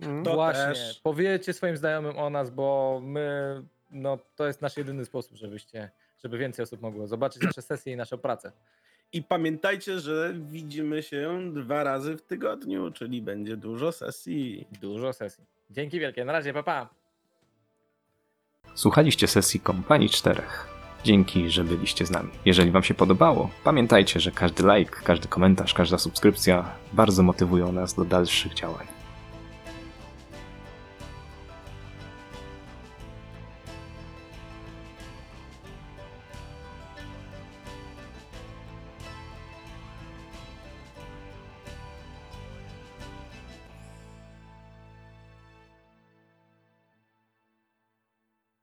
Mm. 0.00 0.24
To 0.24 0.34
Właśnie, 0.34 0.64
też. 0.64 1.00
powiedzcie 1.02 1.52
swoim 1.52 1.76
znajomym 1.76 2.18
o 2.18 2.30
nas, 2.30 2.50
bo 2.50 3.00
my, 3.02 3.62
no 3.90 4.18
to 4.36 4.46
jest 4.46 4.62
nasz 4.62 4.76
jedyny 4.76 5.04
sposób, 5.04 5.36
żebyście, 5.36 5.90
żeby 6.24 6.38
więcej 6.38 6.62
osób 6.62 6.80
mogło 6.82 7.06
zobaczyć 7.06 7.42
nasze 7.42 7.62
sesje 7.62 7.92
i 7.92 7.96
naszą 7.96 8.18
pracę. 8.18 8.52
I 9.12 9.22
pamiętajcie, 9.22 10.00
że 10.00 10.34
widzimy 10.34 11.02
się 11.02 11.50
dwa 11.52 11.84
razy 11.84 12.16
w 12.16 12.22
tygodniu, 12.22 12.90
czyli 12.90 13.22
będzie 13.22 13.56
dużo 13.56 13.92
sesji. 13.92 14.66
Dużo 14.80 15.12
sesji. 15.12 15.44
Dzięki 15.70 16.00
wielkie, 16.00 16.24
na 16.24 16.32
razie, 16.32 16.52
pa 16.52 16.62
pa! 16.62 16.88
Słuchaliście 18.74 19.26
sesji 19.26 19.60
Kompanii 19.60 20.08
Czterech. 20.08 20.75
Dzięki, 21.06 21.50
że 21.50 21.64
byliście 21.64 22.06
z 22.06 22.10
nami. 22.10 22.28
Jeżeli 22.44 22.70
Wam 22.70 22.82
się 22.82 22.94
podobało, 22.94 23.50
pamiętajcie, 23.64 24.20
że 24.20 24.30
każdy 24.30 24.62
like, 24.62 24.96
każdy 25.04 25.28
komentarz, 25.28 25.74
każda 25.74 25.98
subskrypcja 25.98 26.64
bardzo 26.92 27.22
motywują 27.22 27.72
nas 27.72 27.94
do 27.94 28.04
dalszych 28.04 28.54
działań. 28.54 28.95